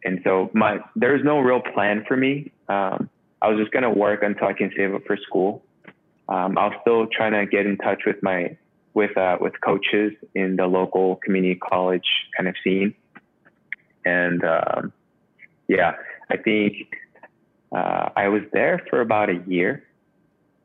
and 0.04 0.20
so 0.24 0.50
my 0.52 0.78
there's 0.96 1.24
no 1.24 1.40
real 1.40 1.60
plan 1.60 2.04
for 2.06 2.16
me. 2.16 2.52
Um, 2.68 3.08
I 3.42 3.48
was 3.48 3.58
just 3.58 3.72
gonna 3.72 3.90
work 3.90 4.22
until 4.22 4.46
I 4.46 4.52
can 4.52 4.70
save 4.76 4.94
up 4.94 5.02
for 5.06 5.16
school. 5.16 5.62
Um, 6.28 6.56
I 6.56 6.68
was 6.68 6.76
still 6.80 7.06
trying 7.06 7.32
to 7.32 7.46
get 7.46 7.66
in 7.66 7.76
touch 7.78 8.02
with 8.06 8.22
my 8.22 8.56
with 8.94 9.16
uh, 9.16 9.38
with 9.40 9.54
coaches 9.60 10.12
in 10.34 10.56
the 10.56 10.66
local 10.66 11.16
community 11.16 11.56
college 11.56 12.06
kind 12.36 12.48
of 12.48 12.54
scene, 12.62 12.94
and 14.04 14.42
um, 14.44 14.92
yeah, 15.68 15.94
I 16.30 16.36
think 16.36 16.94
uh, 17.74 18.10
I 18.16 18.28
was 18.28 18.42
there 18.52 18.82
for 18.88 19.00
about 19.00 19.30
a 19.30 19.42
year, 19.46 19.84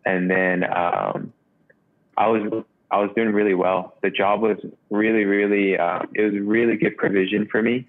and 0.06 0.30
then 0.30 0.64
um, 0.64 1.34
I 2.18 2.28
was 2.28 2.64
I 2.92 2.98
was 2.98 3.10
doing 3.16 3.32
really 3.34 3.54
well. 3.54 3.96
The 4.02 4.10
job 4.10 4.42
was 4.42 4.58
really 4.90 5.26
really 5.26 5.78
uh, 5.78 6.02
it 6.14 6.22
was 6.22 6.42
really 6.42 6.78
good 6.78 6.98
provision 6.98 7.48
for 7.50 7.62
me. 7.62 7.88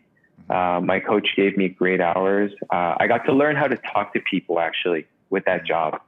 Uh, 0.50 0.80
my 0.82 0.98
coach 0.98 1.28
gave 1.36 1.56
me 1.56 1.68
great 1.68 2.00
hours. 2.00 2.52
Uh, 2.70 2.94
I 2.98 3.06
got 3.06 3.24
to 3.26 3.32
learn 3.32 3.54
how 3.54 3.68
to 3.68 3.76
talk 3.76 4.12
to 4.14 4.20
people 4.20 4.58
actually 4.58 5.06
with 5.30 5.44
that 5.44 5.64
job 5.64 6.00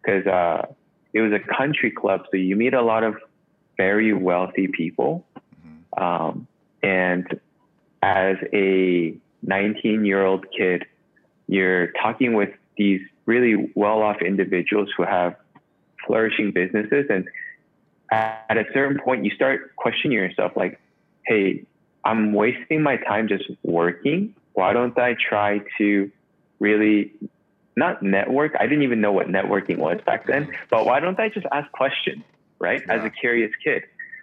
because 0.00 0.26
uh, 0.26 0.66
it 1.12 1.20
was 1.20 1.32
a 1.32 1.40
country 1.40 1.90
club, 1.90 2.26
so 2.30 2.36
you 2.36 2.54
meet 2.54 2.74
a 2.74 2.82
lot 2.82 3.02
of 3.02 3.16
very 3.76 4.12
wealthy 4.12 4.68
people. 4.68 5.26
Um, 5.96 6.46
and 6.82 7.40
as 8.02 8.36
a 8.52 9.16
19 9.42 10.04
year 10.04 10.24
old 10.24 10.46
kid, 10.56 10.84
you're 11.48 11.88
talking 11.92 12.34
with 12.34 12.50
these 12.76 13.00
really 13.26 13.70
well 13.74 14.02
off 14.02 14.22
individuals 14.22 14.90
who 14.96 15.02
have 15.02 15.34
flourishing 16.06 16.52
businesses. 16.52 17.06
And 17.10 17.28
at 18.10 18.56
a 18.56 18.64
certain 18.72 19.00
point, 19.00 19.24
you 19.24 19.30
start 19.32 19.74
questioning 19.76 20.16
yourself 20.16 20.52
like, 20.56 20.80
hey, 21.26 21.64
I'm 22.08 22.32
wasting 22.32 22.82
my 22.82 22.96
time 22.96 23.28
just 23.28 23.44
working. 23.62 24.34
Why 24.54 24.72
don't 24.72 24.98
I 24.98 25.14
try 25.14 25.60
to 25.76 26.10
really 26.58 27.12
not 27.76 28.02
network? 28.02 28.52
I 28.58 28.62
didn't 28.62 28.82
even 28.84 29.02
know 29.02 29.12
what 29.12 29.26
networking 29.26 29.76
was 29.76 30.00
back 30.06 30.26
then, 30.26 30.50
but 30.70 30.86
why 30.86 31.00
don't 31.00 31.20
I 31.20 31.28
just 31.28 31.46
ask 31.52 31.70
questions, 31.72 32.24
right? 32.58 32.82
Yeah. 32.86 32.94
As 32.94 33.04
a 33.04 33.10
curious 33.10 33.52
kid. 33.62 33.82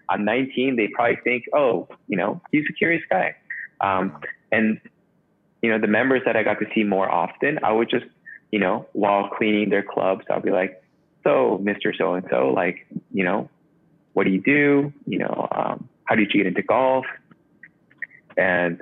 I'm 0.09 0.25
19. 0.25 0.77
They 0.77 0.87
probably 0.87 1.17
think, 1.23 1.43
oh, 1.53 1.87
you 2.07 2.17
know, 2.17 2.41
he's 2.51 2.63
a 2.67 2.73
curious 2.73 3.03
guy. 3.07 3.35
Um, 3.81 4.19
and, 4.51 4.81
you 5.61 5.69
know, 5.69 5.77
the 5.77 5.87
members 5.87 6.23
that 6.25 6.35
I 6.35 6.41
got 6.41 6.59
to 6.61 6.65
see 6.73 6.83
more 6.83 7.09
often, 7.09 7.59
I 7.61 7.71
would 7.71 7.91
just, 7.91 8.05
you 8.51 8.57
know, 8.57 8.87
while 8.93 9.29
cleaning 9.29 9.69
their 9.69 9.83
clubs, 9.83 10.25
I'll 10.31 10.41
be 10.41 10.49
like, 10.49 10.83
so, 11.23 11.61
Mr. 11.63 11.95
So 11.95 12.15
and 12.15 12.25
so, 12.31 12.49
like, 12.49 12.87
you 13.11 13.23
know, 13.23 13.47
what 14.13 14.23
do 14.23 14.31
you 14.31 14.41
do? 14.41 14.91
You 15.05 15.19
know, 15.19 15.47
um, 15.51 15.87
how 16.05 16.15
did 16.15 16.31
you 16.33 16.43
get 16.43 16.47
into 16.47 16.63
golf? 16.63 17.05
And 18.37 18.81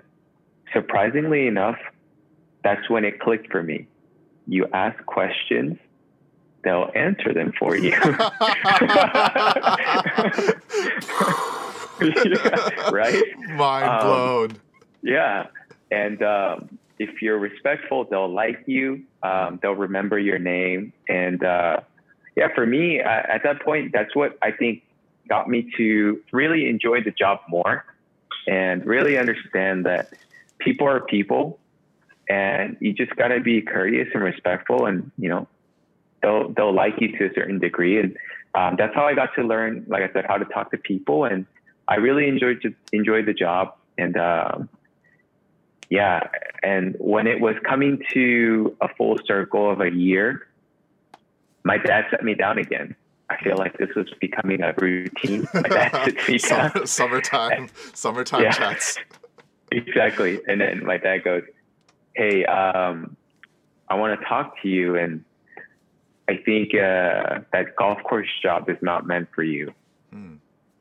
surprisingly 0.74 1.48
enough, 1.48 1.78
that's 2.64 2.90
when 2.90 3.06
it 3.06 3.20
clicked 3.20 3.52
for 3.52 3.62
me. 3.62 3.88
You 4.48 4.68
ask 4.74 5.06
questions, 5.06 5.78
they'll 6.64 6.90
answer 6.96 7.34
them 7.34 7.54
for 7.58 7.76
you. 7.76 7.92
yeah, 12.02 12.90
right? 12.92 13.24
Mind 13.50 13.90
um, 13.90 14.00
blown. 14.02 14.52
Um, 14.52 14.58
yeah. 15.02 15.48
And 15.92 16.22
um, 16.24 16.80
if 17.00 17.22
you're 17.22 17.38
respectful, 17.38 18.06
they'll 18.06 18.34
like 18.34 18.64
you, 18.66 19.04
um, 19.22 19.60
they'll 19.62 19.74
remember 19.74 20.18
your 20.18 20.40
name. 20.40 20.94
And 21.08 21.44
uh, 21.44 21.82
yeah, 22.36 22.48
for 22.56 22.66
me, 22.66 23.02
uh, 23.02 23.10
at 23.10 23.44
that 23.44 23.62
point, 23.62 23.92
that's 23.94 24.16
what 24.16 24.38
I 24.42 24.52
think 24.52 24.84
got 25.30 25.48
me 25.50 25.72
to 25.78 26.22
really 26.32 26.68
enjoy 26.68 27.02
the 27.02 27.12
job 27.12 27.40
more 27.48 27.86
and 28.48 28.86
really 28.86 29.18
understand 29.18 29.86
that 29.86 30.14
people 30.60 30.88
are 30.88 31.02
people 31.02 31.60
and 32.30 32.78
you 32.80 32.94
just 32.94 33.16
got 33.16 33.30
to 33.30 33.40
be 33.40 33.62
courteous 33.62 34.08
and 34.14 34.24
respectful 34.24 34.86
and 34.86 35.12
you 35.18 35.30
know 35.30 35.48
they'll 36.22 36.50
they'll 36.50 36.74
like 36.74 36.94
you 37.00 37.18
to 37.18 37.26
a 37.26 37.34
certain 37.34 37.60
degree 37.60 38.00
and 38.00 38.18
um, 38.56 38.76
that's 38.78 38.94
how 38.94 39.06
I 39.06 39.14
got 39.14 39.34
to 39.36 39.44
learn 39.44 39.86
like 39.88 40.04
I 40.04 40.14
said 40.14 40.26
how 40.28 40.38
to 40.38 40.46
talk 40.46 40.72
to 40.72 40.78
people 40.78 41.26
and 41.26 41.46
I 41.88 41.96
really 41.96 42.28
enjoyed 42.28 42.76
enjoyed 42.92 43.26
the 43.26 43.34
job 43.34 43.76
and 43.98 44.16
um, 44.18 44.70
yeah 45.90 46.28
and 46.62 46.96
when 47.00 47.28
it 47.28 47.42
was 47.42 47.56
coming 47.68 48.02
to 48.14 48.76
a 48.82 48.88
full 48.96 49.20
circle 49.26 49.70
of 49.70 49.82
a 49.82 49.92
year 49.92 50.48
my 51.64 51.78
dad 51.78 52.06
set 52.10 52.24
me 52.24 52.36
down 52.36 52.58
again 52.58 52.96
I 53.34 53.44
feel 53.44 53.58
like 53.58 53.78
this 53.78 53.90
was 53.96 54.08
becoming 54.20 54.62
a 54.62 54.74
routine. 54.78 55.48
Like 55.54 56.40
Summer, 56.40 56.86
summertime, 56.86 57.70
summertime 57.94 58.44
yeah, 58.44 58.52
chats. 58.52 58.98
Exactly. 59.72 60.40
And 60.48 60.62
then 60.62 60.86
my 60.86 60.98
dad 60.98 61.24
goes, 61.24 61.42
"Hey, 62.16 62.46
um, 62.46 63.18
I 63.90 63.96
want 63.96 64.20
to 64.20 64.26
talk 64.28 64.62
to 64.62 64.68
you, 64.68 64.98
and 64.98 65.26
I 66.30 66.38
think 66.46 66.76
uh, 66.76 67.40
that 67.52 67.76
golf 67.76 67.98
course 68.04 68.28
job 68.44 68.70
is 68.70 68.78
not 68.84 69.08
meant 69.08 69.30
for 69.34 69.42
you." 69.42 69.74
Hmm. 70.12 70.36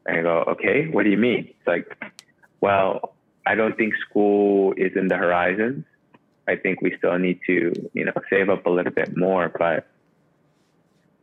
And 0.05 0.19
I 0.19 0.23
go, 0.23 0.45
"Okay, 0.49 0.88
what 0.88 1.05
do 1.05 1.11
you 1.11 1.17
mean?" 1.17 1.49
It's 1.49 1.67
like, 1.67 1.87
"Well, 2.61 3.15
I 3.47 3.55
don't 3.55 3.79
think 3.79 3.95
school 4.11 4.75
is 4.77 4.93
in 4.95 5.09
the 5.09 5.17
horizons. 5.17 5.87
I 6.47 6.57
think 6.57 6.83
we 6.83 6.95
still 6.99 7.19
need 7.19 7.41
to, 7.47 7.73
you 7.95 8.05
know, 8.05 8.12
save 8.29 8.51
up 8.51 8.67
a 8.67 8.71
little 8.71 8.93
bit 8.93 9.17
more, 9.17 9.49
but." 9.49 9.87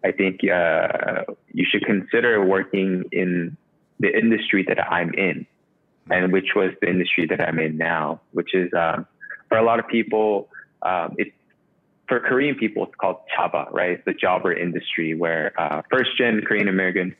I 0.03 0.11
think 0.11 0.41
uh, 0.43 1.23
you 1.51 1.65
should 1.69 1.85
consider 1.85 2.43
working 2.45 3.03
in 3.11 3.57
the 3.99 4.17
industry 4.17 4.63
that 4.67 4.79
I'm 4.79 5.13
in, 5.13 5.45
and 6.09 6.31
which 6.31 6.49
was 6.55 6.71
the 6.81 6.89
industry 6.89 7.25
that 7.27 7.41
I'm 7.41 7.59
in 7.59 7.77
now, 7.77 8.21
which 8.31 8.53
is 8.53 8.71
um, 8.73 9.05
for 9.49 9.57
a 9.57 9.63
lot 9.63 9.79
of 9.79 9.87
people, 9.87 10.49
um, 10.81 11.15
it's 11.17 11.31
for 12.07 12.19
Korean 12.19 12.55
people, 12.55 12.83
it's 12.83 12.95
called 12.95 13.17
chaba, 13.37 13.71
right? 13.71 13.91
It's 13.91 14.05
the 14.05 14.13
jobber 14.13 14.53
industry 14.53 15.13
where 15.13 15.53
uh, 15.59 15.81
first 15.91 16.17
gen 16.17 16.41
Korean 16.45 16.67
Americans 16.67 17.13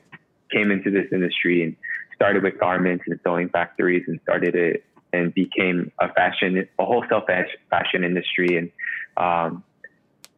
came 0.51 0.71
into 0.71 0.89
this 0.89 1.05
industry 1.11 1.63
and 1.63 1.75
started 2.15 2.43
with 2.43 2.59
garments 2.59 3.03
and 3.07 3.19
sewing 3.23 3.49
factories 3.49 4.03
and 4.07 4.19
started 4.23 4.55
it 4.55 4.83
and 5.13 5.33
became 5.33 5.91
a 5.99 6.11
fashion, 6.13 6.67
a 6.79 6.85
wholesale 6.85 7.23
fashion 7.69 8.03
industry. 8.03 8.57
And 8.57 8.71
um, 9.17 9.63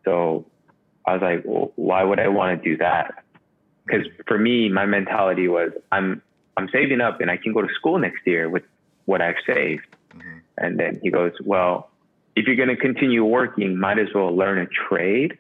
so 0.03 0.45
I 1.05 1.13
was 1.13 1.21
like, 1.21 1.43
well, 1.45 1.71
why 1.75 2.03
would 2.03 2.19
I 2.19 2.27
want 2.27 2.61
to 2.61 2.69
do 2.69 2.77
that? 2.77 3.23
Because 3.85 4.05
for 4.27 4.37
me, 4.37 4.69
my 4.69 4.85
mentality 4.85 5.47
was, 5.47 5.71
I'm 5.91 6.21
I'm 6.57 6.69
saving 6.71 7.01
up 7.01 7.21
and 7.21 7.31
I 7.31 7.37
can 7.37 7.53
go 7.53 7.61
to 7.61 7.67
school 7.73 7.97
next 7.97 8.25
year 8.25 8.49
with 8.49 8.63
what 9.05 9.21
I've 9.21 9.37
saved. 9.47 9.85
Mm-hmm. 10.15 10.37
And 10.57 10.79
then 10.79 10.99
he 11.01 11.09
goes, 11.09 11.31
well, 11.43 11.89
if 12.35 12.45
you're 12.45 12.55
going 12.55 12.69
to 12.69 12.75
continue 12.75 13.23
working, 13.25 13.77
might 13.77 13.99
as 13.99 14.07
well 14.13 14.35
learn 14.35 14.59
a 14.59 14.67
trade 14.67 15.37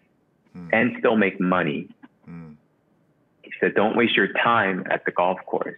mm. 0.57 0.69
and 0.73 0.95
still 0.99 1.15
make 1.15 1.39
money. 1.39 1.89
Mm. 2.29 2.55
He 3.43 3.51
said, 3.59 3.75
don't 3.75 3.95
waste 3.95 4.15
your 4.15 4.31
time 4.33 4.85
at 4.89 5.05
the 5.05 5.11
golf 5.11 5.39
course. 5.45 5.77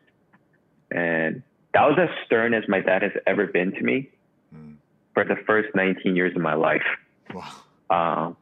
And 0.91 1.43
that 1.74 1.86
was 1.88 1.98
as 2.00 2.10
stern 2.26 2.54
as 2.54 2.63
my 2.67 2.80
dad 2.80 3.02
has 3.02 3.12
ever 3.26 3.48
been 3.48 3.72
to 3.74 3.82
me 3.82 4.10
mm. 4.56 4.76
for 5.13 5.24
the 5.24 5.36
first 5.48 5.76
19 5.76 6.15
years 6.15 6.36
of 6.36 6.41
my 6.41 6.54
life. 6.54 6.86
Wow. 7.34 7.52
Um, 7.89 8.38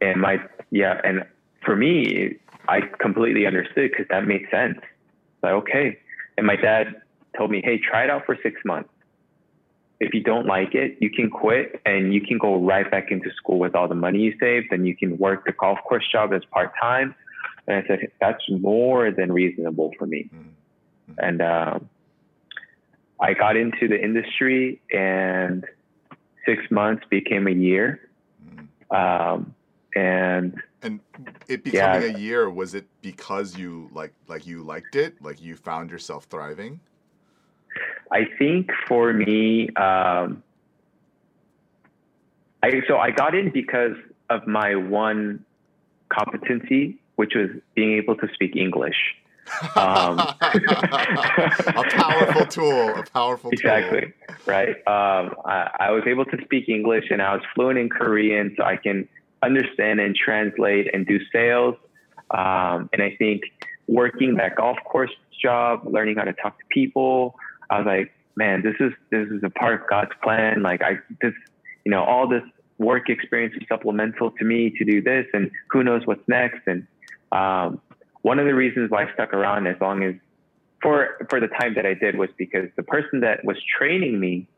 and 0.00 0.20
my, 0.20 0.38
yeah, 0.70 1.00
and 1.04 1.24
for 1.64 1.76
me, 1.76 2.36
I 2.68 2.80
completely 3.00 3.46
understood 3.46 3.90
because 3.90 4.06
that 4.10 4.26
made 4.26 4.46
sense. 4.50 4.78
Like, 5.42 5.52
okay. 5.52 5.98
And 6.36 6.46
my 6.46 6.56
dad 6.56 7.00
told 7.36 7.50
me, 7.50 7.62
hey, 7.64 7.78
try 7.78 8.04
it 8.04 8.10
out 8.10 8.26
for 8.26 8.36
six 8.42 8.60
months. 8.64 8.90
If 10.00 10.14
you 10.14 10.22
don't 10.22 10.46
like 10.46 10.74
it, 10.74 10.96
you 11.00 11.10
can 11.10 11.28
quit 11.28 11.80
and 11.84 12.14
you 12.14 12.20
can 12.20 12.38
go 12.38 12.62
right 12.62 12.88
back 12.88 13.10
into 13.10 13.30
school 13.36 13.58
with 13.58 13.74
all 13.74 13.88
the 13.88 13.96
money 13.96 14.20
you 14.20 14.34
saved 14.38 14.68
and 14.70 14.86
you 14.86 14.94
can 14.94 15.18
work 15.18 15.44
the 15.44 15.52
golf 15.52 15.78
course 15.88 16.04
job 16.10 16.32
as 16.32 16.42
part 16.52 16.72
time. 16.80 17.14
And 17.66 17.84
I 17.84 17.86
said, 17.88 18.12
that's 18.20 18.42
more 18.48 19.10
than 19.10 19.32
reasonable 19.32 19.92
for 19.98 20.06
me. 20.06 20.30
Mm-hmm. 20.32 21.12
And 21.18 21.42
um, 21.42 21.88
I 23.20 23.34
got 23.34 23.56
into 23.56 23.88
the 23.88 24.00
industry 24.00 24.80
and 24.92 25.64
six 26.46 26.62
months 26.70 27.04
became 27.10 27.48
a 27.48 27.52
year. 27.52 28.08
Mm-hmm. 28.46 29.32
Um, 29.34 29.54
and 29.94 30.60
and 30.82 31.00
it 31.48 31.64
becoming 31.64 32.02
yeah, 32.02 32.16
a 32.16 32.18
year 32.18 32.50
was 32.50 32.74
it 32.74 32.86
because 33.02 33.56
you 33.56 33.88
like 33.92 34.12
like 34.28 34.46
you 34.46 34.62
liked 34.62 34.96
it 34.96 35.20
like 35.22 35.40
you 35.40 35.56
found 35.56 35.90
yourself 35.90 36.24
thriving 36.24 36.80
i 38.12 38.24
think 38.38 38.70
for 38.86 39.12
me 39.12 39.68
um 39.76 40.42
i 42.62 42.70
so 42.86 42.98
i 42.98 43.10
got 43.10 43.34
in 43.34 43.50
because 43.50 43.96
of 44.30 44.46
my 44.46 44.74
one 44.74 45.44
competency 46.10 46.98
which 47.16 47.32
was 47.34 47.48
being 47.74 47.92
able 47.94 48.14
to 48.16 48.28
speak 48.34 48.54
english 48.56 49.16
Um, 49.76 50.18
a 50.42 51.84
powerful 51.90 52.46
tool, 52.46 52.94
a 52.96 53.02
powerful 53.02 53.50
exactly, 53.50 54.12
tool. 54.28 54.36
right? 54.46 54.68
Um, 54.86 55.34
I, 55.46 55.70
I 55.80 55.90
was 55.90 56.02
able 56.06 56.26
to 56.26 56.36
speak 56.44 56.68
English 56.68 57.06
and 57.10 57.22
I 57.22 57.32
was 57.34 57.42
fluent 57.54 57.78
in 57.78 57.88
Korean, 57.88 58.54
so 58.58 58.64
I 58.64 58.76
can 58.76 59.08
understand 59.42 60.00
and 60.00 60.14
translate 60.14 60.88
and 60.92 61.06
do 61.06 61.18
sales. 61.32 61.76
Um, 62.30 62.90
and 62.92 63.02
I 63.02 63.14
think 63.18 63.42
working 63.86 64.36
that 64.36 64.56
golf 64.56 64.78
course 64.84 65.10
job, 65.40 65.82
learning 65.84 66.16
how 66.16 66.24
to 66.24 66.32
talk 66.32 66.58
to 66.58 66.64
people, 66.70 67.34
I 67.70 67.78
was 67.78 67.86
like, 67.86 68.12
man, 68.36 68.62
this 68.62 68.74
is 68.80 68.92
this 69.10 69.28
is 69.28 69.42
a 69.42 69.50
part 69.50 69.80
of 69.80 69.88
God's 69.88 70.12
plan. 70.22 70.62
Like 70.62 70.82
I 70.82 70.98
this, 71.20 71.34
you 71.84 71.90
know, 71.90 72.04
all 72.04 72.28
this 72.28 72.42
work 72.78 73.10
experience 73.10 73.54
is 73.56 73.66
supplemental 73.68 74.30
to 74.32 74.44
me 74.44 74.72
to 74.78 74.84
do 74.84 75.02
this, 75.02 75.26
and 75.32 75.50
who 75.70 75.82
knows 75.82 76.06
what's 76.06 76.26
next. 76.28 76.60
And 76.66 76.86
um, 77.32 77.80
one 78.22 78.38
of 78.38 78.46
the 78.46 78.54
reasons 78.54 78.90
why 78.90 79.04
I 79.04 79.12
stuck 79.14 79.32
around 79.32 79.66
as 79.66 79.76
long 79.80 80.02
as 80.02 80.14
for 80.80 81.26
for 81.28 81.40
the 81.40 81.48
time 81.48 81.74
that 81.74 81.86
I 81.86 81.94
did 81.94 82.16
was 82.16 82.30
because 82.36 82.68
the 82.76 82.82
person 82.82 83.20
that 83.20 83.44
was 83.44 83.56
training 83.78 84.18
me 84.18 84.48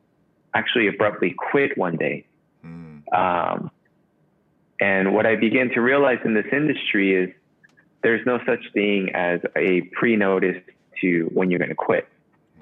actually 0.55 0.88
abruptly 0.88 1.35
quit 1.51 1.77
one 1.79 1.97
day. 1.97 2.27
Mm. 2.64 3.03
Um, 3.12 3.71
and 4.81 5.14
what 5.14 5.27
I 5.27 5.37
began 5.37 5.69
to 5.71 5.81
realize 5.81 6.19
in 6.25 6.35
this 6.35 6.47
industry 6.53 7.14
is 7.14 7.31
there's 8.03 8.25
no 8.27 8.38
such 8.47 8.61
thing 8.73 9.11
as 9.14 9.40
a 9.57 9.83
pre-notice 9.93 10.62
to 11.01 11.31
when 11.33 11.51
you're 11.51 11.59
going 11.59 11.71
to 11.71 11.75
quit. 11.75 12.09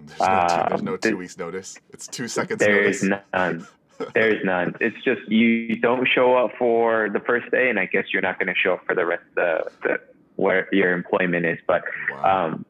There's 0.06 0.20
no, 0.20 0.46
two, 0.48 0.68
there's 0.68 0.82
no 0.82 0.92
um, 0.92 0.98
two 0.98 1.16
weeks 1.16 1.38
notice. 1.38 1.78
It's 1.90 2.06
two 2.08 2.28
seconds. 2.28 2.60
There's 2.60 3.02
notice. 3.02 3.24
none. 3.32 3.66
There's 4.14 4.44
none. 4.44 4.74
It's 4.80 4.96
just 5.04 5.28
you 5.28 5.76
don't 5.76 6.06
show 6.06 6.36
up 6.36 6.52
for 6.58 7.10
the 7.10 7.20
first 7.20 7.50
day, 7.50 7.68
and 7.68 7.78
I 7.78 7.86
guess 7.86 8.04
you're 8.12 8.22
not 8.22 8.38
going 8.38 8.46
to 8.46 8.54
show 8.54 8.74
up 8.74 8.86
for 8.86 8.94
the 8.94 9.04
rest 9.04 9.24
of 9.30 9.34
the, 9.34 9.70
the 9.82 10.00
where 10.36 10.68
your 10.72 10.92
employment 10.92 11.44
is. 11.44 11.58
But 11.66 11.82
wow. 12.10 12.46
um, 12.46 12.64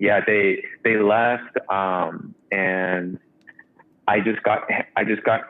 yeah, 0.00 0.20
they 0.26 0.64
they 0.82 0.96
left, 0.96 1.56
um, 1.70 2.34
and 2.50 3.18
I 4.08 4.20
just 4.20 4.42
got 4.42 4.68
I 4.96 5.04
just 5.04 5.22
got 5.24 5.42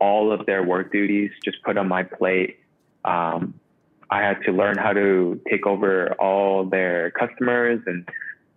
all 0.00 0.32
of 0.32 0.46
their 0.46 0.62
work 0.62 0.92
duties 0.92 1.30
just 1.44 1.62
put 1.64 1.76
on 1.76 1.88
my 1.88 2.02
plate. 2.02 2.58
Um, 3.04 3.54
I 4.10 4.20
had 4.20 4.42
to 4.42 4.52
learn 4.52 4.76
how 4.76 4.92
to 4.92 5.40
take 5.48 5.66
over 5.66 6.12
all 6.20 6.64
their 6.64 7.10
customers 7.12 7.80
and 7.86 8.06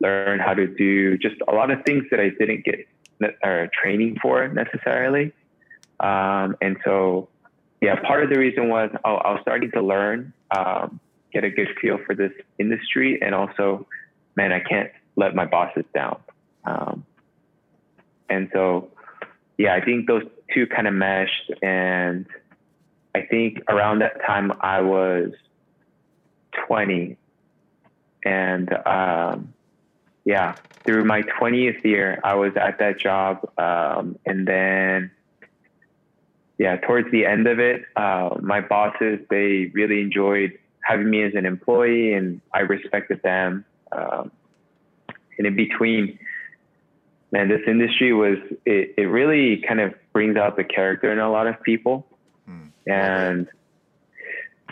learn 0.02 0.40
how 0.40 0.54
to 0.54 0.68
do 0.68 1.18
just 1.18 1.36
a 1.48 1.54
lot 1.54 1.72
of 1.72 1.84
things 1.86 2.04
that 2.12 2.20
I 2.20 2.30
didn't 2.38 2.66
get 2.66 2.88
uh, 3.44 3.68
training 3.74 4.18
for 4.22 4.48
necessarily. 4.50 5.32
Um, 6.00 6.58
and 6.62 6.78
so, 6.84 7.30
yeah, 7.82 7.96
part 8.02 8.24
of 8.24 8.30
the 8.30 8.38
reason 8.38 8.70
was 8.70 8.90
oh, 9.06 9.16
I 9.16 9.32
was 9.32 9.40
starting 9.42 9.72
to 9.72 9.82
learn, 9.82 10.34
um, 10.56 11.00
get 11.32 11.44
a 11.44 11.50
good 11.50 11.70
feel 11.82 12.00
for 12.06 12.16
this 12.16 12.34
industry, 12.60 13.20
and 13.22 13.34
also, 13.34 13.88
man, 14.36 14.52
I 14.52 14.60
can't 14.60 14.92
let 15.16 15.36
my 15.36 15.46
bosses 15.46 15.86
down. 15.94 16.20
Um, 16.66 17.06
and 18.30 18.50
so, 18.52 18.90
yeah, 19.58 19.74
I 19.74 19.86
think 19.86 20.08
those 20.08 20.24
two 20.54 20.68
kind 20.68 20.88
of 20.88 20.94
meshed, 20.94 21.52
and 21.62 22.26
I 23.16 23.26
think 23.26 23.62
around 23.70 24.00
that 24.00 24.20
time 24.28 24.52
I 24.60 24.82
was 24.82 25.32
20. 26.68 27.16
And 28.26 28.74
um, 28.86 29.54
yeah, 30.26 30.56
through 30.84 31.06
my 31.06 31.22
20th 31.22 31.82
year, 31.86 32.20
I 32.26 32.34
was 32.34 32.52
at 32.58 32.80
that 32.80 33.00
job. 33.00 33.50
Um, 33.58 34.20
and 34.26 34.46
then, 34.46 35.12
yeah, 36.58 36.76
towards 36.76 37.10
the 37.12 37.26
end 37.26 37.48
of 37.48 37.58
it, 37.60 37.84
uh, 37.96 38.36
my 38.42 38.60
bosses, 38.60 39.20
they 39.30 39.72
really 39.74 40.02
enjoyed 40.02 40.60
having 40.82 41.10
me 41.10 41.24
as 41.24 41.36
an 41.36 41.46
employee 41.46 42.14
and 42.14 42.42
I 42.54 42.60
respected 42.62 43.22
them. 43.24 43.64
Um, 43.94 44.30
and 45.38 45.48
in 45.48 45.56
between, 45.56 46.20
man, 47.32 47.48
this 47.48 47.62
industry 47.66 48.12
was, 48.12 48.40
it, 48.66 48.96
it 48.98 49.06
really 49.06 49.64
kind 49.66 49.80
of 49.80 49.94
brings 50.12 50.36
out 50.36 50.58
the 50.58 50.66
character 50.66 51.14
in 51.14 51.20
a 51.20 51.32
lot 51.32 51.48
of 51.48 51.64
people. 51.64 52.06
And 52.88 53.48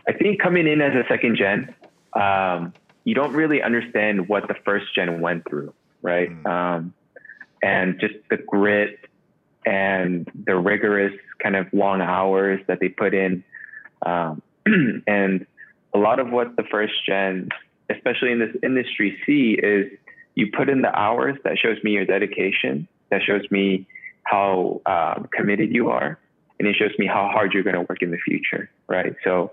I 0.07 0.13
think 0.13 0.41
coming 0.41 0.67
in 0.67 0.81
as 0.81 0.93
a 0.93 1.03
second 1.07 1.37
gen, 1.37 1.73
um, 2.13 2.73
you 3.03 3.15
don't 3.15 3.33
really 3.33 3.61
understand 3.61 4.27
what 4.27 4.47
the 4.47 4.55
first 4.65 4.93
gen 4.95 5.21
went 5.21 5.47
through, 5.49 5.73
right? 6.01 6.29
Mm. 6.29 6.47
Um, 6.47 6.93
and 7.61 7.99
just 7.99 8.15
the 8.29 8.37
grit 8.37 8.99
and 9.65 10.29
the 10.45 10.55
rigorous 10.55 11.13
kind 11.41 11.55
of 11.55 11.67
long 11.73 12.01
hours 12.01 12.61
that 12.67 12.79
they 12.79 12.89
put 12.89 13.13
in. 13.13 13.43
Um, 14.05 14.41
and 15.07 15.45
a 15.93 15.97
lot 15.97 16.19
of 16.19 16.29
what 16.29 16.55
the 16.55 16.63
first 16.63 16.93
gen, 17.05 17.49
especially 17.89 18.31
in 18.31 18.39
this 18.39 18.55
industry, 18.63 19.17
see 19.25 19.57
is 19.61 19.91
you 20.35 20.47
put 20.51 20.69
in 20.69 20.81
the 20.81 20.93
hours 20.93 21.37
that 21.43 21.57
shows 21.57 21.77
me 21.83 21.91
your 21.91 22.05
dedication, 22.05 22.87
that 23.11 23.21
shows 23.21 23.43
me 23.51 23.87
how 24.23 24.81
um, 24.85 25.29
committed 25.31 25.73
you 25.73 25.89
are, 25.89 26.17
and 26.59 26.67
it 26.67 26.75
shows 26.75 26.91
me 26.97 27.07
how 27.07 27.29
hard 27.31 27.53
you're 27.53 27.63
going 27.63 27.75
to 27.75 27.81
work 27.81 28.01
in 28.01 28.11
the 28.11 28.17
future, 28.17 28.69
right? 28.87 29.15
So, 29.23 29.51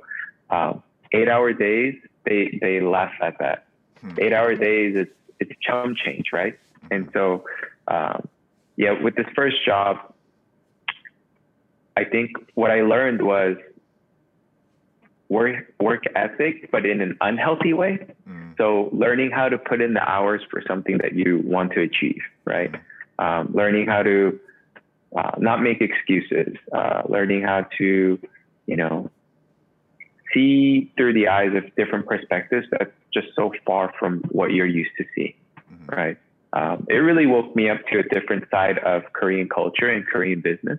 um, 0.51 0.83
eight 1.13 1.29
hour 1.29 1.53
days, 1.53 1.95
they 2.25 2.59
they 2.61 2.81
laugh 2.81 3.13
at 3.21 3.39
that. 3.39 3.67
Hmm. 4.01 4.15
Eight 4.19 4.33
hour 4.33 4.55
days, 4.55 4.97
it's 4.97 5.13
it's 5.39 5.53
chum 5.63 5.95
change, 5.95 6.27
right? 6.33 6.59
And 6.91 7.09
so, 7.13 7.45
um, 7.89 8.29
yeah, 8.77 9.01
with 9.01 9.15
this 9.17 9.27
first 9.35 9.65
job, 9.65 9.99
I 11.97 12.05
think 12.05 12.31
what 12.55 12.71
I 12.71 12.83
learned 12.83 13.23
was 13.23 13.57
work 15.29 15.73
work 15.81 16.05
ethic, 16.15 16.71
but 16.71 16.85
in 16.85 17.01
an 17.01 17.17
unhealthy 17.21 17.73
way. 17.73 18.07
Mm. 18.29 18.57
So 18.57 18.91
learning 18.93 19.31
how 19.31 19.49
to 19.49 19.59
put 19.59 19.81
in 19.81 19.95
the 19.95 20.03
hours 20.03 20.43
for 20.51 20.63
something 20.67 20.99
that 20.99 21.15
you 21.15 21.41
want 21.45 21.73
to 21.73 21.81
achieve, 21.81 22.21
right? 22.45 22.73
Mm. 22.73 22.81
Um, 23.25 23.51
learning 23.53 23.87
how 23.87 24.03
to 24.03 24.39
uh, 25.17 25.33
not 25.39 25.63
make 25.63 25.81
excuses, 25.81 26.55
uh, 26.73 27.03
learning 27.09 27.43
how 27.43 27.67
to, 27.79 28.19
you 28.67 28.77
know, 28.77 29.11
see 30.33 30.93
through 30.97 31.13
the 31.13 31.29
eyes 31.29 31.51
of 31.55 31.65
different 31.75 32.07
perspectives 32.07 32.67
that's 32.71 32.93
just 33.13 33.29
so 33.35 33.53
far 33.67 33.93
from 33.99 34.21
what 34.31 34.53
you're 34.53 34.67
used 34.67 34.93
to 34.97 35.05
see, 35.15 35.35
mm-hmm. 35.73 35.95
right? 35.95 36.19
Um, 36.53 36.87
it 36.89 36.95
really 36.95 37.27
woke 37.27 37.55
me 37.55 37.69
up 37.69 37.79
to 37.93 37.99
a 37.99 38.03
different 38.03 38.45
side 38.51 38.79
of 38.79 39.03
Korean 39.13 39.49
culture 39.49 39.89
and 39.89 40.07
Korean 40.07 40.41
business. 40.41 40.79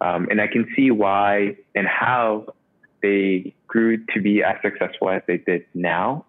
Um, 0.00 0.28
and 0.30 0.40
I 0.40 0.46
can 0.46 0.66
see 0.74 0.90
why 0.90 1.56
and 1.74 1.86
how 1.86 2.54
they 3.02 3.54
grew 3.66 4.04
to 4.14 4.20
be 4.20 4.42
as 4.42 4.56
successful 4.62 5.10
as 5.10 5.22
they 5.26 5.38
did 5.38 5.64
now 5.74 6.24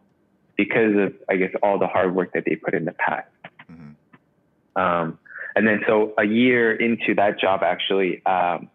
because 0.57 0.95
of, 0.97 1.13
I 1.29 1.37
guess, 1.37 1.51
all 1.63 1.79
the 1.79 1.87
hard 1.87 2.13
work 2.13 2.33
that 2.33 2.43
they 2.45 2.55
put 2.55 2.73
in 2.73 2.85
the 2.85 2.91
past. 2.93 3.27
Mm-hmm. 3.71 4.81
Um, 4.81 5.19
and 5.55 5.67
then, 5.67 5.81
so 5.87 6.13
a 6.17 6.23
year 6.23 6.73
into 6.73 7.15
that 7.15 7.39
job, 7.39 7.61
actually, 7.63 8.25
um, 8.25 8.69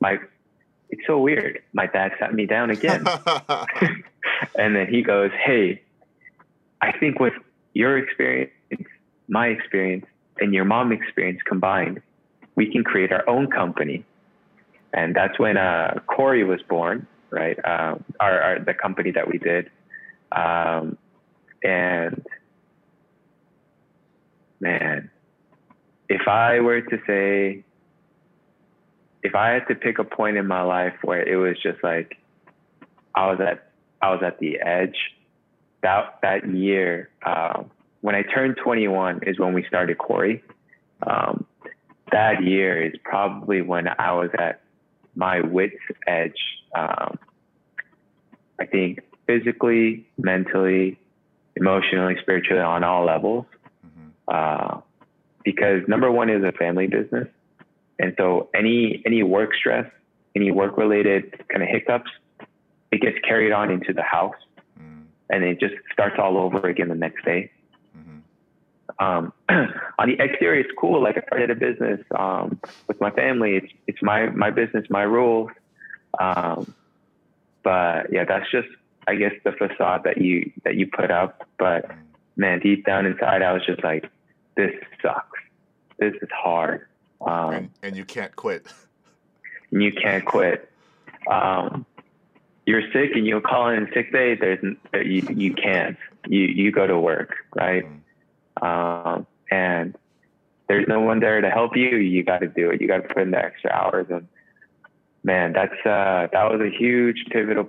my 0.00 0.18
it's 0.92 1.02
so 1.06 1.18
weird. 1.18 1.62
My 1.72 1.86
dad 1.86 2.12
sat 2.20 2.34
me 2.34 2.44
down 2.44 2.70
again. 2.70 3.06
and 4.58 4.76
then 4.76 4.86
he 4.88 5.02
goes, 5.02 5.30
Hey, 5.44 5.82
I 6.82 6.92
think 6.92 7.18
with 7.18 7.32
your 7.72 7.96
experience, 7.96 8.52
my 9.26 9.46
experience, 9.46 10.04
and 10.38 10.52
your 10.52 10.66
mom 10.66 10.92
experience 10.92 11.40
combined, 11.46 12.02
we 12.54 12.70
can 12.70 12.84
create 12.84 13.10
our 13.10 13.26
own 13.28 13.50
company. 13.50 14.04
And 14.92 15.16
that's 15.16 15.38
when 15.38 15.56
uh, 15.56 16.00
Corey 16.06 16.44
was 16.44 16.60
born, 16.68 17.06
right? 17.30 17.56
Um, 17.64 18.04
our, 18.20 18.40
our, 18.40 18.58
the 18.60 18.74
company 18.74 19.12
that 19.12 19.26
we 19.26 19.38
did. 19.38 19.70
Um, 20.30 20.98
and 21.62 22.26
man, 24.60 25.10
if 26.12 26.28
I 26.28 26.60
were 26.60 26.82
to 26.82 26.98
say 27.06 27.64
if 29.22 29.34
I 29.34 29.50
had 29.50 29.66
to 29.68 29.74
pick 29.74 29.98
a 29.98 30.04
point 30.04 30.36
in 30.36 30.46
my 30.46 30.62
life 30.62 30.94
where 31.02 31.26
it 31.26 31.36
was 31.36 31.56
just 31.62 31.82
like 31.82 32.18
I 33.14 33.30
was 33.30 33.40
at 33.40 33.70
I 34.02 34.10
was 34.10 34.22
at 34.22 34.38
the 34.38 34.60
edge, 34.60 34.96
that 35.82 36.18
that 36.22 36.48
year 36.48 37.08
uh, 37.24 37.62
when 38.02 38.14
I 38.14 38.22
turned 38.22 38.56
21 38.62 39.20
is 39.22 39.38
when 39.38 39.54
we 39.54 39.64
started 39.66 39.96
Corey. 39.96 40.42
Um, 41.06 41.46
that 42.10 42.42
year 42.42 42.84
is 42.84 42.92
probably 43.02 43.62
when 43.62 43.88
I 43.88 44.12
was 44.12 44.30
at 44.38 44.60
my 45.14 45.40
wits 45.40 45.76
edge. 46.06 46.38
Um, 46.74 47.18
I 48.60 48.66
think 48.66 49.00
physically, 49.26 50.06
mentally, 50.18 50.98
emotionally, 51.56 52.16
spiritually, 52.20 52.60
on 52.60 52.84
all 52.84 53.06
levels. 53.06 53.46
Mm-hmm. 53.86 54.08
Uh, 54.28 54.80
because 55.44 55.82
number 55.88 56.10
one 56.10 56.30
is 56.30 56.42
a 56.44 56.52
family 56.52 56.86
business. 56.86 57.28
And 57.98 58.14
so 58.18 58.48
any 58.54 59.02
any 59.06 59.22
work 59.22 59.54
stress, 59.54 59.90
any 60.34 60.50
work 60.50 60.76
related 60.76 61.44
kind 61.48 61.62
of 61.62 61.68
hiccups, 61.68 62.10
it 62.90 63.00
gets 63.00 63.18
carried 63.26 63.52
on 63.52 63.70
into 63.70 63.92
the 63.92 64.02
house, 64.02 64.36
mm. 64.80 65.04
and 65.30 65.44
it 65.44 65.60
just 65.60 65.74
starts 65.92 66.16
all 66.18 66.38
over 66.38 66.68
again 66.68 66.88
the 66.88 66.94
next 66.94 67.24
day. 67.24 67.50
Mm-hmm. 67.96 69.04
Um, 69.04 69.32
on 69.98 70.08
the 70.08 70.16
exterior, 70.18 70.60
it's 70.60 70.72
cool. 70.78 71.02
Like 71.02 71.16
I 71.16 71.22
started 71.26 71.50
a 71.50 71.54
business 71.54 72.00
um, 72.18 72.60
with 72.88 73.00
my 73.00 73.10
family. 73.10 73.56
It's 73.56 73.72
it's 73.86 74.02
my 74.02 74.26
my 74.30 74.50
business, 74.50 74.86
my 74.90 75.02
rules. 75.02 75.50
Um, 76.18 76.74
but 77.62 78.12
yeah, 78.12 78.24
that's 78.24 78.50
just 78.50 78.68
I 79.06 79.14
guess 79.14 79.32
the 79.44 79.52
facade 79.52 80.04
that 80.04 80.18
you 80.18 80.52
that 80.64 80.76
you 80.76 80.86
put 80.86 81.10
up. 81.10 81.46
But 81.58 81.90
man, 82.36 82.60
deep 82.60 82.84
down 82.84 83.06
inside, 83.06 83.42
I 83.42 83.52
was 83.52 83.64
just 83.66 83.82
like, 83.84 84.08
this 84.56 84.72
sucks. 85.00 85.38
This 85.98 86.14
is 86.20 86.28
hard. 86.32 86.86
Um, 87.20 87.54
and, 87.54 87.70
and 87.82 87.96
you 87.96 88.04
can't 88.04 88.34
quit. 88.34 88.66
and 89.70 89.82
you 89.82 89.92
can't 89.92 90.24
quit. 90.24 90.68
Um, 91.30 91.86
you're 92.66 92.82
sick 92.92 93.12
and 93.14 93.26
you 93.26 93.40
call 93.40 93.68
in 93.70 93.88
sick 93.92 94.12
day. 94.12 94.34
There's 94.34 94.62
you 94.94 95.26
you 95.34 95.54
can't. 95.54 95.96
You 96.26 96.40
you 96.42 96.72
go 96.72 96.86
to 96.86 96.98
work, 96.98 97.34
right? 97.54 97.84
Mm. 98.60 98.66
Um, 98.66 99.26
and 99.50 99.96
there's 100.68 100.86
no 100.88 101.00
one 101.00 101.20
there 101.20 101.40
to 101.40 101.50
help 101.50 101.76
you. 101.76 101.96
You 101.96 102.22
got 102.22 102.38
to 102.38 102.48
do 102.48 102.70
it. 102.70 102.80
You 102.80 102.88
got 102.88 103.02
to 103.02 103.14
put 103.14 103.22
in 103.22 103.32
the 103.32 103.38
extra 103.38 103.70
hours. 103.70 104.06
And 104.10 104.28
man, 105.24 105.52
that's 105.52 105.74
uh, 105.84 106.28
that 106.32 106.50
was 106.50 106.60
a 106.60 106.70
huge 106.70 107.26
pivotal 107.30 107.68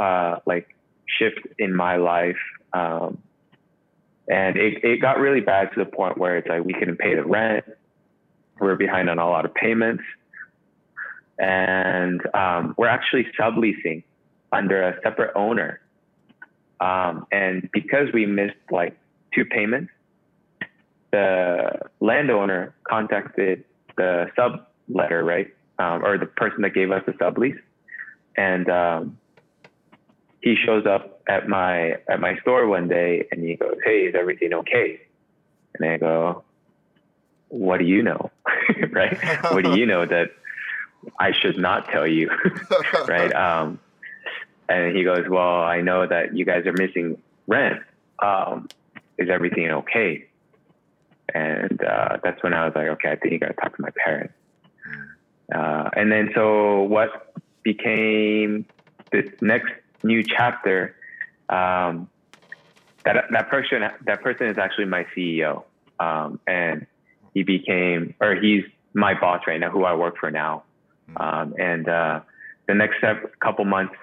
uh, 0.00 0.40
like 0.46 0.74
shift 1.06 1.40
in 1.58 1.74
my 1.74 1.96
life. 1.96 2.36
Um, 2.72 3.18
and 4.28 4.56
it, 4.56 4.82
it 4.82 5.00
got 5.00 5.18
really 5.18 5.40
bad 5.40 5.70
to 5.74 5.84
the 5.84 5.90
point 5.90 6.16
where 6.16 6.38
it's 6.38 6.48
like 6.48 6.64
we 6.64 6.72
couldn't 6.72 6.98
pay 6.98 7.14
the 7.14 7.24
rent. 7.24 7.64
We're 8.58 8.76
behind 8.76 9.10
on 9.10 9.18
a 9.18 9.28
lot 9.28 9.44
of 9.44 9.54
payments. 9.54 10.02
And 11.38 12.22
um, 12.34 12.74
we're 12.78 12.88
actually 12.88 13.26
subleasing 13.38 14.04
under 14.52 14.82
a 14.82 15.00
separate 15.02 15.32
owner. 15.34 15.80
Um, 16.80 17.26
and 17.32 17.68
because 17.72 18.08
we 18.14 18.24
missed 18.24 18.54
like 18.70 18.96
two 19.34 19.44
payments, 19.44 19.90
the 21.10 21.80
landowner 22.00 22.74
contacted 22.88 23.64
the 23.96 24.26
subletter, 24.38 25.24
right? 25.24 25.48
Um, 25.78 26.04
or 26.04 26.18
the 26.18 26.26
person 26.26 26.62
that 26.62 26.72
gave 26.72 26.90
us 26.90 27.02
the 27.06 27.12
sublease. 27.12 27.58
And 28.36 28.68
um, 28.68 29.18
he 30.40 30.56
shows 30.64 30.86
up 30.86 31.13
at 31.28 31.48
my 31.48 31.96
at 32.08 32.20
my 32.20 32.36
store 32.38 32.66
one 32.66 32.88
day 32.88 33.26
and 33.30 33.42
he 33.42 33.56
goes, 33.56 33.76
"Hey, 33.84 34.06
is 34.06 34.14
everything 34.14 34.52
okay?" 34.54 35.00
And 35.74 35.90
I 35.90 35.96
go, 35.96 36.44
"What 37.48 37.78
do 37.78 37.84
you 37.84 38.02
know, 38.02 38.30
right? 38.90 39.16
what 39.52 39.64
do 39.64 39.78
you 39.78 39.86
know 39.86 40.04
that 40.06 40.30
I 41.18 41.32
should 41.32 41.58
not 41.58 41.88
tell 41.88 42.06
you, 42.06 42.30
right?" 43.08 43.32
Um, 43.34 43.80
and 44.68 44.96
he 44.96 45.04
goes, 45.04 45.28
"Well, 45.28 45.62
I 45.62 45.80
know 45.80 46.06
that 46.06 46.36
you 46.36 46.44
guys 46.44 46.66
are 46.66 46.72
missing 46.72 47.18
rent. 47.46 47.82
Um, 48.20 48.68
is 49.18 49.28
everything 49.28 49.70
okay?" 49.70 50.26
And 51.34 51.82
uh, 51.82 52.18
that's 52.22 52.42
when 52.42 52.52
I 52.52 52.66
was 52.66 52.74
like, 52.74 52.88
"Okay, 52.88 53.10
I 53.10 53.16
think 53.16 53.32
you 53.32 53.38
got 53.38 53.48
to 53.48 53.54
talk 53.54 53.76
to 53.76 53.82
my 53.82 53.90
parents." 54.04 54.34
Uh, 55.52 55.90
and 55.94 56.10
then 56.10 56.30
so 56.34 56.82
what 56.82 57.34
became 57.62 58.64
this 59.12 59.30
next 59.40 59.72
new 60.02 60.22
chapter, 60.22 60.96
um, 61.48 62.08
that 63.04 63.26
that 63.30 63.48
person 63.50 63.82
that 64.06 64.22
person 64.22 64.48
is 64.48 64.58
actually 64.58 64.86
my 64.86 65.06
CEO, 65.16 65.64
um, 66.00 66.40
and 66.46 66.86
he 67.34 67.42
became 67.42 68.14
or 68.20 68.34
he's 68.34 68.64
my 68.94 69.18
boss 69.18 69.42
right 69.46 69.60
now, 69.60 69.70
who 69.70 69.84
I 69.84 69.94
work 69.94 70.16
for 70.18 70.30
now. 70.30 70.64
Hmm. 71.10 71.16
Um, 71.16 71.54
and 71.58 71.88
uh, 71.88 72.20
the 72.66 72.74
next 72.74 72.98
step, 72.98 73.38
couple 73.40 73.64
months 73.64 73.94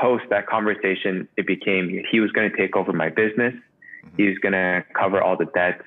post 0.00 0.24
that 0.30 0.46
conversation, 0.46 1.28
it 1.36 1.46
became 1.46 2.04
he 2.10 2.20
was 2.20 2.30
going 2.32 2.50
to 2.50 2.56
take 2.56 2.76
over 2.76 2.92
my 2.92 3.08
business. 3.08 3.54
Mm-hmm. 3.54 4.16
He 4.16 4.28
was 4.28 4.38
going 4.38 4.52
to 4.52 4.84
cover 4.94 5.22
all 5.22 5.36
the 5.36 5.46
debts, 5.46 5.82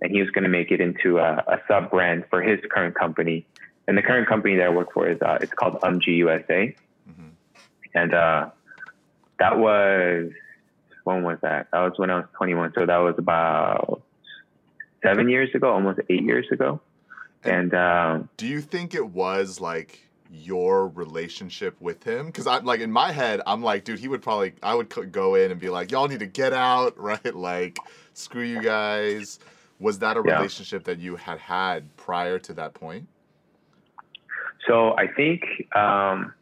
and 0.00 0.12
he 0.12 0.20
was 0.20 0.30
going 0.30 0.44
to 0.44 0.50
make 0.50 0.70
it 0.70 0.80
into 0.80 1.18
a, 1.18 1.42
a 1.46 1.60
sub 1.66 1.90
brand 1.90 2.24
for 2.30 2.42
his 2.42 2.60
current 2.70 2.94
company. 2.94 3.46
And 3.88 3.98
the 3.98 4.02
current 4.02 4.28
company 4.28 4.56
that 4.56 4.66
I 4.66 4.68
work 4.68 4.92
for 4.92 5.08
is 5.08 5.20
uh, 5.20 5.38
it's 5.40 5.52
called 5.52 5.80
UMG 5.80 6.06
USA 6.06 6.74
and 7.94 8.14
uh, 8.14 8.50
that 9.42 9.58
was 9.58 10.30
when 11.02 11.24
was 11.24 11.38
that? 11.42 11.66
That 11.72 11.80
was 11.80 11.94
when 11.96 12.10
I 12.10 12.16
was 12.16 12.26
21. 12.36 12.74
So 12.74 12.86
that 12.86 12.96
was 12.98 13.16
about 13.18 14.02
seven 15.02 15.28
years 15.28 15.50
ago, 15.52 15.72
almost 15.72 15.98
eight 16.08 16.22
years 16.22 16.46
ago. 16.52 16.80
And, 17.42 17.72
and 17.72 17.74
um, 17.74 18.28
do 18.36 18.46
you 18.46 18.60
think 18.60 18.94
it 18.94 19.04
was 19.04 19.60
like 19.60 19.98
your 20.30 20.86
relationship 20.86 21.80
with 21.80 22.04
him? 22.04 22.26
Because 22.26 22.46
I'm 22.46 22.64
like 22.64 22.80
in 22.80 22.92
my 22.92 23.10
head, 23.10 23.40
I'm 23.44 23.62
like, 23.62 23.82
dude, 23.82 23.98
he 23.98 24.06
would 24.06 24.22
probably 24.22 24.52
I 24.62 24.76
would 24.76 24.88
go 25.10 25.34
in 25.34 25.50
and 25.50 25.58
be 25.58 25.70
like, 25.70 25.90
y'all 25.90 26.06
need 26.06 26.20
to 26.20 26.26
get 26.26 26.52
out, 26.52 26.96
right? 27.00 27.34
Like, 27.34 27.78
screw 28.14 28.44
you 28.44 28.62
guys. 28.62 29.40
Was 29.80 29.98
that 29.98 30.16
a 30.16 30.20
relationship 30.20 30.84
that 30.84 31.00
you 31.00 31.16
had 31.16 31.38
had 31.38 31.96
prior 31.96 32.38
to 32.38 32.52
that 32.54 32.74
point? 32.74 33.08
So 34.68 34.96
I 34.96 35.08
think 35.08 35.42
um, 35.74 36.32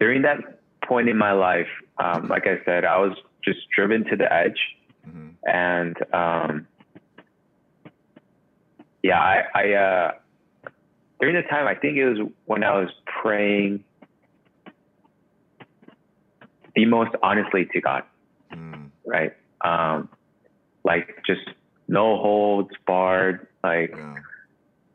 during 0.00 0.22
that 0.22 0.57
point 0.88 1.08
in 1.08 1.16
my 1.16 1.32
life, 1.32 1.68
um, 1.98 2.28
like 2.28 2.46
I 2.46 2.64
said, 2.64 2.84
I 2.84 2.98
was 2.98 3.16
just 3.44 3.60
driven 3.74 4.04
to 4.06 4.16
the 4.16 4.32
edge. 4.32 4.58
Mm-hmm. 5.06 5.28
And 5.46 5.96
um, 6.12 6.66
yeah, 9.02 9.20
I, 9.20 9.44
I 9.54 9.72
uh, 9.72 10.10
during 11.20 11.36
the 11.36 11.42
time, 11.42 11.66
I 11.66 11.74
think 11.74 11.96
it 11.96 12.08
was 12.08 12.28
when 12.46 12.64
I 12.64 12.78
was 12.80 12.90
praying 13.22 13.84
the 16.74 16.86
most 16.86 17.10
honestly 17.22 17.66
to 17.72 17.80
God, 17.80 18.04
mm. 18.52 18.90
right? 19.04 19.32
Um, 19.62 20.08
like 20.84 21.22
just 21.26 21.48
no 21.88 22.16
holds 22.18 22.70
barred, 22.86 23.46
like 23.62 23.90
yeah. 23.96 24.14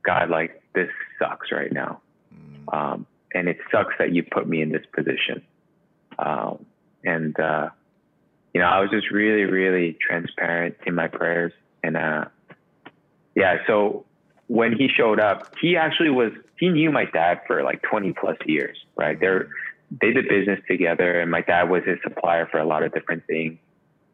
God, 0.05 0.29
like 0.29 0.61
this 0.73 0.89
sucks 1.19 1.51
right 1.51 1.71
now. 1.71 2.01
Mm. 2.33 2.73
Um, 2.73 3.07
and 3.33 3.47
it 3.47 3.57
sucks 3.71 3.93
that 3.99 4.13
you 4.13 4.23
put 4.23 4.47
me 4.47 4.61
in 4.61 4.71
this 4.71 4.85
position. 4.93 5.41
Um, 6.17 6.65
and 7.03 7.37
uh, 7.39 7.69
you 8.53 8.61
know, 8.61 8.67
I 8.67 8.79
was 8.79 8.89
just 8.91 9.11
really, 9.11 9.43
really 9.43 9.97
transparent 9.99 10.75
in 10.85 10.95
my 10.95 11.07
prayers, 11.07 11.53
and 11.83 11.97
uh, 11.97 12.25
yeah. 13.35 13.57
So 13.67 14.05
when 14.47 14.73
he 14.73 14.87
showed 14.87 15.19
up, 15.19 15.53
he 15.61 15.75
actually 15.75 16.09
was 16.09 16.31
he 16.59 16.69
knew 16.69 16.91
my 16.91 17.05
dad 17.05 17.41
for 17.47 17.63
like 17.63 17.81
20 17.81 18.13
plus 18.13 18.37
years, 18.45 18.77
right? 18.95 19.19
They're 19.19 19.49
they 20.01 20.11
did 20.11 20.27
business 20.27 20.59
together, 20.67 21.19
and 21.19 21.29
my 21.29 21.41
dad 21.41 21.69
was 21.69 21.83
his 21.85 21.97
supplier 22.03 22.47
for 22.47 22.59
a 22.59 22.65
lot 22.65 22.83
of 22.83 22.93
different 22.93 23.25
things. 23.27 23.57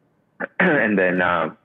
and 0.60 0.98
then 0.98 1.22
um, 1.22 1.56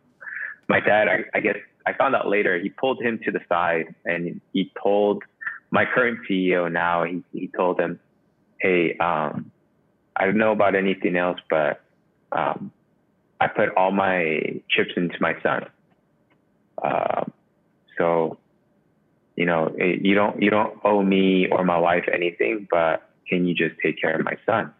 my 0.67 0.79
dad, 0.79 1.07
I, 1.07 1.25
I 1.33 1.39
guess 1.39 1.57
I 1.85 1.93
found 1.93 2.15
out 2.15 2.27
later, 2.27 2.57
he 2.59 2.69
pulled 2.69 3.01
him 3.01 3.19
to 3.25 3.31
the 3.31 3.41
side 3.47 3.93
and 4.05 4.41
he 4.53 4.71
told 4.81 5.23
my 5.71 5.85
current 5.85 6.19
CEO 6.29 6.71
now, 6.71 7.03
he, 7.03 7.23
he 7.31 7.47
told 7.47 7.79
him, 7.79 7.99
hey, 8.59 8.97
um, 8.97 9.51
I 10.15 10.25
don't 10.25 10.37
know 10.37 10.51
about 10.51 10.75
anything 10.75 11.15
else, 11.15 11.39
but 11.49 11.81
um, 12.31 12.71
I 13.39 13.47
put 13.47 13.75
all 13.75 13.91
my 13.91 14.61
chips 14.69 14.91
into 14.95 15.15
my 15.19 15.35
son. 15.41 15.65
Uh, 16.81 17.25
so, 17.97 18.37
you 19.35 19.45
know, 19.45 19.73
it, 19.77 20.05
you 20.05 20.15
don't 20.15 20.41
you 20.41 20.49
don't 20.49 20.77
owe 20.83 21.01
me 21.01 21.47
or 21.47 21.63
my 21.63 21.77
wife 21.77 22.05
anything, 22.11 22.67
but 22.69 23.09
can 23.27 23.45
you 23.45 23.53
just 23.53 23.75
take 23.81 23.99
care 23.99 24.15
of 24.15 24.23
my 24.23 24.37
son? 24.45 24.73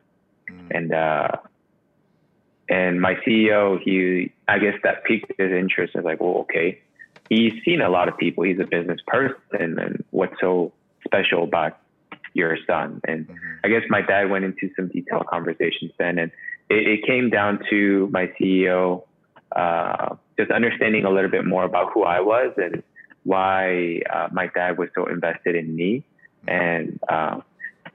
Mm. 0.50 0.72
And 0.72 0.94
uh, 0.94 1.32
and 2.70 3.02
my 3.02 3.16
CEO, 3.16 3.80
he 3.82 4.32
I 4.48 4.60
guess 4.60 4.76
that 4.84 5.04
piqued 5.04 5.32
his 5.38 5.52
interest. 5.52 5.96
I 5.96 6.00
was 6.00 6.06
like, 6.06 6.22
well, 6.22 6.38
okay, 6.42 6.82
he's 7.30 7.54
seen 7.64 7.82
a 7.82 7.90
lot 7.90 8.08
of 8.08 8.18
people. 8.18 8.44
He's 8.44 8.60
a 8.60 8.66
business 8.66 9.00
person, 9.08 9.80
and 9.80 10.04
what's 10.12 10.40
so 10.40 10.72
special 11.06 11.44
about 11.44 11.78
your 12.36 12.58
son? 12.68 13.02
And 13.08 13.28
mm-hmm. 13.28 13.36
I 13.64 13.70
guess 13.70 13.82
my 13.90 14.02
dad 14.02 14.30
went 14.30 14.46
into 14.46 14.70
some 14.76 14.90
detailed 14.90 15.26
conversations 15.28 15.92
then, 15.98 16.20
and 16.20 16.32
it, 16.70 16.88
it 16.88 17.08
came 17.08 17.30
down 17.30 17.60
to 17.72 18.08
my 18.12 18.28
CEO 18.40 19.04
uh, 19.56 20.16
just 20.38 20.52
understanding 20.52 21.06
a 21.06 21.10
little 21.10 21.32
bit 21.32 21.46
more 21.46 21.64
about 21.64 21.92
who 21.94 22.04
I 22.04 22.20
was 22.20 22.54
and 22.58 22.84
why 23.24 24.02
uh, 24.14 24.28
my 24.32 24.48
dad 24.48 24.78
was 24.78 24.90
so 24.94 25.06
invested 25.08 25.56
in 25.56 25.76
me. 25.76 26.04
Mm-hmm. 26.46 26.50
And 26.50 27.00
uh, 27.10 27.42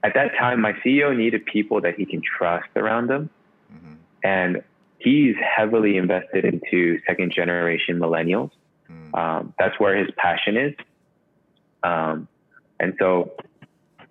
at 0.03 0.13
that 0.15 0.31
time, 0.37 0.61
my 0.61 0.73
CEO 0.83 1.15
needed 1.15 1.45
people 1.45 1.81
that 1.81 1.95
he 1.95 2.05
can 2.05 2.21
trust 2.21 2.69
around 2.75 3.09
him. 3.09 3.29
Mm-hmm. 3.73 3.93
And 4.23 4.63
he's 4.97 5.35
heavily 5.37 5.97
invested 5.97 6.45
into 6.45 6.99
second 7.07 7.31
generation 7.33 7.99
millennials. 7.99 8.51
Mm. 8.89 9.17
Um, 9.17 9.53
that's 9.57 9.79
where 9.79 9.95
his 9.95 10.09
passion 10.17 10.57
is. 10.57 10.73
Um, 11.83 12.27
and 12.79 12.93
so 12.99 13.31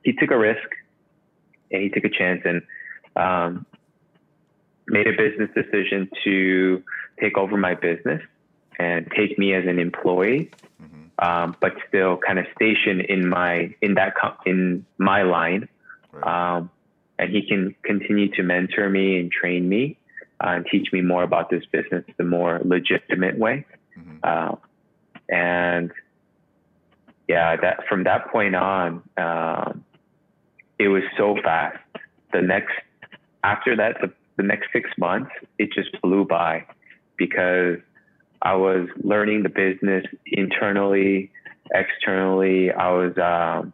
he 0.05 0.13
took 0.13 0.31
a 0.31 0.39
risk 0.39 0.69
and 1.71 1.83
he 1.83 1.89
took 1.89 2.05
a 2.05 2.11
chance 2.11 2.43
and 2.45 2.63
um, 3.17 3.67
made 4.87 5.07
a 5.07 5.13
business 5.13 5.51
decision 5.55 6.11
to 6.25 6.83
take 7.21 7.37
over 7.37 7.57
my 7.57 7.75
business 7.75 8.23
and 8.79 9.11
take 9.17 9.39
me 9.39 9.55
as 9.55 9.67
an 9.67 9.79
employee, 9.79 10.51
mm-hmm. 10.83 11.25
um, 11.25 11.57
but 11.61 11.73
still 11.89 12.17
kind 12.17 12.39
of 12.39 12.47
station 12.57 13.01
in 13.01 13.29
my 13.29 13.75
in 13.83 13.95
that 13.95 14.15
in 14.47 14.85
my 14.99 15.23
line, 15.23 15.69
right. 16.13 16.57
um, 16.57 16.71
and 17.19 17.31
he 17.31 17.47
can 17.47 17.75
continue 17.83 18.31
to 18.33 18.43
mentor 18.43 18.89
me 18.89 19.21
and 19.21 19.31
train 19.31 19.69
me 19.69 19.99
uh, 20.43 20.51
and 20.51 20.67
teach 20.71 20.93
me 20.93 21.03
more 21.03 21.23
about 21.23 21.51
this 21.51 21.65
business 21.67 22.05
the 22.17 22.25
more 22.25 22.61
legitimate 22.65 23.39
way. 23.39 23.67
Mm-hmm. 23.99 24.17
Uh, 24.23 24.57
and 25.29 25.93
yeah, 27.29 27.57
that 27.57 27.87
from 27.89 28.05
that 28.05 28.33
point 28.33 28.57
on, 28.57 29.03
um, 29.17 29.85
it 30.81 30.89
was 30.89 31.03
so 31.17 31.37
fast. 31.45 31.77
The 32.33 32.41
next 32.41 32.73
after 33.45 33.77
that, 33.77 34.01
the, 34.01 34.11
the 34.37 34.43
next 34.43 34.69
six 34.73 34.91
months, 34.99 35.31
it 35.59 35.71
just 35.73 35.91
flew 36.01 36.25
by 36.25 36.65
because 37.17 37.79
I 38.41 38.55
was 38.55 38.89
learning 39.03 39.43
the 39.43 39.51
business 39.51 40.07
internally, 40.27 41.31
externally. 41.71 42.73
I 42.73 42.91
was 42.93 43.19
um, 43.19 43.73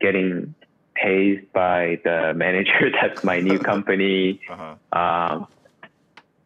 getting 0.00 0.54
paid 0.96 1.52
by 1.52 2.00
the 2.02 2.32
manager. 2.36 2.90
That's 3.00 3.22
my 3.22 3.38
new 3.38 3.60
company. 3.60 4.40
Uh-huh. 4.50 4.98
Um, 4.98 5.46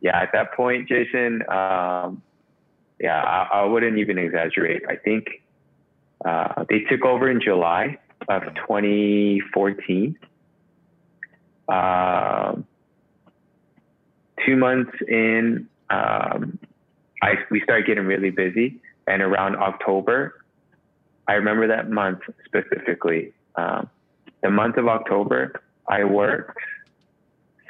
yeah, 0.01 0.21
at 0.21 0.31
that 0.35 0.53
point, 0.53 0.89
Jason, 0.89 1.43
um, 1.49 2.23
yeah, 3.01 3.21
I, 3.23 3.49
I, 3.61 3.65
wouldn't 3.65 3.99
even 3.99 4.19
exaggerate. 4.19 4.83
I 4.89 4.97
think 4.97 5.43
uh, 6.25 6.65
they 6.69 6.81
took 6.81 7.05
over 7.05 7.31
in 7.31 7.41
July 7.41 7.99
of 8.29 8.43
2014. 8.55 10.19
Um, 11.69 12.67
two 14.47 14.57
months 14.57 14.93
in, 15.07 15.69
um, 15.91 16.59
I 17.23 17.35
we 17.51 17.61
started 17.63 17.87
getting 17.87 18.07
really 18.07 18.31
busy, 18.31 18.81
and 19.07 19.23
around 19.23 19.57
October, 19.57 20.45
I 21.27 21.35
remember 21.35 21.67
that 21.69 21.91
month 21.91 22.21
specifically. 22.45 23.33
Um, 23.57 23.91
the 24.43 24.51
month 24.51 24.77
of 24.77 24.87
October, 24.89 25.61
I 25.89 26.05
worked 26.05 26.59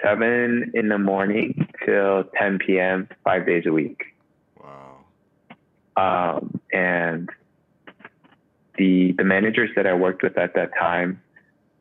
seven 0.02 0.70
in 0.74 0.88
the 0.88 0.98
morning 0.98 1.68
till 1.84 2.24
10 2.38 2.58
p.m. 2.58 3.08
five 3.24 3.46
days 3.46 3.64
a 3.66 3.72
week. 3.72 4.02
Wow. 4.62 4.98
Um, 5.96 6.60
and 6.72 7.28
the 8.78 9.12
the 9.12 9.24
managers 9.24 9.70
that 9.76 9.86
I 9.86 9.94
worked 9.94 10.22
with 10.22 10.38
at 10.38 10.54
that 10.54 10.70
time, 10.78 11.20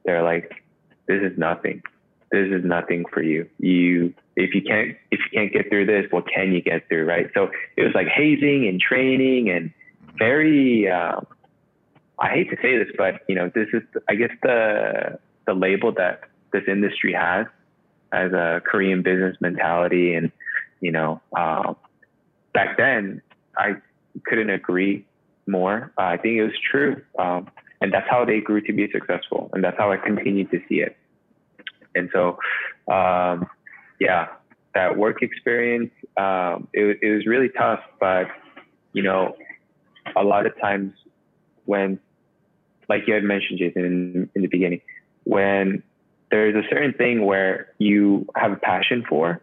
they're 0.06 0.24
like, 0.24 0.64
"This 1.08 1.22
is 1.22 1.38
nothing. 1.38 1.82
This 2.32 2.48
is 2.52 2.66
nothing 2.66 3.06
for 3.14 3.22
you. 3.22 3.48
You 3.60 4.14
if 4.36 4.54
you 4.54 4.62
can't 4.62 4.98
if 5.12 5.20
you 5.20 5.39
can't 5.39 5.54
get 5.54 5.70
through 5.70 5.86
this, 5.86 6.12
what 6.12 6.26
can 6.28 6.52
you 6.52 6.62
get 6.62 6.88
through, 6.89 7.06
right?" 7.06 7.30
So 7.34 7.52
it 7.76 7.84
was 7.84 7.93
like 7.95 8.08
hazing 8.08 8.68
and 8.68 8.82
training 8.82 9.50
and 9.50 9.72
very. 10.18 10.89
Um, 10.89 11.28
I 12.20 12.30
hate 12.30 12.50
to 12.50 12.58
say 12.62 12.78
this, 12.80 12.88
but 12.98 13.22
you 13.30 13.36
know, 13.36 13.52
this 13.54 13.68
is 13.74 13.84
I 14.10 14.16
guess 14.16 14.32
the 14.41 15.20
the 15.45 15.54
label 15.54 15.93
that 15.93 16.22
this 16.52 16.64
industry 16.68 17.14
has 17.14 17.45
as 18.12 18.32
a 18.34 18.62
Korean 18.66 19.04
business 19.04 19.38
mentality, 19.39 20.14
and 20.16 20.32
you 20.82 20.91
know, 20.91 21.22
uh, 21.36 21.74
back 22.54 22.78
then 22.78 23.22
I 23.58 23.76
couldn't 24.26 24.50
agree 24.50 25.07
more. 25.48 25.91
Uh, 25.98 26.04
I 26.04 26.18
think 26.18 26.38
it 26.38 26.43
was 26.43 26.60
true. 26.72 27.02
Um, 27.18 27.50
and 27.82 27.93
that's 27.93 28.10
how 28.10 28.26
they 28.26 28.39
grew 28.39 28.62
to 28.62 28.74
be 28.74 28.89
successful. 28.91 29.50
And 29.54 29.64
that's 29.64 29.78
how 29.78 29.91
I 29.91 29.98
continue 29.98 30.45
to 30.45 30.60
see 30.68 30.76
it. 30.76 30.98
And 31.95 32.10
so, 32.14 32.38
um, 32.91 33.48
yeah, 34.00 34.28
that 34.76 34.98
work 34.98 35.22
experience, 35.22 35.91
um, 36.18 36.68
it, 36.74 37.00
it 37.02 37.16
was 37.16 37.26
really 37.26 37.50
tough, 37.50 37.80
but, 38.00 38.28
you 38.93 39.04
know, 39.04 39.36
a 40.16 40.24
lot 40.24 40.45
of 40.45 40.60
times 40.60 40.93
when, 41.66 42.00
like 42.89 43.08
you 43.08 43.14
had 43.14 43.24
mentioned, 43.24 43.60
Jason, 43.60 43.86
in, 43.86 44.30
in 44.36 44.41
the 44.41 44.48
beginning, 44.48 44.82
when 45.24 45.84
there's 46.32 46.56
a 46.56 46.68
certain 46.70 46.93
thing 46.93 47.26
where 47.26 47.74
you 47.78 48.28
have 48.36 48.52
a 48.52 48.56
passion 48.56 49.04
for, 49.08 49.41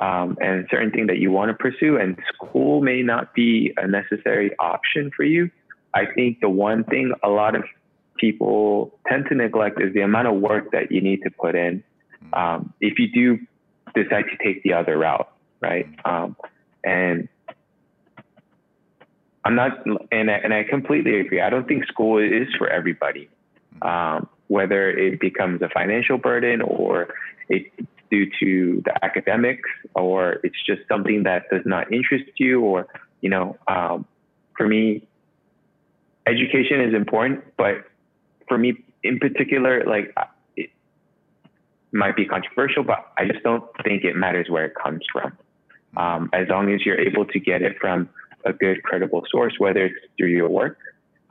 um, 0.00 0.36
and 0.40 0.66
certain 0.70 0.90
thing 0.90 1.06
that 1.06 1.18
you 1.18 1.30
want 1.30 1.50
to 1.50 1.54
pursue, 1.54 1.98
and 1.98 2.18
school 2.34 2.80
may 2.80 3.02
not 3.02 3.34
be 3.34 3.72
a 3.76 3.86
necessary 3.86 4.50
option 4.58 5.10
for 5.14 5.24
you. 5.24 5.50
I 5.94 6.06
think 6.06 6.40
the 6.40 6.48
one 6.48 6.84
thing 6.84 7.12
a 7.22 7.28
lot 7.28 7.54
of 7.54 7.64
people 8.16 8.98
tend 9.08 9.26
to 9.28 9.34
neglect 9.34 9.80
is 9.80 9.92
the 9.94 10.00
amount 10.00 10.28
of 10.28 10.34
work 10.34 10.72
that 10.72 10.90
you 10.90 11.00
need 11.00 11.22
to 11.22 11.30
put 11.30 11.54
in 11.54 11.82
um, 12.32 12.72
if 12.80 12.98
you 12.98 13.10
do 13.12 13.38
decide 13.94 14.24
to 14.30 14.44
take 14.44 14.62
the 14.62 14.72
other 14.72 14.98
route, 14.98 15.30
right? 15.60 15.86
Um, 16.04 16.36
and 16.84 17.28
I'm 19.44 19.54
not, 19.54 19.84
and 20.12 20.30
I, 20.30 20.34
and 20.34 20.54
I 20.54 20.64
completely 20.64 21.20
agree. 21.20 21.40
I 21.40 21.50
don't 21.50 21.66
think 21.66 21.86
school 21.86 22.18
is 22.18 22.48
for 22.56 22.68
everybody. 22.68 23.28
Um, 23.82 24.28
whether 24.48 24.90
it 24.90 25.20
becomes 25.20 25.62
a 25.62 25.68
financial 25.68 26.18
burden 26.18 26.60
or 26.60 27.14
it's 27.48 27.68
due 28.10 28.28
to 28.40 28.82
the 28.84 29.04
academics 29.04 29.68
or 29.94 30.40
it's 30.44 30.56
just 30.64 30.82
something 30.88 31.24
that 31.24 31.44
does 31.50 31.62
not 31.64 31.92
interest 31.92 32.24
you 32.36 32.60
or 32.60 32.86
you 33.20 33.30
know 33.30 33.56
um, 33.68 34.06
for 34.56 34.66
me 34.68 35.06
education 36.26 36.80
is 36.80 36.94
important 36.94 37.42
but 37.56 37.84
for 38.48 38.58
me 38.58 38.84
in 39.02 39.18
particular 39.18 39.84
like 39.84 40.14
it 40.56 40.70
might 41.92 42.16
be 42.16 42.24
controversial 42.26 42.82
but 42.82 43.12
i 43.18 43.24
just 43.24 43.42
don't 43.42 43.64
think 43.84 44.04
it 44.04 44.14
matters 44.16 44.46
where 44.48 44.66
it 44.66 44.74
comes 44.74 45.02
from. 45.12 45.36
Um, 45.96 46.30
as 46.32 46.46
long 46.48 46.72
as 46.72 46.86
you're 46.86 47.00
able 47.00 47.24
to 47.24 47.40
get 47.40 47.62
it 47.62 47.76
from 47.80 48.08
a 48.44 48.52
good 48.52 48.84
credible 48.84 49.24
source 49.28 49.54
whether 49.58 49.86
it's 49.86 49.96
through 50.16 50.28
your 50.28 50.48
work 50.48 50.78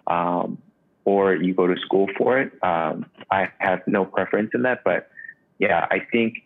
um, 0.07 0.57
or 1.05 1.33
you 1.33 1.53
go 1.53 1.65
to 1.65 1.79
school 1.79 2.07
for 2.17 2.39
it 2.39 2.51
um, 2.61 3.05
i 3.31 3.49
have 3.59 3.81
no 3.87 4.03
preference 4.03 4.51
in 4.53 4.63
that 4.63 4.83
but 4.83 5.09
yeah 5.59 5.87
i 5.91 5.99
think 6.11 6.43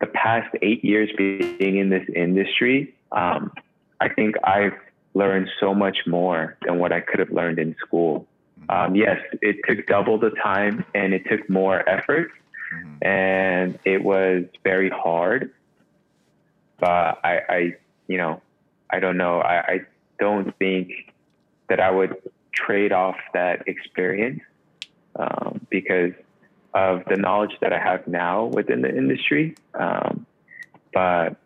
the 0.00 0.06
past 0.06 0.54
eight 0.62 0.84
years 0.84 1.10
being 1.16 1.76
in 1.76 1.90
this 1.90 2.08
industry, 2.14 2.94
um, 3.12 3.52
I 4.00 4.08
think 4.08 4.36
I've 4.44 4.76
learned 5.14 5.48
so 5.58 5.74
much 5.74 5.98
more 6.06 6.56
than 6.64 6.78
what 6.78 6.92
I 6.92 7.00
could 7.00 7.18
have 7.20 7.30
learned 7.30 7.58
in 7.58 7.76
school. 7.84 8.26
Um, 8.68 8.94
yes, 8.94 9.18
it 9.42 9.56
took 9.68 9.86
double 9.86 10.18
the 10.18 10.30
time 10.30 10.84
and 10.94 11.12
it 11.12 11.24
took 11.28 11.48
more 11.50 11.86
effort 11.88 12.30
and 13.02 13.78
it 13.84 14.02
was 14.02 14.44
very 14.62 14.90
hard. 14.90 15.52
But 16.78 17.20
I, 17.24 17.40
I 17.48 17.76
you 18.06 18.16
know, 18.16 18.40
I 18.90 19.00
don't 19.00 19.16
know. 19.16 19.40
I, 19.40 19.56
I 19.58 19.80
don't 20.18 20.56
think 20.58 21.12
that 21.68 21.80
I 21.80 21.90
would 21.90 22.16
trade 22.52 22.92
off 22.92 23.16
that 23.34 23.66
experience 23.66 24.40
um, 25.16 25.66
because 25.70 26.12
of 26.74 27.02
the 27.08 27.16
knowledge 27.16 27.56
that 27.60 27.72
I 27.72 27.78
have 27.78 28.06
now 28.06 28.44
within 28.44 28.82
the 28.82 28.88
industry. 28.88 29.56
Um, 29.74 30.26
but 30.92 31.36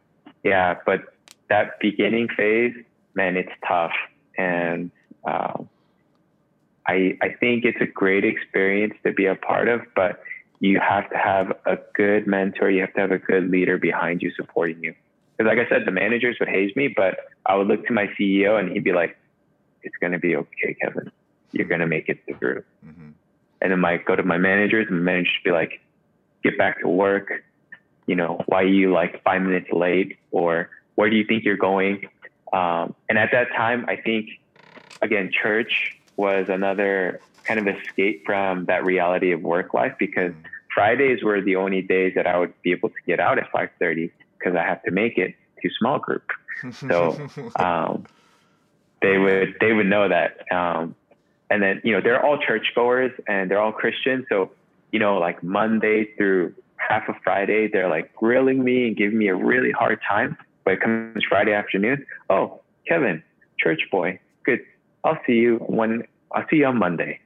yeah, 0.42 0.78
but 0.84 1.14
that 1.48 1.80
beginning 1.80 2.28
phase, 2.36 2.74
man, 3.14 3.36
it's 3.36 3.52
tough. 3.66 3.92
And 4.36 4.90
um, 5.24 5.68
I, 6.86 7.16
I 7.22 7.30
think 7.40 7.64
it's 7.64 7.80
a 7.80 7.86
great 7.86 8.24
experience 8.24 8.94
to 9.04 9.12
be 9.12 9.26
a 9.26 9.34
part 9.34 9.68
of, 9.68 9.82
but 9.94 10.22
you 10.60 10.80
have 10.80 11.08
to 11.10 11.16
have 11.16 11.52
a 11.66 11.78
good 11.94 12.26
mentor. 12.26 12.70
You 12.70 12.82
have 12.82 12.94
to 12.94 13.00
have 13.00 13.12
a 13.12 13.18
good 13.18 13.50
leader 13.50 13.78
behind 13.78 14.22
you 14.22 14.30
supporting 14.36 14.82
you. 14.82 14.94
Because, 15.36 15.48
like 15.48 15.66
I 15.66 15.68
said, 15.68 15.86
the 15.86 15.90
managers 15.90 16.36
would 16.38 16.48
haze 16.48 16.74
me, 16.76 16.88
but 16.88 17.18
I 17.46 17.56
would 17.56 17.66
look 17.66 17.86
to 17.86 17.92
my 17.92 18.06
CEO 18.18 18.58
and 18.58 18.70
he'd 18.70 18.84
be 18.84 18.92
like, 18.92 19.16
it's 19.82 19.96
going 20.00 20.12
to 20.12 20.18
be 20.18 20.36
okay, 20.36 20.76
Kevin. 20.80 21.10
You're 21.52 21.66
going 21.66 21.80
to 21.80 21.86
make 21.86 22.08
it 22.08 22.20
through. 22.38 22.62
Mm-hmm 22.86 23.10
and 23.60 23.72
then 23.72 23.80
might 23.80 24.04
go 24.04 24.16
to 24.16 24.22
my 24.22 24.38
managers 24.38 24.86
and 24.88 24.98
my 24.98 25.12
managers 25.12 25.32
be 25.44 25.50
like, 25.50 25.80
get 26.42 26.58
back 26.58 26.80
to 26.80 26.88
work. 26.88 27.44
You 28.06 28.16
know, 28.16 28.42
why 28.46 28.62
are 28.62 28.66
you 28.66 28.92
like 28.92 29.22
five 29.22 29.42
minutes 29.42 29.70
late 29.72 30.18
or 30.30 30.70
where 30.94 31.08
do 31.08 31.16
you 31.16 31.24
think 31.24 31.44
you're 31.44 31.56
going? 31.56 32.08
Um, 32.52 32.94
and 33.08 33.18
at 33.18 33.30
that 33.32 33.48
time, 33.56 33.86
I 33.88 33.96
think, 33.96 34.28
again, 35.02 35.30
church 35.32 35.96
was 36.16 36.48
another 36.48 37.20
kind 37.44 37.60
of 37.60 37.76
escape 37.76 38.24
from 38.24 38.66
that 38.66 38.84
reality 38.84 39.32
of 39.32 39.42
work 39.42 39.74
life 39.74 39.94
because 39.98 40.32
Fridays 40.74 41.22
were 41.22 41.40
the 41.40 41.56
only 41.56 41.82
days 41.82 42.14
that 42.16 42.26
I 42.26 42.38
would 42.38 42.60
be 42.62 42.72
able 42.72 42.90
to 42.90 42.94
get 43.06 43.20
out 43.20 43.38
at 43.38 43.50
5:30 43.52 44.10
because 44.38 44.56
I 44.56 44.62
have 44.62 44.82
to 44.84 44.90
make 44.90 45.18
it 45.18 45.34
to 45.62 45.70
small 45.78 45.98
group. 45.98 46.30
So 46.72 47.28
um, 47.56 48.04
they 49.02 49.18
would 49.18 49.56
they 49.60 49.72
would 49.72 49.86
know 49.86 50.08
that. 50.08 50.50
Um, 50.52 50.94
and 51.54 51.62
then 51.62 51.80
you 51.84 51.92
know 51.92 52.00
they're 52.00 52.24
all 52.24 52.36
churchgoers 52.36 53.12
and 53.28 53.48
they're 53.48 53.60
all 53.60 53.70
Christians. 53.70 54.26
So 54.28 54.50
you 54.90 54.98
know 54.98 55.18
like 55.18 55.40
Monday 55.44 56.12
through 56.16 56.52
half 56.76 57.08
of 57.08 57.14
Friday, 57.22 57.68
they're 57.72 57.88
like 57.88 58.12
grilling 58.16 58.64
me 58.64 58.88
and 58.88 58.96
giving 58.96 59.16
me 59.16 59.28
a 59.28 59.36
really 59.36 59.70
hard 59.70 60.00
time. 60.06 60.36
But 60.64 60.74
it 60.74 60.80
comes 60.80 61.22
Friday 61.28 61.52
afternoon, 61.52 62.04
oh 62.28 62.60
Kevin, 62.88 63.22
church 63.56 63.82
boy, 63.92 64.18
good. 64.44 64.60
I'll 65.04 65.20
see 65.26 65.34
you 65.34 65.58
when 65.58 66.02
I'll 66.32 66.44
see 66.50 66.56
you 66.56 66.66
on 66.66 66.76
Monday. 66.76 67.20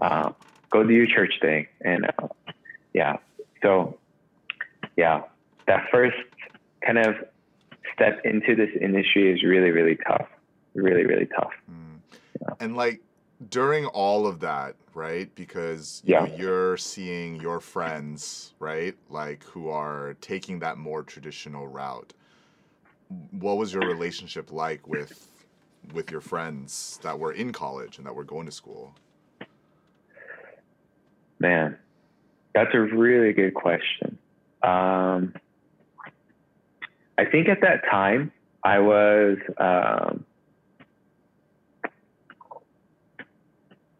Uh, 0.00 0.30
go 0.70 0.84
do 0.84 0.94
your 0.94 1.06
church 1.06 1.34
thing, 1.40 1.66
and 1.80 2.06
uh, 2.06 2.28
yeah. 2.94 3.16
So 3.62 3.98
yeah, 4.96 5.22
that 5.66 5.88
first 5.90 6.16
kind 6.86 6.98
of 6.98 7.16
step 7.94 8.20
into 8.24 8.54
this 8.54 8.70
industry 8.80 9.32
is 9.32 9.42
really 9.42 9.72
really 9.72 9.96
tough, 10.06 10.28
really 10.74 11.04
really 11.04 11.26
tough. 11.26 11.52
Mm. 11.68 11.98
Yeah. 12.40 12.54
And 12.60 12.76
like 12.76 13.00
during 13.50 13.86
all 13.86 14.26
of 14.26 14.40
that, 14.40 14.76
right? 14.94 15.34
Because 15.34 16.02
you 16.04 16.14
yeah. 16.14 16.24
know, 16.24 16.34
you're 16.36 16.76
seeing 16.76 17.36
your 17.40 17.60
friends, 17.60 18.54
right? 18.58 18.94
Like 19.10 19.44
who 19.44 19.68
are 19.68 20.16
taking 20.20 20.58
that 20.60 20.78
more 20.78 21.02
traditional 21.02 21.66
route. 21.66 22.12
What 23.30 23.58
was 23.58 23.74
your 23.74 23.86
relationship 23.86 24.52
like 24.52 24.86
with 24.88 25.28
with 25.92 26.10
your 26.10 26.20
friends 26.20 27.00
that 27.02 27.18
were 27.18 27.32
in 27.32 27.52
college 27.52 27.98
and 27.98 28.06
that 28.06 28.14
were 28.14 28.24
going 28.24 28.46
to 28.46 28.52
school? 28.52 28.94
Man, 31.38 31.76
that's 32.54 32.70
a 32.72 32.80
really 32.80 33.32
good 33.32 33.54
question. 33.54 34.16
Um, 34.62 35.34
I 37.18 37.24
think 37.24 37.48
at 37.48 37.60
that 37.62 37.82
time 37.90 38.32
I 38.64 38.78
was. 38.78 39.38
Um, 39.58 40.24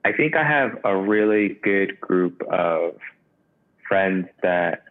I 0.05 0.13
think 0.13 0.35
I 0.35 0.45
have 0.45 0.79
a 0.85 0.97
really 0.97 1.59
good 1.63 2.01
group 2.01 2.43
of 2.51 2.97
friends 3.89 4.29
that 4.43 4.85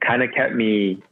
kind 0.00 0.22
of 0.22 0.30
kept 0.32 0.54
me. 0.54 1.02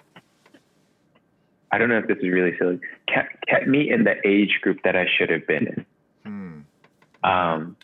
I 1.73 1.79
don't 1.79 1.89
know 1.89 1.99
if 1.99 2.07
this 2.07 2.19
is 2.19 2.31
really 2.31 2.57
silly. 2.59 2.79
Kept 3.09 3.47
kept 3.47 3.67
me 3.67 3.91
in 3.91 4.05
the 4.05 4.15
age 4.27 4.61
group 4.63 4.83
that 4.85 4.95
I 4.95 5.07
should 5.19 5.31
have 5.31 5.47
been 5.47 5.67
in. 5.67 5.87
Hmm. 6.25 7.29
Um, 7.29 7.77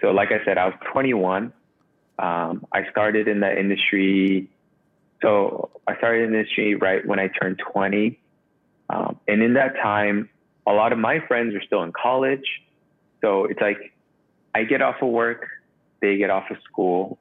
so, 0.00 0.10
like 0.10 0.30
I 0.30 0.44
said, 0.44 0.58
I 0.58 0.66
was 0.66 0.74
21. 0.92 1.52
Um, 2.18 2.66
I 2.72 2.88
started 2.90 3.28
in 3.28 3.40
the 3.40 3.58
industry. 3.58 4.48
So 5.22 5.70
I 5.88 5.96
started 5.96 6.24
in 6.24 6.32
the 6.32 6.38
industry 6.40 6.74
right 6.74 7.06
when 7.06 7.18
I 7.18 7.28
turned 7.28 7.60
20. 7.72 8.20
Um, 8.90 9.18
and 9.26 9.42
in 9.42 9.54
that 9.54 9.74
time, 9.82 10.28
a 10.66 10.72
lot 10.72 10.92
of 10.92 10.98
my 10.98 11.20
friends 11.26 11.54
are 11.54 11.62
still 11.62 11.82
in 11.82 11.92
college. 11.92 12.44
So 13.20 13.44
it's 13.44 13.60
like 13.60 13.92
I 14.54 14.64
get 14.64 14.82
off 14.82 14.96
of 15.02 15.08
work, 15.08 15.46
they 16.00 16.16
get 16.16 16.30
off 16.30 16.50
of 16.50 16.58
school, 16.64 17.18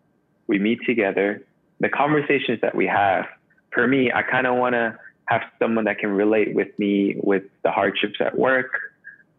we 0.47 0.59
meet 0.59 0.79
together. 0.85 1.43
The 1.79 1.89
conversations 1.89 2.59
that 2.61 2.75
we 2.75 2.87
have, 2.87 3.25
for 3.71 3.87
me, 3.87 4.11
I 4.11 4.21
kind 4.21 4.47
of 4.47 4.55
want 4.55 4.73
to 4.73 4.97
have 5.25 5.41
someone 5.59 5.85
that 5.85 5.99
can 5.99 6.11
relate 6.11 6.53
with 6.55 6.77
me 6.79 7.15
with 7.21 7.43
the 7.63 7.71
hardships 7.71 8.15
at 8.19 8.37
work. 8.37 8.71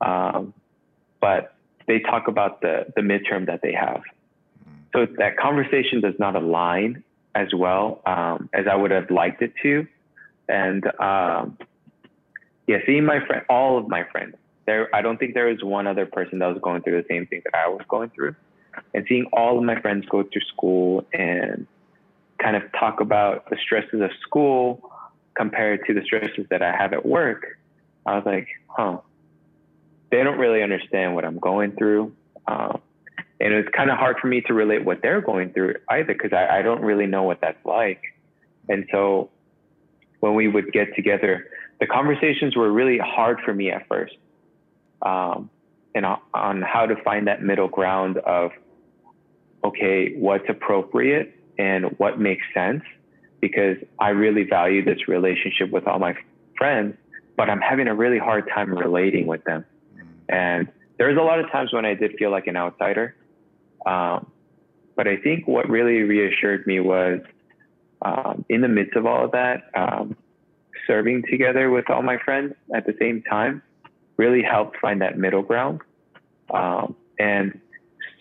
Um, 0.00 0.52
but 1.20 1.54
they 1.86 2.00
talk 2.00 2.28
about 2.28 2.61
the, 2.61 2.86
the 2.94 3.02
midterm 3.02 3.46
that 3.46 3.61
they 3.62 3.72
have. 3.72 4.02
So 4.92 5.07
that 5.18 5.36
conversation 5.36 6.00
does 6.00 6.14
not 6.18 6.36
align 6.36 7.02
as 7.34 7.48
well 7.54 8.00
um, 8.07 8.48
as 8.52 8.66
I 8.66 8.74
would 8.74 8.90
have 8.90 9.11
liked 9.11 9.42
it 9.42 9.52
to. 9.62 9.86
And 10.48 10.86
um, 11.00 11.59
yeah, 12.66 12.78
seeing 12.86 13.04
my 13.04 13.24
friend, 13.26 13.44
all 13.48 13.78
of 13.78 13.88
my 13.88 14.04
friends, 14.04 14.36
there, 14.66 14.94
I 14.94 15.02
don't 15.02 15.18
think 15.18 15.34
there 15.34 15.46
was 15.46 15.62
one 15.62 15.86
other 15.86 16.06
person 16.06 16.40
that 16.40 16.46
was 16.46 16.58
going 16.62 16.82
through 16.82 17.02
the 17.02 17.08
same 17.08 17.26
thing 17.26 17.42
that 17.44 17.54
I 17.54 17.68
was 17.68 17.82
going 17.88 18.10
through. 18.10 18.34
And 18.92 19.06
seeing 19.08 19.26
all 19.32 19.58
of 19.58 19.64
my 19.64 19.80
friends 19.80 20.04
go 20.10 20.22
through 20.22 20.42
school 20.42 21.06
and 21.12 21.66
kind 22.38 22.56
of 22.56 22.62
talk 22.78 23.00
about 23.00 23.48
the 23.48 23.56
stresses 23.64 24.00
of 24.00 24.10
school 24.20 24.90
compared 25.34 25.86
to 25.86 25.94
the 25.94 26.02
stresses 26.02 26.46
that 26.50 26.62
I 26.62 26.74
have 26.76 26.92
at 26.92 27.06
work, 27.06 27.58
I 28.04 28.16
was 28.16 28.26
like, 28.26 28.48
huh, 28.66 28.98
they 30.10 30.22
don't 30.22 30.38
really 30.38 30.62
understand 30.62 31.14
what 31.14 31.24
I'm 31.24 31.38
going 31.38 31.72
through. 31.72 32.12
Um, 32.46 32.80
and 33.40 33.52
it 33.52 33.56
was 33.56 33.66
kind 33.74 33.90
of 33.90 33.98
hard 33.98 34.16
for 34.20 34.28
me 34.28 34.40
to 34.42 34.54
relate 34.54 34.84
what 34.84 35.02
they're 35.02 35.20
going 35.20 35.52
through 35.52 35.74
either 35.90 36.12
because 36.12 36.32
I, 36.32 36.58
I 36.58 36.62
don't 36.62 36.82
really 36.82 37.06
know 37.06 37.22
what 37.24 37.40
that's 37.40 37.64
like. 37.64 38.02
And 38.68 38.86
so 38.90 39.30
when 40.20 40.34
we 40.34 40.48
would 40.48 40.72
get 40.72 40.94
together, 40.94 41.48
the 41.80 41.86
conversations 41.86 42.56
were 42.56 42.72
really 42.72 42.98
hard 42.98 43.40
for 43.44 43.52
me 43.52 43.70
at 43.70 43.86
first. 43.88 44.16
Um, 45.03 45.51
and 45.94 46.05
on 46.34 46.61
how 46.61 46.84
to 46.84 46.94
find 47.03 47.26
that 47.26 47.42
middle 47.42 47.68
ground 47.68 48.18
of, 48.18 48.51
okay, 49.64 50.14
what's 50.14 50.44
appropriate 50.49 51.34
and 51.59 51.86
what 51.99 52.20
makes 52.20 52.44
sense, 52.53 52.82
because 53.40 53.78
I 53.99 54.11
really 54.11 54.44
value 54.44 54.84
this 54.84 55.09
relationship 55.09 55.70
with 55.70 55.86
all 55.86 55.99
my 55.99 56.14
friends, 56.59 56.97
but 57.34 57.49
I'm 57.49 57.62
having 57.62 57.88
a 57.88 57.94
really 57.94 58.18
hard 58.18 58.47
time 58.55 58.70
relating 58.70 59.26
with 59.26 59.42
them. 59.44 59.64
And 60.28 60.68
there's 60.99 61.16
a 61.16 61.22
lot 61.22 61.40
of 61.40 61.51
times 61.51 61.72
when 61.72 61.86
I 61.86 61.94
did 61.94 62.16
feel 62.18 62.30
like 62.30 62.47
an 62.47 62.57
outsider. 62.57 63.14
Um, 63.86 64.30
but 64.97 65.09
I 65.09 65.16
think 65.16 65.47
what 65.47 65.68
really 65.68 66.03
reassured 66.03 66.66
me 66.66 66.80
was 66.80 67.20
um, 68.03 68.44
in 68.51 68.61
the 68.61 68.68
midst 68.68 68.97
of 68.97 69.07
all 69.07 69.24
of 69.24 69.32
that, 69.32 69.70
um, 69.74 70.14
serving 70.86 71.24
together 71.30 71.70
with 71.70 71.88
all 71.88 72.03
my 72.03 72.18
friends 72.18 72.55
at 72.74 72.84
the 72.84 72.94
same 72.99 73.22
time 73.22 73.62
really 74.16 74.42
helped 74.42 74.78
find 74.78 75.00
that 75.02 75.18
middle 75.18 75.42
ground. 75.42 75.80
Um, 76.50 76.96
and 77.18 77.60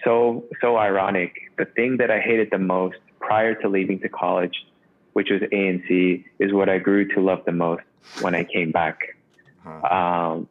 so, 0.04 0.46
so 0.62 0.78
ironic. 0.78 1.34
The 1.58 1.66
thing 1.66 1.98
that 1.98 2.12
I 2.12 2.20
hated 2.20 2.50
the 2.52 2.58
most 2.58 2.98
prior 3.20 3.56
to 3.62 3.70
leaving 3.70 4.00
to 4.02 4.10
college, 4.10 4.66
which 5.14 5.30
was 5.30 5.42
A&C, 5.52 6.26
is 6.40 6.54
what 6.54 6.70
I 6.70 6.78
grew 6.78 7.08
to 7.16 7.22
love 7.22 7.44
the 7.46 7.52
most 7.52 7.84
when 8.22 8.36
I 8.36 8.44
came 8.44 8.72
back. 8.72 9.18
Huh. 9.64 9.96
Um, 9.96 10.50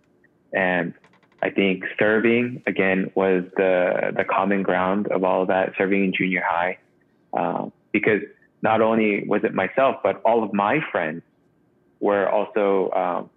and 0.53 0.95
I 1.42 1.51
think 1.51 1.84
serving 1.99 2.62
again 2.66 3.11
was 3.14 3.45
the 3.57 4.12
the 4.16 4.24
common 4.24 4.62
ground 4.62 5.09
of 5.09 5.24
all 5.24 5.42
of 5.42 5.49
that. 5.49 5.74
Serving 5.76 6.05
in 6.05 6.12
junior 6.12 6.42
high, 6.47 6.78
um, 7.34 7.70
because 7.92 8.22
not 8.62 8.80
only 8.80 9.24
was 9.28 9.45
it 9.45 9.53
myself, 9.53 9.97
but 10.03 10.22
all 10.24 10.42
of 10.42 10.55
my 10.55 10.80
friends 10.90 11.22
were 12.01 12.28
also 12.28 12.90
um, 12.92 13.30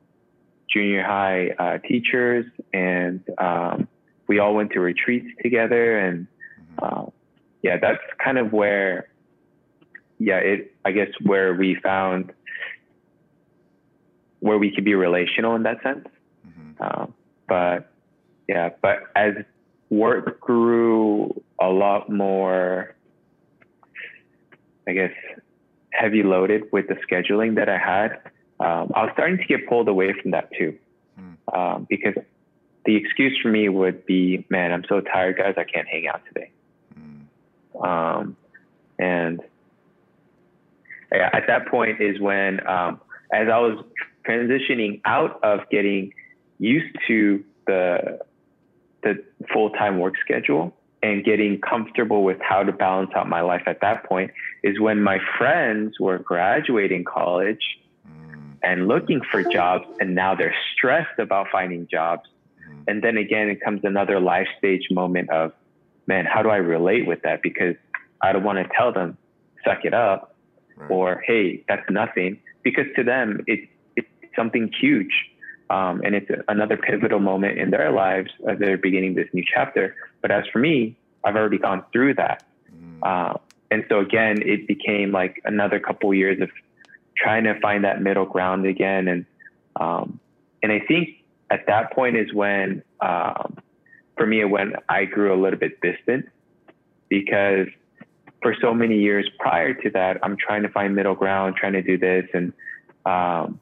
junior 0.71 1.03
high 1.03 1.49
uh, 1.59 1.77
teachers, 1.79 2.45
and 2.73 3.23
um, 3.37 3.87
we 4.27 4.39
all 4.39 4.53
went 4.53 4.71
to 4.73 4.79
retreats 4.79 5.27
together. 5.41 5.97
And 5.99 6.27
uh, 6.79 7.05
yeah, 7.61 7.77
that's 7.77 8.01
kind 8.23 8.37
of 8.37 8.53
where, 8.53 9.09
yeah, 10.19 10.37
it 10.37 10.75
I 10.85 10.91
guess 10.91 11.09
where 11.23 11.53
we 11.53 11.75
found 11.75 12.31
where 14.39 14.57
we 14.57 14.73
could 14.73 14.85
be 14.85 14.95
relational 14.95 15.55
in 15.55 15.63
that 15.63 15.81
sense. 15.81 16.07
Mhm. 16.47 16.81
Um, 16.81 17.13
but 17.47 17.91
yeah, 18.47 18.69
but 18.81 19.03
as 19.15 19.33
work 19.89 20.39
grew 20.39 21.41
a 21.59 21.67
lot 21.67 22.09
more, 22.09 22.95
I 24.87 24.93
guess, 24.93 25.11
heavy 25.91 26.23
loaded 26.23 26.63
with 26.71 26.87
the 26.87 26.95
scheduling 27.09 27.55
that 27.55 27.69
I 27.69 27.77
had, 27.77 28.19
um, 28.59 28.91
I 28.95 29.03
was 29.03 29.11
starting 29.13 29.37
to 29.37 29.45
get 29.45 29.67
pulled 29.67 29.87
away 29.87 30.13
from 30.21 30.31
that 30.31 30.49
too. 30.57 30.77
Hmm. 31.15 31.57
Um, 31.57 31.87
because 31.89 32.15
the 32.85 32.95
excuse 32.95 33.37
for 33.41 33.49
me 33.49 33.69
would 33.69 34.05
be, 34.05 34.45
man, 34.49 34.71
I'm 34.71 34.83
so 34.87 35.01
tired, 35.01 35.37
guys, 35.37 35.55
I 35.57 35.63
can't 35.63 35.87
hang 35.87 36.07
out 36.07 36.21
today. 36.27 36.51
Hmm. 36.93 37.81
Um, 37.83 38.37
and 38.99 39.41
at 41.11 41.43
that 41.47 41.67
point 41.67 42.01
is 42.01 42.19
when, 42.19 42.65
um, 42.67 42.99
as 43.31 43.47
I 43.49 43.59
was 43.59 43.83
transitioning 44.27 45.01
out 45.05 45.39
of 45.43 45.61
getting 45.69 46.13
used 46.59 46.97
to 47.07 47.43
the 47.65 48.19
the 49.03 49.23
full 49.53 49.69
time 49.71 49.99
work 49.99 50.15
schedule 50.19 50.73
and 51.03 51.23
getting 51.23 51.59
comfortable 51.61 52.23
with 52.23 52.37
how 52.41 52.63
to 52.63 52.71
balance 52.71 53.11
out 53.15 53.29
my 53.29 53.41
life 53.41 53.61
at 53.67 53.79
that 53.81 54.03
point 54.05 54.31
is 54.63 54.79
when 54.79 55.01
my 55.01 55.19
friends 55.37 55.99
were 55.99 56.17
graduating 56.17 57.03
college. 57.03 57.61
And 58.67 58.87
looking 58.93 59.21
for 59.31 59.39
jobs, 59.59 59.85
and 60.01 60.09
now 60.23 60.31
they're 60.39 60.59
stressed 60.73 61.17
about 61.25 61.45
finding 61.57 61.87
jobs. 61.97 62.25
Hmm. 62.67 62.81
And 62.89 62.97
then 63.05 63.15
again, 63.25 63.47
it 63.53 63.59
comes 63.65 63.79
another 63.93 64.19
life 64.19 64.49
stage 64.59 64.85
moment 64.91 65.29
of, 65.29 65.53
man, 66.05 66.25
how 66.33 66.41
do 66.45 66.49
I 66.57 66.57
relate 66.57 67.07
with 67.11 67.21
that? 67.27 67.41
Because 67.41 67.75
I 68.25 68.27
don't 68.33 68.43
want 68.49 68.59
to 68.63 68.67
tell 68.77 68.91
them, 68.91 69.09
suck 69.65 69.81
it 69.89 69.93
up, 69.93 70.21
Right. 70.75 70.91
or 70.91 71.23
hey, 71.25 71.63
that's 71.69 71.89
nothing, 71.89 72.31
because 72.61 72.87
to 72.97 73.03
them 73.03 73.27
it, 73.47 73.61
it's 73.95 74.07
something 74.35 74.65
huge, 74.83 75.15
um, 75.75 75.95
and 76.05 76.13
it's 76.13 76.29
another 76.55 76.77
pivotal 76.77 77.21
moment 77.31 77.57
in 77.57 77.71
their 77.71 77.91
lives 77.91 78.31
as 78.49 78.59
they're 78.59 78.77
beginning 78.77 79.15
this 79.15 79.29
new 79.33 79.45
chapter. 79.55 79.95
But 80.21 80.29
as 80.37 80.43
for 80.53 80.59
me, 80.59 80.75
I've 81.23 81.37
already 81.41 81.57
gone 81.57 81.81
through 81.93 82.13
that, 82.23 82.39
Hmm. 82.69 83.03
uh, 83.11 83.33
and 83.71 83.85
so 83.89 83.95
again, 84.07 84.35
it 84.53 84.67
became 84.67 85.09
like 85.21 85.41
another 85.45 85.79
couple 85.87 86.13
years 86.13 86.39
of 86.45 86.49
trying 87.17 87.43
to 87.45 87.59
find 87.59 87.83
that 87.83 88.01
middle 88.01 88.25
ground 88.25 88.65
again, 88.65 89.07
and 89.07 89.25
um, 89.79 90.19
and 90.63 90.71
I 90.71 90.79
think 90.79 91.09
at 91.49 91.65
that 91.67 91.93
point 91.93 92.17
is 92.17 92.33
when, 92.33 92.83
um, 92.99 93.57
for 94.17 94.25
me, 94.25 94.41
it 94.41 94.49
when 94.49 94.73
I 94.89 95.05
grew 95.05 95.33
a 95.33 95.39
little 95.39 95.59
bit 95.59 95.79
distant 95.81 96.27
because 97.09 97.67
for 98.41 98.55
so 98.61 98.73
many 98.73 98.99
years 98.99 99.29
prior 99.39 99.73
to 99.73 99.89
that, 99.91 100.19
I'm 100.23 100.35
trying 100.37 100.63
to 100.63 100.69
find 100.69 100.95
middle 100.95 101.15
ground, 101.15 101.55
trying 101.55 101.73
to 101.73 101.81
do 101.81 101.97
this, 101.97 102.25
and 102.33 102.53
um, 103.05 103.59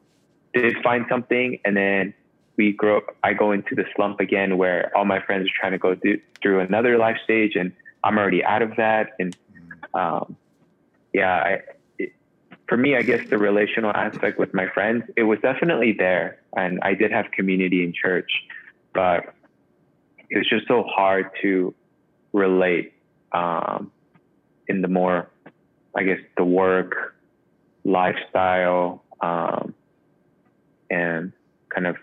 did 0.53 0.75
find 0.83 1.05
something, 1.09 1.59
and 1.65 1.77
then 1.77 2.13
we 2.57 2.71
grow. 2.71 3.01
I 3.23 3.33
go 3.33 3.51
into 3.51 3.75
the 3.75 3.85
slump 3.95 4.19
again, 4.19 4.57
where 4.57 4.95
all 4.95 5.05
my 5.05 5.21
friends 5.21 5.47
are 5.47 5.53
trying 5.59 5.73
to 5.73 5.77
go 5.77 5.95
through, 5.95 6.21
through 6.41 6.61
another 6.61 6.97
life 6.97 7.17
stage, 7.23 7.55
and 7.55 7.71
I'm 8.03 8.17
already 8.17 8.43
out 8.43 8.61
of 8.61 8.75
that. 8.77 9.11
And 9.19 9.35
um, 9.93 10.35
yeah, 11.13 11.57
for 12.68 12.78
me, 12.78 12.95
I 12.95 13.03
guess 13.03 13.28
the 13.30 13.38
relational 13.38 13.91
aspect 13.91 14.39
with 14.39 14.53
my 14.53 14.68
friends, 14.68 15.03
it 15.16 15.24
was 15.24 15.39
definitely 15.39 15.93
there, 15.93 16.39
and 16.55 16.80
I 16.82 16.95
did 16.95 17.11
have 17.11 17.32
community 17.32 17.84
in 17.84 17.93
church, 17.93 18.32
but 18.93 19.34
it 20.30 20.38
was 20.38 20.49
just 20.49 20.68
so 20.68 20.84
hard 20.84 21.30
to 21.41 21.74
relate 22.34 22.93
um, 23.32 23.91
in 24.68 24.82
the 24.82 24.88
more, 24.88 25.30
I 25.95 26.03
guess, 26.03 26.20
the 26.38 26.43
work 26.43 27.16
lifestyle 27.84 29.03
um, 29.22 29.76
and 30.89 31.32
kind 31.70 31.86
of 31.86 31.97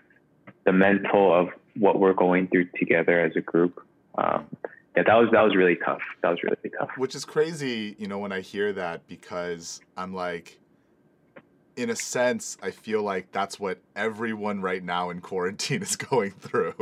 the 0.65 0.71
mental 0.71 1.33
of 1.33 1.49
what 1.75 1.99
we're 1.99 2.13
going 2.13 2.47
through 2.47 2.69
together 2.77 3.19
as 3.19 3.35
a 3.35 3.41
group. 3.41 3.83
Um, 4.15 4.47
yeah, 4.95 5.03
that 5.05 5.15
was 5.15 5.29
that 5.31 5.41
was 5.41 5.55
really 5.55 5.75
tough. 5.75 6.01
That 6.21 6.29
was 6.29 6.39
really 6.43 6.71
tough. 6.77 6.89
Which 6.97 7.15
is 7.15 7.25
crazy, 7.25 7.95
you 7.97 8.07
know, 8.07 8.19
when 8.19 8.31
I 8.31 8.41
hear 8.41 8.73
that 8.73 9.07
because 9.07 9.81
I'm 9.97 10.13
like, 10.13 10.59
in 11.75 11.89
a 11.89 11.95
sense, 11.95 12.57
I 12.61 12.71
feel 12.71 13.01
like 13.01 13.31
that's 13.31 13.59
what 13.59 13.79
everyone 13.95 14.61
right 14.61 14.83
now 14.83 15.09
in 15.09 15.21
quarantine 15.21 15.81
is 15.81 15.95
going 16.11 16.31
through, 16.31 16.75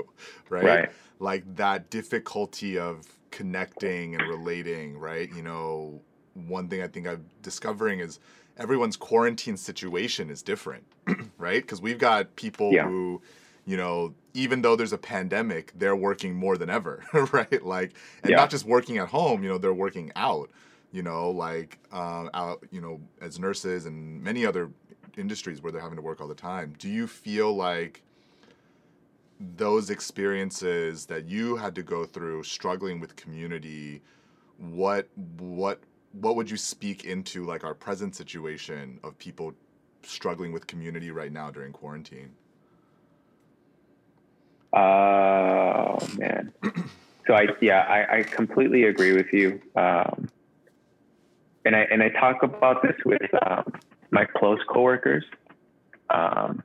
right? 0.50 0.64
Right. 0.66 0.92
Like 1.20 1.56
that 1.56 1.90
difficulty 1.90 2.78
of 2.78 3.08
connecting 3.30 4.16
and 4.16 4.28
relating, 4.28 4.98
right? 4.98 5.30
You 5.34 5.44
know, 5.44 6.02
one 6.34 6.68
thing 6.68 6.82
I 6.82 6.88
think 6.88 7.08
I'm 7.08 7.26
discovering 7.42 8.00
is 8.00 8.20
everyone's 8.58 8.98
quarantine 8.98 9.56
situation 9.56 10.30
is 10.30 10.42
different, 10.42 10.84
right? 11.38 11.62
Because 11.62 11.82
we've 11.82 11.98
got 12.00 12.36
people 12.36 12.72
Yeah. 12.74 12.88
who, 12.88 13.22
you 13.66 13.78
know, 13.78 14.14
even 14.34 14.62
though 14.62 14.76
there's 14.76 14.94
a 14.94 14.98
pandemic, 14.98 15.72
they're 15.76 15.96
working 15.96 16.36
more 16.36 16.58
than 16.58 16.70
ever, 16.70 17.04
right? 17.34 17.64
Like, 17.64 17.94
and 18.24 18.32
Yeah. 18.32 18.36
not 18.36 18.50
just 18.50 18.66
working 18.66 18.98
at 18.98 19.10
home, 19.10 19.44
you 19.44 19.50
know, 19.50 19.58
they're 19.58 19.74
working 19.74 20.12
out, 20.16 20.50
you 20.92 21.04
know, 21.04 21.30
like 21.32 21.80
um, 21.92 22.30
out, 22.34 22.64
you 22.72 22.82
know, 22.82 23.02
as 23.22 23.40
nurses 23.40 23.86
and 23.86 24.22
many 24.24 24.46
other 24.46 24.72
industries 25.18 25.62
where 25.62 25.72
they're 25.72 25.82
having 25.82 25.98
to 25.98 26.02
work 26.02 26.22
all 26.22 26.28
the 26.28 26.36
time. 26.36 26.76
Do 26.78 26.90
you 26.90 27.08
feel 27.08 27.54
like 27.56 28.04
those 29.40 29.90
experiences 29.90 31.06
that 31.08 31.26
you 31.28 31.56
had 31.56 31.74
to 31.76 31.84
go 31.84 32.06
through 32.06 32.44
struggling 32.44 33.00
with 33.00 33.16
community 33.16 34.02
what 34.58 35.08
what 35.40 35.82
what 36.14 36.36
would 36.36 36.50
you 36.50 36.58
speak 36.58 37.06
into 37.06 37.44
like 37.46 37.64
our 37.64 37.74
present 37.74 38.16
situation 38.16 39.00
of 39.04 39.18
people 39.18 39.54
struggling 40.04 40.52
with 40.52 40.68
community 40.68 41.12
right 41.12 41.32
now 41.32 41.50
during 41.50 41.72
quarantine 41.74 42.32
Oh 44.74 45.98
man. 46.18 46.54
So 47.28 47.36
I 47.36 47.46
yeah 47.62 47.82
I, 47.82 48.18
I 48.18 48.24
completely 48.24 48.86
agree 48.86 49.14
with 49.14 49.32
you. 49.32 49.62
Um, 49.76 50.28
and 51.64 51.76
I 51.76 51.82
and 51.92 52.02
I 52.02 52.10
talk 52.10 52.44
about 52.44 52.82
this 52.82 52.96
with 53.06 53.22
um, 53.46 53.74
my 54.10 54.26
close 54.26 54.60
coworkers, 54.68 55.24
um, 56.10 56.64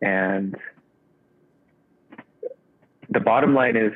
and 0.00 0.56
the 3.10 3.20
bottom 3.20 3.54
line 3.54 3.76
is 3.76 3.92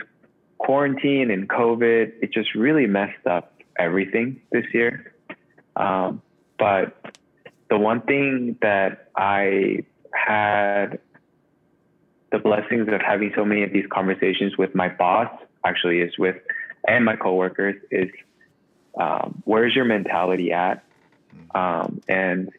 quarantine 0.59 1.31
and 1.31 1.49
COVID. 1.49 2.13
It 2.21 2.33
just 2.33 2.55
really 2.55 2.87
messed 2.87 3.27
up 3.27 3.55
everything 3.79 4.41
this 4.53 4.67
year. 4.73 5.15
Um, 5.77 6.23
but 6.59 7.17
the 7.71 7.79
one 7.79 8.03
thing 8.03 8.59
that 8.63 9.11
I 9.17 9.85
had 10.13 10.99
the 12.37 12.43
blessings 12.43 12.89
of 12.93 13.01
having 13.01 13.33
so 13.35 13.45
many 13.45 13.63
of 13.63 13.73
these 13.73 13.87
conversations 13.91 14.57
with 14.59 14.75
my 14.75 14.89
boss 14.89 15.31
actually 15.65 16.01
is 16.01 16.19
with 16.19 16.37
and 16.87 17.05
my 17.05 17.17
coworkers 17.17 17.77
is 17.91 18.11
um, 19.01 19.43
where's 19.45 19.75
your 19.75 19.85
mentality 19.85 20.53
at 20.53 20.85
um, 21.55 22.01
and 22.09 22.51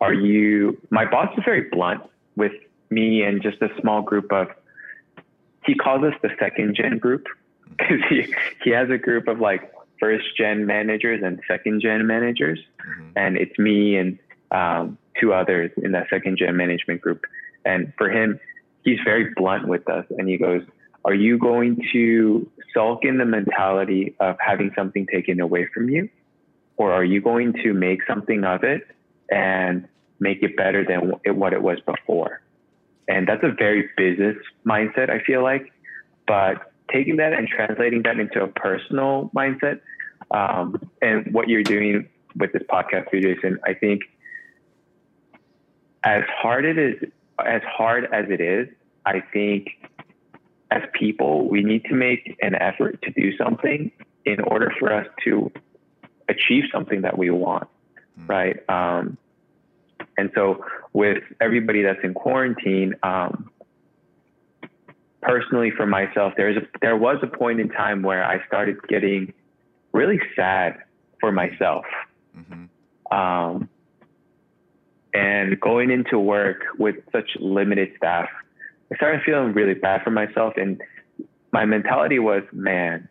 are 0.00 0.14
you 0.14 0.80
my 0.90 1.04
boss 1.04 1.28
is 1.36 1.44
very 1.44 1.68
blunt 1.70 2.02
with 2.36 2.52
me 2.88 3.22
and 3.22 3.42
just 3.42 3.60
a 3.62 3.68
small 3.80 4.00
group 4.02 4.32
of 4.32 4.48
he 5.66 5.74
calls 5.74 6.02
us 6.02 6.14
the 6.22 6.30
second 6.38 6.74
gen 6.74 6.98
group 6.98 7.26
because 7.78 8.00
he, 8.08 8.34
he 8.64 8.70
has 8.70 8.88
a 8.90 8.98
group 8.98 9.28
of 9.28 9.38
like 9.40 9.72
first 10.00 10.24
gen 10.36 10.64
managers 10.66 11.22
and 11.22 11.40
second 11.46 11.80
gen 11.82 12.06
managers 12.06 12.58
Mhm. 12.88 13.12
and 13.16 13.36
it's 13.36 13.56
me 13.58 13.96
and 13.96 14.18
um, 14.50 14.96
two 15.20 15.34
others 15.34 15.70
in 15.76 15.92
that 15.92 16.06
second 16.08 16.38
gen 16.38 16.56
management 16.56 17.00
group. 17.02 17.24
And 17.64 17.92
for 17.98 18.08
him, 18.10 18.40
he's 18.84 18.98
very 19.04 19.32
blunt 19.36 19.68
with 19.68 19.88
us, 19.88 20.06
and 20.10 20.28
he 20.28 20.36
goes, 20.36 20.62
"Are 21.04 21.14
you 21.14 21.38
going 21.38 21.82
to 21.92 22.50
sulk 22.74 23.04
in 23.04 23.18
the 23.18 23.24
mentality 23.24 24.14
of 24.20 24.36
having 24.38 24.72
something 24.74 25.06
taken 25.06 25.40
away 25.40 25.66
from 25.66 25.88
you, 25.88 26.08
or 26.76 26.92
are 26.92 27.04
you 27.04 27.20
going 27.20 27.52
to 27.64 27.72
make 27.72 28.04
something 28.06 28.44
of 28.44 28.64
it 28.64 28.86
and 29.30 29.86
make 30.18 30.42
it 30.42 30.56
better 30.56 30.84
than 30.84 31.12
what 31.36 31.52
it 31.52 31.62
was 31.62 31.78
before?" 31.80 32.40
And 33.08 33.26
that's 33.26 33.42
a 33.42 33.50
very 33.50 33.90
business 33.96 34.36
mindset, 34.64 35.10
I 35.10 35.20
feel 35.20 35.42
like. 35.42 35.72
But 36.26 36.72
taking 36.92 37.16
that 37.16 37.32
and 37.32 37.48
translating 37.48 38.02
that 38.02 38.18
into 38.18 38.42
a 38.42 38.48
personal 38.48 39.30
mindset, 39.34 39.80
um, 40.30 40.80
and 41.02 41.32
what 41.32 41.48
you're 41.48 41.62
doing 41.62 42.08
with 42.36 42.52
this 42.52 42.62
podcast, 42.70 43.10
Jason, 43.10 43.58
I 43.64 43.74
think 43.74 44.02
as 46.04 46.22
hard 46.28 46.64
it 46.64 46.78
is, 46.78 47.10
as 47.46 47.62
hard 47.62 48.04
as 48.12 48.26
it 48.30 48.40
is, 48.40 48.68
I 49.06 49.20
think 49.32 49.68
as 50.70 50.82
people, 50.92 51.48
we 51.48 51.62
need 51.62 51.84
to 51.86 51.94
make 51.94 52.36
an 52.42 52.54
effort 52.54 53.02
to 53.02 53.10
do 53.10 53.36
something 53.36 53.90
in 54.24 54.40
order 54.40 54.72
for 54.78 54.92
us 54.92 55.06
to 55.24 55.50
achieve 56.28 56.64
something 56.72 57.02
that 57.02 57.18
we 57.18 57.30
want, 57.30 57.68
Mm. 58.18 58.28
right? 58.28 58.70
Um, 58.70 59.16
and 60.16 60.30
so, 60.34 60.64
with 60.92 61.22
everybody 61.40 61.82
that's 61.82 62.02
in 62.04 62.14
quarantine, 62.14 62.94
um, 63.02 63.50
personally 65.22 65.70
for 65.70 65.86
myself, 65.86 66.34
there's 66.36 66.56
a, 66.56 66.66
there 66.80 66.96
was 66.96 67.18
a 67.22 67.26
point 67.26 67.60
in 67.60 67.68
time 67.68 68.02
where 68.02 68.24
I 68.24 68.44
started 68.46 68.76
getting 68.88 69.32
really 69.92 70.20
sad 70.36 70.78
for 71.20 71.32
myself. 71.32 71.84
Mhm. 72.36 72.68
Um, 73.14 73.68
and 75.14 75.58
going 75.60 75.90
into 75.90 76.18
work 76.18 76.62
with 76.78 76.96
such 77.12 77.30
limited 77.40 77.92
staff, 77.96 78.28
I 78.92 78.96
started 78.96 79.22
feeling 79.24 79.52
really 79.52 79.74
bad 79.74 80.02
for 80.02 80.10
myself. 80.10 80.54
And 80.56 80.80
my 81.52 81.64
mentality 81.64 82.18
was, 82.18 82.42
man, 82.52 83.08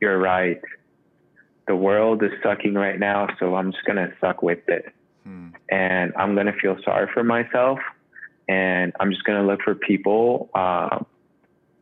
you're 0.00 0.18
right. 0.18 0.60
The 1.66 1.76
world 1.76 2.22
is 2.22 2.30
sucking 2.42 2.74
right 2.74 2.98
now, 2.98 3.28
so 3.38 3.54
I'm 3.54 3.72
just 3.72 3.84
going 3.84 3.96
to 3.96 4.12
suck 4.20 4.42
with 4.42 4.68
it. 4.68 4.92
Hmm. 5.24 5.48
And 5.68 6.12
I'm 6.16 6.34
going 6.34 6.46
to 6.46 6.52
feel 6.52 6.76
sorry 6.84 7.08
for 7.12 7.22
myself. 7.22 7.78
And 8.48 8.92
I'm 8.98 9.10
just 9.10 9.24
going 9.24 9.40
to 9.40 9.46
look 9.46 9.60
for 9.62 9.74
people 9.74 10.48
uh, 10.54 11.00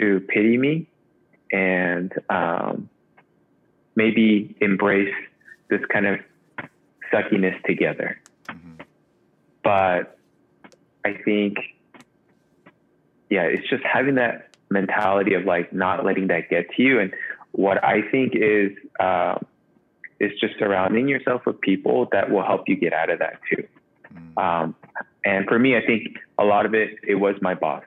to 0.01 0.21
pity 0.29 0.59
me 0.59 0.89
and 1.53 2.13
um, 2.29 2.89
maybe 3.95 4.57
embrace 4.61 5.15
this 5.71 5.81
kind 5.93 6.07
of 6.07 6.19
suckiness 7.13 7.63
together. 7.65 8.19
But 9.67 10.17
I 11.05 11.15
think, 11.25 11.57
yeah, 13.29 13.43
it's 13.43 13.69
just 13.69 13.83
having 13.83 14.15
that 14.15 14.55
mentality 14.71 15.35
of 15.35 15.45
like 15.45 15.73
not 15.73 16.05
letting 16.05 16.29
that 16.29 16.49
get 16.49 16.71
to 16.77 16.83
you. 16.83 17.01
And 17.01 17.13
what 17.51 17.83
I 17.83 18.03
think 18.11 18.35
is, 18.37 18.71
uh, 19.01 19.39
is 20.21 20.31
just 20.41 20.55
surrounding 20.59 21.09
yourself 21.09 21.45
with 21.47 21.61
people 21.61 22.09
that 22.13 22.31
will 22.31 22.45
help 22.45 22.69
you 22.69 22.77
get 22.77 22.93
out 22.93 23.11
of 23.11 23.19
that 23.19 23.41
too. 23.51 23.67
Mm. 24.15 24.43
Um, 24.43 24.75
and 25.25 25.47
for 25.47 25.59
me, 25.59 25.77
I 25.77 25.85
think 25.85 26.17
a 26.39 26.45
lot 26.45 26.65
of 26.65 26.73
it, 26.75 26.91
it 27.03 27.17
was 27.17 27.35
my 27.43 27.55
boss. 27.55 27.83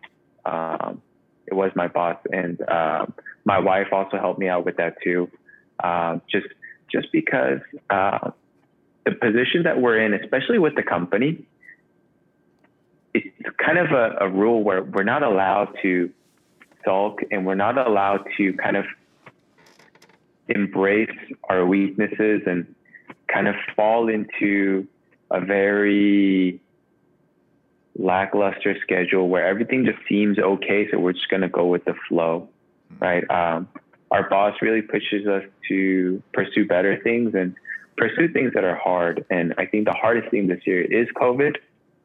Um, 0.46 1.02
it 1.48 1.54
was 1.54 1.72
my 1.76 1.88
boss, 1.88 2.18
and 2.32 2.62
um, 2.70 3.14
my 3.46 3.58
wife 3.58 3.88
also 3.92 4.18
helped 4.18 4.40
me 4.40 4.50
out 4.50 4.66
with 4.66 4.78
that 4.78 4.96
too. 5.02 5.32
Um, 5.84 6.22
just, 6.30 6.48
just 6.92 7.08
because 7.12 7.62
uh, 7.90 8.32
the 9.06 9.14
position 9.14 9.64
that 9.64 9.80
we're 9.80 10.00
in, 10.00 10.14
especially 10.14 10.60
with 10.60 10.76
the 10.76 10.84
company, 10.84 11.46
it's 13.14 13.58
kind 13.58 13.78
of 13.78 13.92
a, 13.92 14.18
a 14.22 14.30
rule 14.30 14.64
where 14.64 14.84
we're 14.84 15.04
not 15.04 15.24
allowed 15.24 15.76
to 15.82 16.10
sulk, 16.86 17.20
and 17.32 17.46
we're 17.46 17.56
not 17.56 17.78
allowed 17.78 18.26
to 18.38 18.54
kind 18.54 18.78
of 18.78 18.86
embrace 20.48 21.16
our 21.50 21.66
weaknesses 21.66 22.42
and 22.46 22.74
kind 23.28 23.48
of 23.48 23.56
fall 23.76 24.10
into 24.10 24.88
a 25.32 25.40
very 25.40 26.60
lackluster 27.98 28.76
schedule 28.82 29.28
where 29.30 29.46
everything 29.46 29.86
just 29.86 30.00
seems 30.08 30.40
okay. 30.40 30.88
So 30.90 31.00
we're 31.00 31.14
just 31.14 31.30
going 31.30 31.42
to 31.42 31.50
go 31.50 31.66
with 31.66 31.86
the 31.86 31.94
flow, 32.08 32.50
right? 33.00 33.30
Um, 33.30 33.68
our 34.12 34.28
boss 34.28 34.56
really 34.62 34.82
pushes 34.82 35.28
us 35.28 35.44
to 35.68 36.24
pursue 36.34 36.66
better 36.66 37.00
things 37.04 37.36
and 37.36 37.56
pursue 37.98 38.30
things 38.30 38.54
that 38.54 38.64
are 38.64 38.76
hard. 38.76 39.26
And 39.30 39.54
I 39.58 39.66
think 39.66 39.86
the 39.86 39.94
hardest 39.94 40.32
thing 40.32 40.48
this 40.48 40.66
year 40.66 40.82
is 40.82 41.08
COVID 41.16 41.58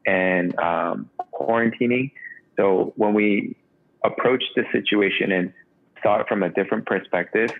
and 0.05 0.57
um, 0.59 1.09
quarantining. 1.33 2.11
So 2.57 2.93
when 2.95 3.13
we 3.13 3.55
approached 4.03 4.51
the 4.55 4.63
situation 4.71 5.31
and 5.31 5.53
saw 6.03 6.21
it 6.21 6.27
from 6.27 6.43
a 6.43 6.49
different 6.49 6.85
perspective, 6.85 7.51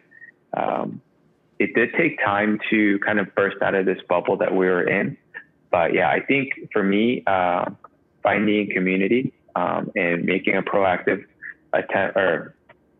um, 0.55 1.01
it 1.59 1.73
did 1.73 1.93
take 1.97 2.19
time 2.23 2.59
to 2.69 2.99
kind 2.99 3.19
of 3.19 3.33
burst 3.35 3.57
out 3.61 3.75
of 3.75 3.85
this 3.85 3.99
bubble 4.07 4.37
that 4.37 4.53
we 4.53 4.65
were 4.67 4.87
in. 4.87 5.17
But 5.71 5.93
yeah, 5.93 6.09
I 6.09 6.19
think 6.21 6.69
for 6.71 6.83
me, 6.83 7.23
uh, 7.25 7.65
finding 8.23 8.69
community 8.71 9.33
um, 9.55 9.91
and 9.95 10.25
making 10.25 10.55
a 10.55 10.61
proactive 10.61 11.25
attempt 11.73 12.17
or 12.17 12.55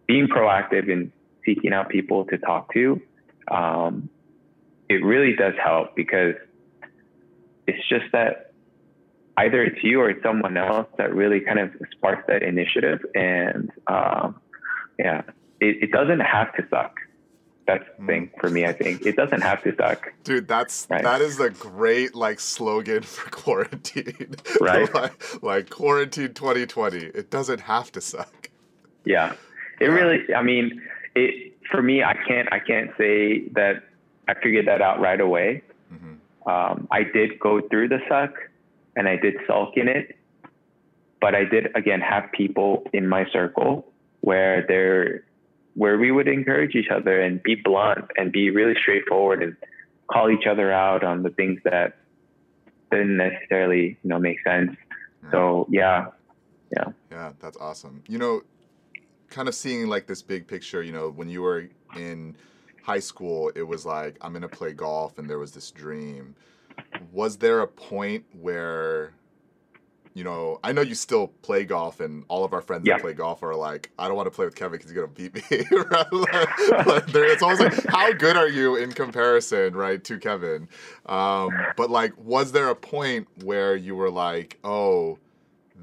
being 0.07 0.27
proactive 0.27 0.89
in 0.89 1.11
seeking 1.45 1.73
out 1.73 1.89
people 1.89 2.25
to 2.25 2.37
talk 2.37 2.73
to, 2.73 3.01
um, 3.49 4.09
it 4.89 5.03
really 5.03 5.35
does 5.35 5.53
help 5.61 5.95
because 5.95 6.35
it's 7.67 7.87
just 7.89 8.05
that 8.11 8.51
either 9.37 9.63
it's 9.63 9.83
you 9.83 9.99
or 10.01 10.09
it's 10.09 10.23
someone 10.23 10.57
else 10.57 10.87
that 10.97 11.13
really 11.13 11.39
kind 11.41 11.59
of 11.59 11.71
sparks 11.91 12.23
that 12.27 12.43
initiative. 12.43 13.05
And 13.15 13.71
um, 13.87 14.39
yeah, 14.99 15.23
it, 15.59 15.83
it 15.83 15.91
doesn't 15.91 16.21
have 16.21 16.53
to 16.55 16.65
suck. 16.69 16.95
That's 17.67 17.83
the 17.99 18.05
thing 18.05 18.29
for 18.39 18.49
me. 18.49 18.65
I 18.65 18.73
think 18.73 19.05
it 19.07 19.15
doesn't 19.15 19.41
have 19.41 19.63
to 19.63 19.75
suck. 19.75 20.13
Dude, 20.23 20.47
that's 20.47 20.85
Right. 20.89 21.01
that 21.03 21.19
is 21.21 21.39
a 21.39 21.49
great 21.49 22.13
like 22.13 22.39
slogan 22.39 23.01
for 23.15 23.29
quarantine. 23.31 24.35
Right. 24.61 24.93
like, 24.93 25.43
like 25.43 25.69
quarantine 25.71 26.33
2020. 26.35 26.97
It 26.99 27.31
doesn't 27.31 27.61
have 27.61 27.91
to 27.93 28.01
suck. 28.01 28.49
Yeah, 29.03 29.33
it 29.81 29.87
really. 29.87 30.33
I 30.35 30.41
mean, 30.43 30.79
it 31.15 31.53
for 31.71 31.81
me. 31.81 32.03
I 32.03 32.13
can't. 32.27 32.47
I 32.51 32.59
can't 32.59 32.91
say 32.97 33.47
that 33.53 33.83
I 34.27 34.35
figured 34.35 34.67
that 34.67 34.81
out 34.81 34.99
right 34.99 35.19
away. 35.19 35.61
hmm 35.89 36.49
Um, 36.49 36.87
I 36.91 37.01
did 37.03 37.39
go 37.39 37.61
through 37.61 37.87
the 37.89 37.99
suck, 38.07 38.33
and 38.95 39.07
I 39.07 39.17
did 39.17 39.35
sulk 39.47 39.77
in 39.77 39.87
it. 39.87 40.17
But 41.21 41.33
I 41.33 41.45
did 41.45 41.75
again 41.75 42.01
have 42.01 42.31
people 42.33 42.83
in 42.93 43.07
my 43.07 43.25
circle 43.31 43.91
where 44.21 44.65
they're 44.67 45.23
where 45.73 45.97
we 45.97 46.11
would 46.11 46.27
encourage 46.27 46.75
each 46.75 46.89
other 46.89 47.21
and 47.21 47.41
be 47.41 47.55
blunt 47.55 48.05
and 48.15 48.31
be 48.31 48.49
really 48.49 48.75
straightforward 48.79 49.43
and 49.43 49.55
call 50.11 50.29
each 50.29 50.45
other 50.49 50.71
out 50.71 51.03
on 51.03 51.23
the 51.23 51.29
things 51.29 51.59
that 51.63 51.97
didn't 52.91 53.17
necessarily 53.17 53.97
you 54.03 54.09
know 54.09 54.19
make 54.19 54.37
sense. 54.43 54.71
Mm-hmm. 54.71 55.31
So 55.31 55.67
yeah, 55.71 56.07
yeah, 56.75 56.85
Yeah, 57.11 57.31
that's 57.39 57.57
awesome. 57.57 58.03
You 58.07 58.17
know, 58.17 58.41
kind 59.29 59.47
of 59.47 59.55
seeing 59.55 59.87
like 59.87 60.07
this 60.07 60.21
big 60.21 60.47
picture, 60.47 60.81
you 60.81 60.91
know, 60.91 61.09
when 61.09 61.29
you 61.29 61.41
were 61.41 61.69
in 61.95 62.35
high 62.83 62.99
school, 62.99 63.51
it 63.55 63.63
was 63.63 63.85
like, 63.85 64.17
I'm 64.21 64.39
to 64.39 64.47
play 64.47 64.73
golf, 64.73 65.17
and 65.17 65.29
there 65.29 65.39
was 65.39 65.51
this 65.51 65.71
dream. 65.71 66.35
Was 67.11 67.37
there 67.37 67.61
a 67.61 67.67
point 67.67 68.25
where, 68.39 69.13
you 70.13 70.23
know, 70.23 70.59
I 70.63 70.71
know 70.71 70.81
you 70.81 70.95
still 70.95 71.27
play 71.41 71.63
golf, 71.65 71.99
and 71.99 72.25
all 72.27 72.43
of 72.43 72.53
our 72.53 72.61
friends 72.61 72.85
Yeah. 72.85 72.95
that 72.95 73.01
play 73.01 73.13
golf 73.13 73.43
are 73.43 73.55
like, 73.55 73.91
I 73.99 74.07
don't 74.07 74.15
want 74.17 74.27
to 74.27 74.31
play 74.31 74.45
with 74.45 74.55
Kevin 74.55 74.73
because 74.73 74.89
he's 74.91 74.95
going 74.95 75.07
to 75.07 75.13
beat 75.13 75.35
me. 75.51 75.65
right? 75.91 76.11
Like, 76.11 76.85
like, 76.85 77.15
it's 77.15 77.43
always 77.43 77.59
like, 77.59 77.85
how 77.87 78.11
good 78.13 78.35
are 78.37 78.49
you 78.49 78.75
in 78.75 78.91
comparison, 78.91 79.75
right, 79.75 80.03
to 80.05 80.17
Kevin? 80.19 80.67
Um, 81.05 81.51
but 81.77 81.89
like, 81.89 82.13
was 82.17 82.51
there 82.51 82.69
a 82.69 82.75
point 82.75 83.27
where 83.43 83.75
you 83.75 83.95
were 83.95 84.09
like, 84.11 84.57
oh, 84.63 85.19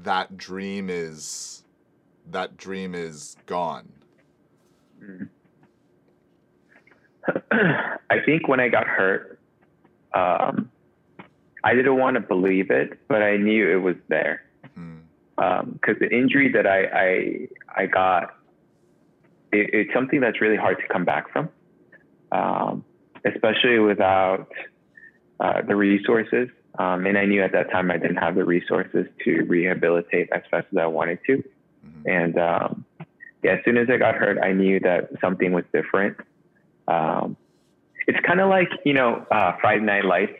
that 0.03 0.37
dream 0.37 0.89
is 0.89 1.63
that 2.31 2.57
dream 2.57 2.95
is 2.95 3.35
gone. 3.45 3.87
Mm. 5.03 5.29
I 8.09 8.19
think 8.25 8.47
when 8.47 8.59
I 8.59 8.69
got 8.69 8.87
hurt, 8.87 9.39
um, 10.13 10.69
I 11.63 11.73
didn't 11.75 11.97
want 11.97 12.15
to 12.15 12.21
believe 12.21 12.71
it, 12.71 12.99
but 13.07 13.21
I 13.21 13.37
knew 13.37 13.69
it 13.69 13.81
was 13.81 13.95
there 14.09 14.43
because 15.35 15.97
the 15.99 16.09
injury 16.11 16.51
that 16.51 16.67
I 16.67 16.85
I, 16.85 17.83
I 17.83 17.85
got, 17.85 18.35
it, 19.51 19.69
it's 19.73 19.93
something 19.93 20.19
that's 20.19 20.41
really 20.41 20.57
hard 20.57 20.77
to 20.79 20.87
come 20.91 21.05
back 21.05 21.31
from, 21.31 21.49
um, 22.31 22.85
especially 23.25 23.79
without 23.79 24.47
uh, 25.39 25.61
the 25.61 25.75
resources. 25.75 26.49
Um, 26.79 27.05
and 27.05 27.17
I 27.17 27.25
knew 27.25 27.43
at 27.43 27.51
that 27.51 27.71
time 27.71 27.91
I 27.91 27.97
didn't 27.97 28.17
have 28.17 28.35
the 28.35 28.45
resources 28.45 29.05
to 29.23 29.43
rehabilitate 29.43 30.29
as 30.31 30.41
fast 30.49 30.67
as 30.71 30.77
I 30.77 30.87
wanted 30.87 31.19
to. 31.27 31.43
Mhm. 31.85 32.05
And 32.05 32.37
um, 32.39 32.85
yeah, 33.43 33.53
as 33.53 33.59
soon 33.65 33.77
as 33.77 33.89
I 33.89 33.97
got 33.97 34.15
hurt, 34.15 34.39
I 34.41 34.53
knew 34.53 34.79
that 34.79 35.09
something 35.21 35.51
was 35.51 35.65
different. 35.73 36.17
Um, 36.87 37.37
it's 38.07 38.19
kind 38.25 38.39
of 38.41 38.49
like 38.49 38.69
you 38.85 38.93
know 38.93 39.25
uh, 39.31 39.53
Friday 39.61 39.83
Night 39.83 40.05
Lights, 40.05 40.37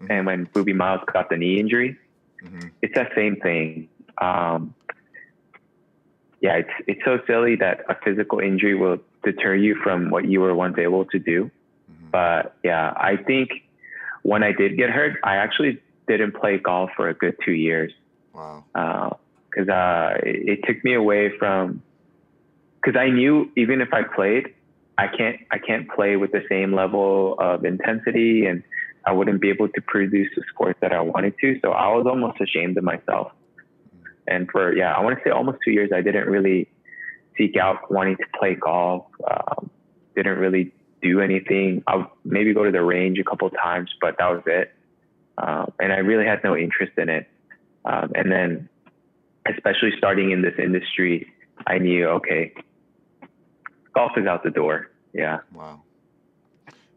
Mhm. 0.00 0.10
and 0.10 0.26
when 0.26 0.46
Boobie 0.46 0.74
Miles 0.74 1.00
got 1.12 1.30
the 1.30 1.36
knee 1.36 1.58
injury, 1.58 1.96
Mhm. 2.42 2.70
it's 2.82 2.94
that 2.94 3.12
same 3.14 3.36
thing. 3.36 3.88
Um, 4.18 4.74
yeah, 6.40 6.56
it's 6.56 6.70
it's 6.86 7.04
so 7.04 7.18
silly 7.26 7.56
that 7.56 7.84
a 7.88 7.94
physical 8.04 8.38
injury 8.40 8.74
will 8.74 8.98
deter 9.24 9.54
you 9.54 9.74
from 9.76 10.10
what 10.10 10.26
you 10.26 10.40
were 10.40 10.54
once 10.54 10.78
able 10.78 11.04
to 11.06 11.18
do. 11.18 11.50
Mhm. 11.90 12.10
But 12.12 12.54
yeah, 12.62 12.92
I 12.96 13.16
think 13.16 13.64
when 14.22 14.42
I 14.42 14.52
did 14.52 14.76
get 14.76 14.90
hurt, 14.90 15.18
I 15.24 15.36
actually 15.36 15.80
didn't 16.08 16.32
play 16.32 16.58
golf 16.58 16.90
for 16.96 17.08
a 17.08 17.14
good 17.14 17.36
two 17.44 17.52
years 17.52 17.92
Wow. 18.32 18.64
because 19.50 19.68
uh, 19.68 20.18
it, 20.22 20.48
it 20.48 20.64
took 20.66 20.84
me 20.84 20.94
away 20.94 21.30
from 21.38 21.82
because 22.80 22.96
I 23.00 23.08
knew 23.08 23.50
even 23.56 23.80
if 23.80 23.92
I 23.92 24.02
played, 24.02 24.52
I 24.98 25.08
can't 25.08 25.38
I 25.50 25.58
can't 25.58 25.88
play 25.88 26.16
with 26.16 26.32
the 26.32 26.44
same 26.48 26.74
level 26.74 27.34
of 27.38 27.64
intensity 27.64 28.46
and 28.46 28.62
I 29.06 29.12
wouldn't 29.12 29.40
be 29.40 29.50
able 29.50 29.68
to 29.68 29.80
produce 29.80 30.28
the 30.36 30.42
scores 30.48 30.74
that 30.80 30.92
I 30.92 31.00
wanted 31.00 31.34
to. 31.40 31.58
So 31.62 31.70
I 31.70 31.94
was 31.94 32.06
almost 32.06 32.40
ashamed 32.40 32.76
of 32.76 32.84
myself. 32.84 33.32
And 34.26 34.50
for 34.50 34.76
yeah, 34.76 34.92
I 34.92 35.00
want 35.02 35.16
to 35.16 35.22
say 35.24 35.30
almost 35.30 35.58
two 35.64 35.70
years, 35.70 35.90
I 35.94 36.02
didn't 36.02 36.26
really 36.26 36.68
seek 37.38 37.56
out 37.56 37.90
wanting 37.90 38.16
to 38.16 38.24
play 38.38 38.54
golf. 38.54 39.06
Um, 39.30 39.70
didn't 40.16 40.38
really 40.38 40.74
do 41.02 41.20
anything. 41.20 41.84
I 41.86 41.96
would 41.96 42.06
maybe 42.24 42.52
go 42.52 42.64
to 42.64 42.72
the 42.72 42.82
range 42.82 43.18
a 43.18 43.24
couple 43.24 43.48
times, 43.50 43.94
but 44.00 44.16
that 44.18 44.28
was 44.28 44.42
it. 44.46 44.72
Um, 45.38 45.72
and 45.78 45.92
I 45.92 45.98
really 45.98 46.24
had 46.24 46.42
no 46.42 46.56
interest 46.56 46.92
in 46.96 47.08
it. 47.08 47.28
Um, 47.84 48.10
and 48.14 48.32
then 48.32 48.68
especially 49.48 49.92
starting 49.98 50.32
in 50.32 50.42
this 50.42 50.54
industry, 50.58 51.30
I 51.66 51.78
knew, 51.78 52.08
okay, 52.08 52.54
golf 53.94 54.12
is 54.16 54.26
out 54.26 54.42
the 54.42 54.50
door. 54.50 54.90
Yeah. 55.12 55.40
Wow. 55.52 55.82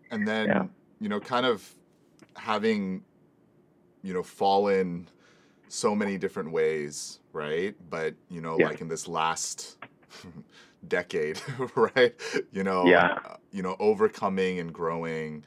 And 0.10 0.28
then, 0.28 0.48
Yeah. 0.48 0.66
you 1.00 1.10
know, 1.10 1.20
kind 1.20 1.46
of 1.46 1.76
having, 2.40 3.04
you 4.02 4.14
know, 4.14 4.24
fallen 4.24 5.08
so 5.70 5.96
many 5.96 6.18
different 6.18 6.52
ways, 6.52 7.20
right? 7.34 7.76
But, 7.90 8.16
you 8.30 8.42
know, 8.42 8.58
Yeah. 8.58 8.66
like 8.66 8.82
in 8.82 8.88
this 8.90 9.08
last 9.08 9.78
decade, 10.88 11.42
right? 11.76 12.16
You 12.52 12.64
know, 12.64 12.92
Yeah. 12.92 13.20
uh, 13.26 13.38
you 13.52 13.64
know, 13.64 13.76
overcoming 13.80 14.60
and 14.60 14.74
growing. 14.74 15.44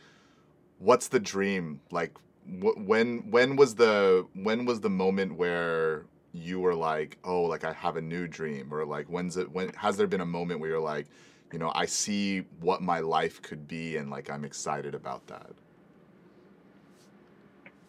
What's 0.78 1.08
the 1.08 1.20
dream? 1.20 1.80
Like 1.90 2.16
wh- 2.46 2.78
when 2.78 3.30
when 3.30 3.56
was 3.56 3.76
the 3.76 4.26
when 4.34 4.64
was 4.66 4.80
the 4.80 4.90
moment 4.90 5.36
where 5.36 6.06
you 6.32 6.60
were 6.60 6.74
like, 6.74 7.18
"Oh, 7.24 7.42
like 7.42 7.64
I 7.64 7.72
have 7.72 7.96
a 7.96 8.02
new 8.02 8.28
dream," 8.28 8.72
or 8.74 8.84
like, 8.86 9.06
when's 9.08 9.36
it? 9.36 9.50
When 9.52 9.70
has 9.74 9.96
there 9.96 10.06
been 10.08 10.20
a 10.22 10.26
moment 10.26 10.60
where 10.60 10.70
you're 10.70 10.80
like, 10.80 11.06
you 11.52 11.58
know, 11.58 11.72
I 11.74 11.86
see 11.86 12.40
what 12.60 12.82
my 12.82 13.00
life 13.00 13.42
could 13.42 13.68
be, 13.68 13.96
and 13.98 14.10
like 14.10 14.30
I'm 14.30 14.44
excited 14.44 14.94
about 14.94 15.26
that. 15.28 15.52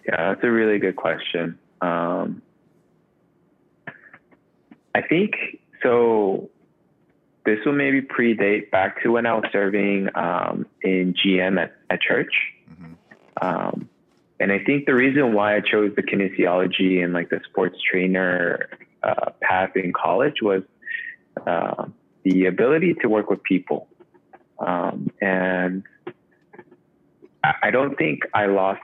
Yeah, 0.06 0.30
that's 0.30 0.43
a 0.43 0.51
really 0.51 0.80
good 0.80 0.95
question. 0.95 1.58
Um, 1.82 2.41
I 4.95 5.01
think 5.01 5.34
so. 5.82 6.49
This 7.45 7.60
will 7.66 7.74
maybe 7.74 8.01
predate 8.01 8.72
back 8.72 9.04
to 9.04 9.12
when 9.12 9.26
I 9.26 9.34
was 9.34 9.45
serving 9.51 10.08
um, 10.16 10.66
in 10.82 11.14
GM 11.14 11.62
at, 11.62 11.76
at 11.89 12.01
church. 12.01 12.34
hmm 12.68 12.93
Um, 13.41 13.89
and 14.39 14.51
I 14.51 14.60
think 14.60 14.86
the 14.86 14.93
reason 14.93 15.34
why 15.34 15.56
I 15.56 15.62
chose 15.62 15.91
the 15.95 16.04
kinesiology 16.04 17.04
and 17.04 17.14
like 17.14 17.30
the 17.30 17.39
sports 17.49 17.78
trainer 17.89 18.68
uh, 19.01 19.32
path 19.41 19.72
in 19.76 19.93
college 19.93 20.41
was 20.41 20.64
uh, 21.47 21.86
the 22.24 22.45
ability 22.47 22.95
to 23.01 23.08
work 23.08 23.30
with 23.30 23.43
people. 23.43 23.88
Um, 24.60 25.12
and 25.22 25.84
I 27.43 27.72
don't 27.72 27.97
think 27.97 28.22
I 28.34 28.45
lost 28.45 28.82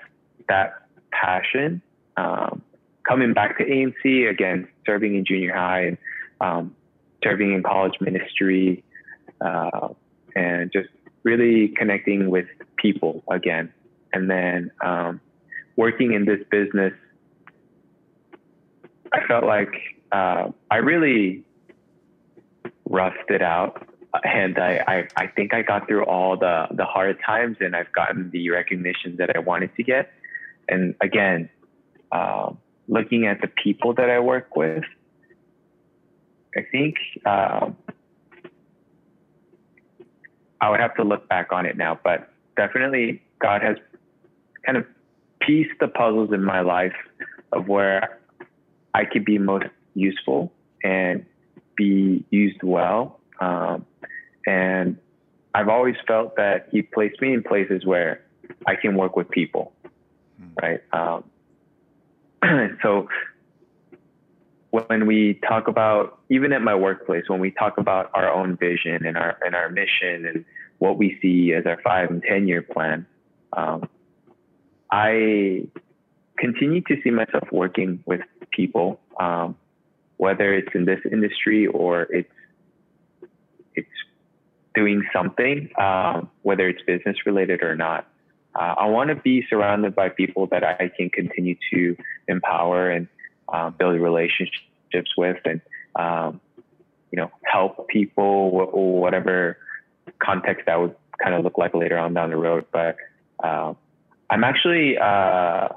that 0.50 0.74
passion. 1.12 1.82
Um, 2.18 2.62
coming 3.08 3.34
back 3.34 3.58
to 3.58 3.66
ANC 3.66 4.30
again, 4.30 4.68
serving 4.86 5.16
in 5.16 5.26
junior 5.26 5.54
high 5.54 5.86
and 5.86 5.98
um, 6.42 6.76
serving 7.24 7.54
in 7.54 7.64
college 7.64 7.96
ministry, 8.00 8.84
uh, 9.42 9.90
and 10.36 10.72
just 10.72 10.90
really 11.24 11.70
connecting 11.70 12.30
with 12.30 12.46
people 12.78 13.24
again. 13.30 13.74
And 14.14 14.30
then 14.30 14.72
um, 14.84 15.22
working 15.76 16.14
in 16.14 16.26
this 16.26 16.40
business, 16.50 16.94
I 19.12 19.26
felt 19.28 19.44
like 19.44 19.74
uh, 20.12 20.52
I 20.70 20.78
really 20.78 21.44
roughed 22.86 23.30
it 23.30 23.42
out. 23.42 23.88
And 24.24 24.58
I, 24.58 24.84
I, 24.88 25.08
I 25.24 25.28
think 25.28 25.54
I 25.54 25.62
got 25.62 25.88
through 25.88 26.06
all 26.06 26.36
the, 26.36 26.68
the 26.72 26.86
hard 26.86 27.20
times 27.24 27.58
and 27.60 27.76
I've 27.76 27.92
gotten 27.92 28.32
the 28.32 28.50
recognition 28.50 29.18
that 29.18 29.36
I 29.36 29.40
wanted 29.40 29.76
to 29.76 29.84
get. 29.84 30.12
And 30.70 30.96
again, 31.02 31.50
uh, 32.12 32.52
looking 32.88 33.26
at 33.26 33.42
the 33.42 33.48
people 33.48 33.94
that 33.96 34.10
I 34.10 34.20
work 34.20 34.56
with, 34.56 34.84
I 36.56 36.62
think 36.72 36.96
uh, 37.26 37.72
I 40.62 40.70
would 40.70 40.80
have 40.80 40.96
to 40.96 41.04
look 41.04 41.28
back 41.28 41.52
on 41.52 41.66
it 41.66 41.78
now, 41.78 42.00
but 42.04 42.32
definitely 42.56 43.22
God 43.40 43.62
has 43.62 43.78
kind 44.66 44.78
of 44.78 44.86
pieced 45.42 45.80
the 45.80 45.88
puzzles 45.88 46.34
in 46.34 46.44
my 46.44 46.62
life 46.62 46.96
of 47.52 47.68
where 47.68 48.20
I 48.94 49.06
could 49.06 49.26
be 49.26 49.38
most 49.38 49.66
useful 49.94 50.52
and 50.84 51.26
be 51.76 52.26
used 52.30 52.62
well. 52.64 53.20
Um, 53.40 53.86
and 54.46 54.98
I've 55.54 55.70
always 55.70 55.96
felt 56.08 56.36
that 56.36 56.68
He 56.72 56.82
placed 56.82 57.22
me 57.22 57.34
in 57.34 57.44
places 57.44 57.86
where 57.86 58.22
I 58.68 58.76
can 58.76 58.96
work 58.96 59.16
with 59.16 59.30
people, 59.30 59.74
Hmm. 60.40 60.48
right? 60.62 60.82
Um, 60.94 61.24
so 62.82 63.08
when 64.72 65.08
we 65.08 65.40
talk 65.48 65.68
about 65.68 66.20
even 66.30 66.54
at 66.54 66.62
my 66.62 66.76
workplace, 66.76 67.24
when 67.28 67.40
we 67.40 67.52
talk 67.52 67.78
about 67.78 68.12
our 68.14 68.32
own 68.32 68.56
vision 68.56 69.06
and 69.06 69.18
our 69.18 69.38
and 69.44 69.56
our 69.56 69.70
mission 69.70 70.26
and 70.26 70.46
what 70.78 70.98
we 70.98 71.18
see 71.22 71.54
as 71.54 71.66
our 71.66 71.82
five 71.82 72.10
and 72.10 72.24
ten 72.24 72.48
year 72.48 72.62
plan, 72.62 73.06
um, 73.54 73.90
I 74.92 75.68
continue 76.38 76.82
to 76.82 76.98
see 77.04 77.10
myself 77.10 77.48
working 77.52 78.04
with 78.06 78.22
people, 78.52 79.00
um, 79.20 79.56
whether 80.18 80.54
it's 80.54 80.74
in 80.74 80.86
this 80.86 81.00
industry 81.12 81.68
or 81.68 82.04
it's 82.04 82.32
it's 83.76 83.90
doing 84.76 85.04
something, 85.14 85.70
um, 85.80 86.30
whether 86.44 86.68
it's 86.70 86.82
business 86.84 87.18
related 87.26 87.64
or 87.64 87.76
not. 87.76 88.08
Uh, 88.56 88.76
I 88.78 88.86
want 88.88 89.10
to 89.10 89.16
be 89.16 89.46
surrounded 89.50 89.96
by 89.96 90.10
people 90.10 90.48
that 90.48 90.64
I 90.64 90.92
can 90.96 91.10
continue 91.10 91.56
to 91.72 91.96
empower 92.28 92.90
and 92.90 93.08
uh, 93.48 93.70
build 93.70 94.00
relationships 94.00 95.12
with, 95.18 95.38
and 95.46 95.62
um, 95.96 96.42
you 97.12 97.18
know, 97.18 97.32
help 97.44 97.88
people 97.88 98.24
or 98.24 99.00
whatever 99.00 99.58
context 100.20 100.66
that 100.66 100.80
would 100.80 100.96
kind 101.22 101.36
of 101.36 101.44
look 101.44 101.58
like 101.58 101.74
later 101.74 101.98
on 101.98 102.14
down 102.14 102.30
the 102.30 102.38
road. 102.38 102.66
But 102.72 102.98
uh, 103.44 103.74
I'm 104.30 104.44
actually 104.44 104.98
uh, 104.98 105.70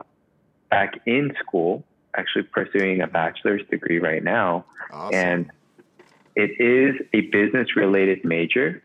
back 0.71 1.01
in 1.07 1.35
school, 1.41 1.85
actually 2.17 2.45
pursuing 2.45 3.01
a 3.01 3.07
bachelor's 3.07 3.63
degree 3.71 3.99
right 3.99 4.23
now, 4.23 4.65
awesome. 4.91 5.15
and 5.15 5.51
it 6.35 6.61
is 6.61 7.01
a 7.13 7.23
business 7.23 7.77
related 7.77 8.25
major. 8.25 8.83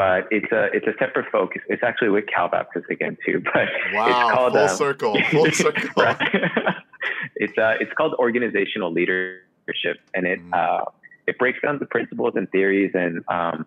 But 0.00 0.28
it's 0.30 0.50
a 0.50 0.70
it's 0.72 0.86
a 0.86 0.94
separate 0.98 1.26
focus. 1.30 1.60
It's 1.68 1.82
actually 1.82 2.08
with 2.08 2.24
Cal 2.26 2.48
Baptist 2.48 2.86
again 2.88 3.18
too. 3.26 3.42
But 3.52 3.68
wow, 3.92 4.06
it's 4.06 4.32
called 4.32 4.52
full 4.54 4.62
um, 4.62 4.76
circle, 4.76 5.22
full 5.30 5.50
circle. 5.50 5.90
it's 7.36 7.58
uh, 7.58 7.74
it's 7.80 7.92
called 7.98 8.14
organizational 8.14 8.90
leadership, 8.90 9.98
and 10.14 10.26
it 10.26 10.40
mm-hmm. 10.40 10.54
uh, 10.54 10.86
it 11.26 11.38
breaks 11.38 11.58
down 11.60 11.80
the 11.80 11.84
principles 11.84 12.32
and 12.34 12.50
theories 12.50 12.92
and 12.94 13.22
um, 13.28 13.66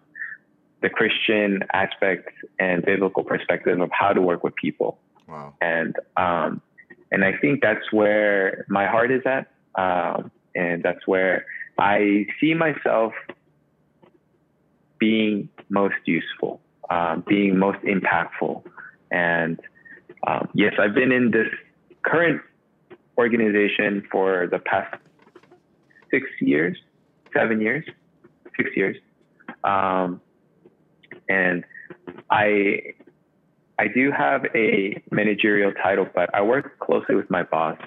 the 0.81 0.89
Christian 0.89 1.65
aspects 1.71 2.33
and 2.57 2.83
biblical 2.83 3.23
perspective 3.23 3.79
of 3.79 3.91
how 3.91 4.11
to 4.11 4.19
work 4.19 4.43
with 4.43 4.55
people. 4.55 4.97
Wow. 5.27 5.53
And 5.61 5.95
um, 6.17 6.63
and 7.11 7.23
I 7.23 7.37
think 7.37 7.61
that's 7.61 7.91
where 7.91 8.65
my 8.69 8.87
heart 8.87 9.11
is 9.11 9.21
at, 9.27 9.51
um, 9.75 10.31
and 10.55 10.81
that's 10.81 11.05
where 11.05 11.45
I 11.77 12.25
see 12.39 12.55
myself 12.55 13.13
being 15.03 15.49
most 15.67 15.99
useful, 16.05 16.61
um, 16.89 17.25
being 17.27 17.57
most 17.57 17.79
impactful. 17.79 18.63
And 19.11 19.59
um, 20.25 20.47
yes, 20.53 20.73
I've 20.79 20.95
been 20.95 21.11
in 21.11 21.29
this 21.29 21.49
current 22.03 22.41
organization 23.17 24.03
for 24.09 24.47
the 24.49 24.59
past 24.59 24.95
six 26.09 26.25
years, 26.39 26.77
seven 27.33 27.59
years, 27.59 27.83
six 28.55 28.69
years. 28.77 28.95
Um, 29.65 30.21
and 31.27 31.65
I 32.29 32.93
I 33.77 33.87
do 33.93 34.09
have 34.11 34.45
a 34.55 35.03
managerial 35.11 35.73
title, 35.73 36.07
but 36.15 36.33
I 36.33 36.41
work 36.43 36.79
closely 36.79 37.15
with 37.15 37.29
my 37.29 37.43
boss, 37.43 37.77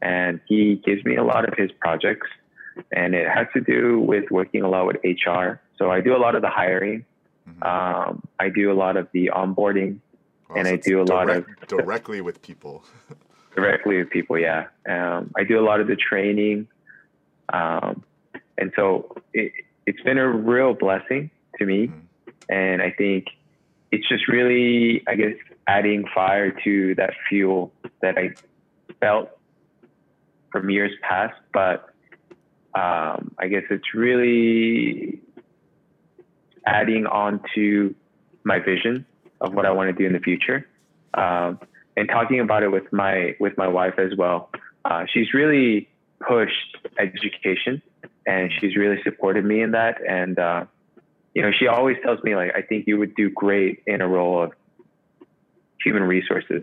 and 0.00 0.40
he 0.46 0.80
gives 0.86 1.04
me 1.04 1.16
a 1.16 1.24
lot 1.24 1.46
of 1.46 1.52
his 1.58 1.70
projects, 1.80 2.28
and 2.92 3.14
it 3.14 3.28
has 3.28 3.46
to 3.52 3.60
do 3.60 4.00
with 4.00 4.24
working 4.30 4.62
a 4.62 4.70
lot 4.70 4.86
with 4.86 4.96
HR. 5.04 5.60
So 5.78 5.90
I 5.90 6.00
do 6.00 6.16
a 6.16 6.18
lot 6.18 6.34
of 6.34 6.42
the 6.42 6.50
hiring, 6.50 7.04
mm-hmm. 7.48 7.62
um, 7.62 8.22
I 8.38 8.48
do 8.48 8.72
a 8.72 8.74
lot 8.74 8.96
of 8.96 9.08
the 9.12 9.30
onboarding, 9.34 9.98
and 10.54 10.66
I 10.66 10.76
do 10.76 11.02
a 11.02 11.04
direct, 11.04 11.28
lot 11.28 11.36
of 11.36 11.46
directly 11.68 12.20
with 12.20 12.42
people. 12.42 12.84
directly 13.56 13.98
with 13.98 14.10
people, 14.10 14.38
yeah. 14.38 14.66
Um, 14.88 15.32
I 15.36 15.44
do 15.44 15.58
a 15.58 15.64
lot 15.64 15.80
of 15.80 15.86
the 15.86 15.96
training, 15.96 16.68
um, 17.52 18.04
and 18.58 18.72
so 18.76 19.16
it, 19.32 19.52
has 19.86 19.96
been 20.04 20.18
a 20.18 20.28
real 20.28 20.74
blessing 20.74 21.30
to 21.58 21.66
me. 21.66 21.88
Mm-hmm 21.88 22.00
and 22.48 22.82
I 22.82 22.90
think 22.90 23.28
it's 23.90 24.08
just 24.08 24.28
really, 24.28 25.02
I 25.06 25.14
guess, 25.14 25.34
adding 25.66 26.04
fire 26.14 26.50
to 26.64 26.94
that 26.96 27.14
fuel 27.28 27.72
that 28.02 28.16
I 28.18 28.34
felt 29.00 29.30
from 30.52 30.70
years 30.70 30.92
past. 31.02 31.34
But 31.52 31.88
um, 32.74 33.34
I 33.38 33.48
guess 33.48 33.64
it's 33.70 33.94
really 33.94 35.20
adding 36.66 37.06
on 37.06 37.40
to 37.54 37.94
my 38.44 38.58
vision 38.58 39.06
of 39.40 39.54
what 39.54 39.66
I 39.66 39.70
want 39.70 39.88
to 39.88 39.92
do 39.92 40.06
in 40.06 40.12
the 40.12 40.20
future. 40.20 40.66
Um, 41.14 41.60
and 41.96 42.08
talking 42.08 42.40
about 42.40 42.62
it 42.62 42.68
with 42.68 42.92
my 42.92 43.36
with 43.40 43.56
my 43.56 43.68
wife 43.68 43.98
as 43.98 44.16
well. 44.16 44.50
Uh, 44.84 45.04
she's 45.12 45.32
really 45.32 45.88
pushed 46.20 46.76
education, 46.98 47.82
and 48.26 48.52
she's 48.60 48.76
really 48.76 48.98
supported 49.02 49.44
me 49.44 49.62
in 49.62 49.70
that. 49.72 49.98
And 50.06 50.38
uh, 50.38 50.66
you 51.34 51.42
know, 51.42 51.50
she 51.58 51.66
always 51.66 51.96
tells 52.04 52.22
me 52.22 52.34
like, 52.34 52.52
I 52.56 52.62
think 52.62 52.86
you 52.86 52.98
would 52.98 53.14
do 53.14 53.30
great 53.30 53.82
in 53.86 54.00
a 54.00 54.08
role 54.08 54.42
of 54.42 54.52
human 55.82 56.02
resources. 56.02 56.62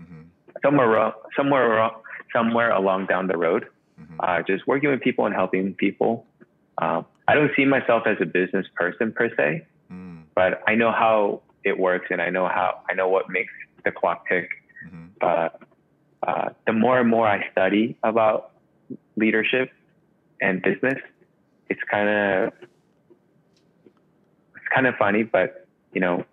Mm-hmm. 0.00 0.22
Somewhere, 0.62 1.12
somewhere, 1.36 1.90
somewhere 2.32 2.70
along 2.70 3.06
down 3.06 3.26
the 3.26 3.36
road, 3.36 3.66
mm-hmm. 4.00 4.14
uh, 4.20 4.42
just 4.46 4.66
working 4.66 4.90
with 4.90 5.00
people 5.00 5.26
and 5.26 5.34
helping 5.34 5.74
people. 5.74 6.26
Uh, 6.78 7.02
I 7.26 7.34
don't 7.34 7.50
see 7.56 7.64
myself 7.64 8.04
as 8.06 8.16
a 8.20 8.26
business 8.26 8.66
person 8.74 9.12
per 9.12 9.30
se, 9.34 9.66
mm. 9.90 10.22
but 10.34 10.62
I 10.66 10.74
know 10.74 10.92
how 10.92 11.42
it 11.64 11.78
works 11.78 12.06
and 12.10 12.20
I 12.20 12.30
know 12.30 12.46
how 12.46 12.80
I 12.88 12.94
know 12.94 13.08
what 13.08 13.30
makes 13.30 13.52
the 13.84 13.90
clock 13.90 14.28
tick. 14.28 14.50
Mm-hmm. 14.86 15.06
But 15.20 15.60
uh, 16.26 16.50
the 16.66 16.72
more 16.72 17.00
and 17.00 17.08
more 17.08 17.26
I 17.26 17.50
study 17.50 17.96
about 18.02 18.52
leadership 19.16 19.72
and 20.40 20.62
business, 20.62 20.98
it's 21.70 21.80
kind 21.90 22.08
of 22.08 22.52
it's 24.56 24.68
kind 24.74 24.86
of 24.86 24.94
funny, 24.96 25.22
but 25.22 25.66
you 25.92 26.00
know, 26.00 26.24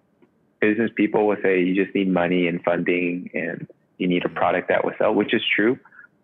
business 0.60 0.92
people 0.96 1.28
will 1.28 1.38
say 1.42 1.62
you 1.62 1.82
just 1.82 1.96
need 1.96 2.10
money 2.10 2.48
and 2.48 2.64
funding 2.64 3.30
and 3.34 3.68
you 3.98 4.08
need 4.08 4.26
a 4.26 4.30
product 4.30 4.68
that 4.70 4.84
will 4.84 4.94
sell, 4.98 5.14
which 5.14 5.34
is 5.34 5.42
true. 5.56 5.80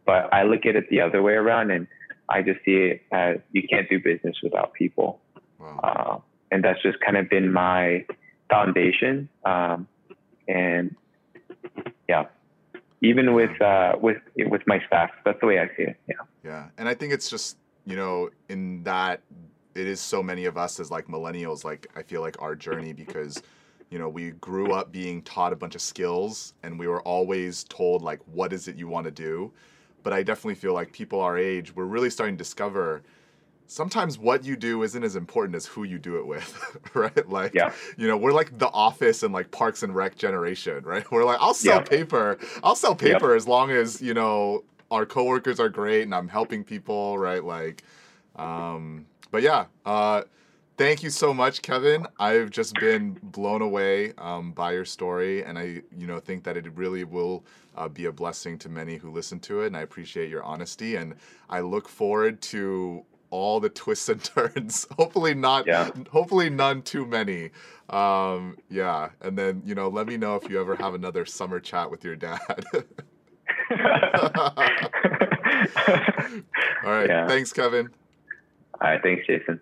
But 0.06 0.34
I 0.34 0.44
look 0.44 0.66
at 0.66 0.76
it 0.76 0.90
the 0.90 1.02
other 1.02 1.22
way 1.22 1.34
around 1.34 1.72
and 1.72 1.88
I 2.30 2.42
just 2.42 2.60
see 2.66 2.76
it 2.76 3.02
as 3.12 3.38
you 3.52 3.64
can't 3.68 3.90
do 3.90 4.00
business 4.00 4.36
without 4.44 4.74
people. 4.74 5.20
Wow. 5.60 5.80
Uh, 5.84 6.20
and 6.52 6.64
that's 6.64 6.82
just 6.82 7.00
kind 7.00 7.18
of 7.18 7.30
been 7.30 7.52
my 7.52 8.06
foundation. 8.50 9.30
Um, 9.46 9.88
and 10.48 10.96
yeah, 12.08 12.26
even 13.02 13.34
with, 13.34 13.62
uh, 13.62 13.94
with, 14.02 14.18
with 14.36 14.62
my 14.68 14.82
staff, 14.88 15.12
that's 15.26 15.40
the 15.42 15.48
way 15.48 15.60
I 15.60 15.68
see 15.76 15.84
it. 15.84 15.98
Yeah. 16.08 16.16
Yeah. 16.44 16.68
And 16.78 16.88
I 16.88 16.94
think 16.94 17.14
it's 17.14 17.30
just, 17.30 17.58
you 17.86 17.96
know, 17.96 18.30
in 18.50 18.84
that 18.84 19.22
it 19.78 19.88
is 19.88 20.02
so 20.02 20.24
many 20.24 20.46
of 20.46 20.58
us 20.58 20.80
as 20.80 20.90
like 20.90 21.08
millennials 21.08 21.64
like 21.64 21.88
i 21.96 22.02
feel 22.02 22.22
like 22.22 22.42
our 22.42 22.56
journey 22.56 22.94
because 22.94 23.42
you 23.90 24.00
know 24.00 24.10
we 24.10 24.32
grew 24.32 24.74
up 24.74 24.92
being 24.92 25.22
taught 25.22 25.54
a 25.54 25.56
bunch 25.56 25.76
of 25.76 25.82
skills 25.82 26.54
and 26.64 26.78
we 26.80 26.88
were 26.88 27.02
always 27.04 27.64
told 27.66 28.02
like 28.02 28.20
what 28.26 28.52
is 28.52 28.68
it 28.68 28.76
you 28.76 28.88
want 28.88 29.06
to 29.06 29.12
do 29.12 29.52
but 30.08 30.14
i 30.14 30.24
definitely 30.24 30.56
feel 30.56 30.74
like 30.74 30.94
people 30.94 31.20
our 31.20 31.38
age 31.38 31.76
we're 31.76 31.84
really 31.84 32.10
starting 32.10 32.36
to 32.36 32.38
discover 32.38 33.04
sometimes 33.70 34.18
what 34.18 34.46
you 34.46 34.56
do 34.56 34.82
isn't 34.84 35.04
as 35.04 35.18
important 35.18 35.54
as 35.54 35.66
who 35.66 35.84
you 35.84 36.00
do 36.00 36.18
it 36.18 36.26
with 36.26 36.78
right 36.94 37.28
like 37.28 37.54
yeah. 37.54 37.74
you 37.98 38.08
know 38.08 38.16
we're 38.16 38.32
like 38.32 38.58
the 38.58 38.70
office 38.70 39.24
and 39.24 39.34
like 39.34 39.52
parks 39.52 39.84
and 39.84 39.94
rec 39.94 40.16
generation 40.16 40.82
right 40.86 41.12
we're 41.12 41.26
like 41.26 41.38
i'll 41.42 41.54
sell 41.54 41.80
yeah. 41.80 41.84
paper 41.84 42.38
i'll 42.64 42.76
sell 42.76 42.96
paper 42.96 43.36
as 43.36 43.46
long 43.48 43.70
as 43.70 44.02
you 44.02 44.14
know 44.14 44.64
our 44.92 45.06
coworkers 45.06 45.60
are 45.60 45.68
great 45.68 46.04
and 46.04 46.16
i'm 46.16 46.30
helping 46.30 46.64
people 46.64 47.18
right 47.18 47.44
like 47.44 47.84
um 48.38 49.06
but 49.32 49.42
yeah, 49.42 49.66
uh, 49.86 50.24
thank 50.78 51.04
you 51.04 51.10
so 51.10 51.34
much, 51.34 51.62
Kevin. 51.62 52.08
I've 52.20 52.50
just 52.50 52.74
been 52.76 53.18
blown 53.22 53.62
away 53.62 54.14
um, 54.18 54.52
by 54.52 54.72
your 54.74 54.86
story, 54.86 55.44
and 55.44 55.58
I, 55.58 55.82
you 55.98 56.08
know, 56.08 56.20
think 56.20 56.44
that 56.46 56.58
it 56.58 56.66
really 56.76 57.04
will 57.04 57.44
uh, 57.78 57.88
be 57.88 58.06
a 58.06 58.12
blessing 58.12 58.58
to 58.60 58.70
many 58.70 58.98
who 58.98 59.12
listen 59.12 59.40
to 59.42 59.62
it. 59.62 59.68
And 59.68 59.78
I 59.78 59.82
appreciate 59.82 60.30
your 60.30 60.44
honesty, 60.44 60.96
and 60.96 61.16
I 61.50 61.62
look 61.62 61.88
forward 61.88 62.42
to 62.44 63.06
all 63.30 63.60
the 63.60 63.70
twists 63.70 64.10
and 64.10 64.24
turns. 64.36 64.88
hopefully 64.98 65.34
not. 65.34 65.68
Yeah. 65.68 65.90
Hopefully 66.12 66.50
none 66.50 66.82
too 66.82 67.06
many. 67.06 67.52
Um, 67.90 68.58
yeah, 68.70 69.10
and 69.22 69.38
then 69.38 69.62
you 69.66 69.76
know, 69.76 69.88
let 69.88 70.08
me 70.08 70.18
know 70.18 70.36
if 70.36 70.50
you 70.50 70.60
ever 70.60 70.76
have 70.76 70.94
another 70.94 71.26
summer 71.26 71.60
chat 71.60 71.90
with 71.90 72.04
your 72.04 72.16
dad. 72.16 72.40
all 73.72 73.78
right. 76.84 77.10
Yeah. 77.10 77.28
Thanks, 77.28 77.54
Kevin. 77.54 77.90
All 78.82 78.90
right. 78.90 79.02
Thanks, 79.02 79.26
Jason. 79.28 79.60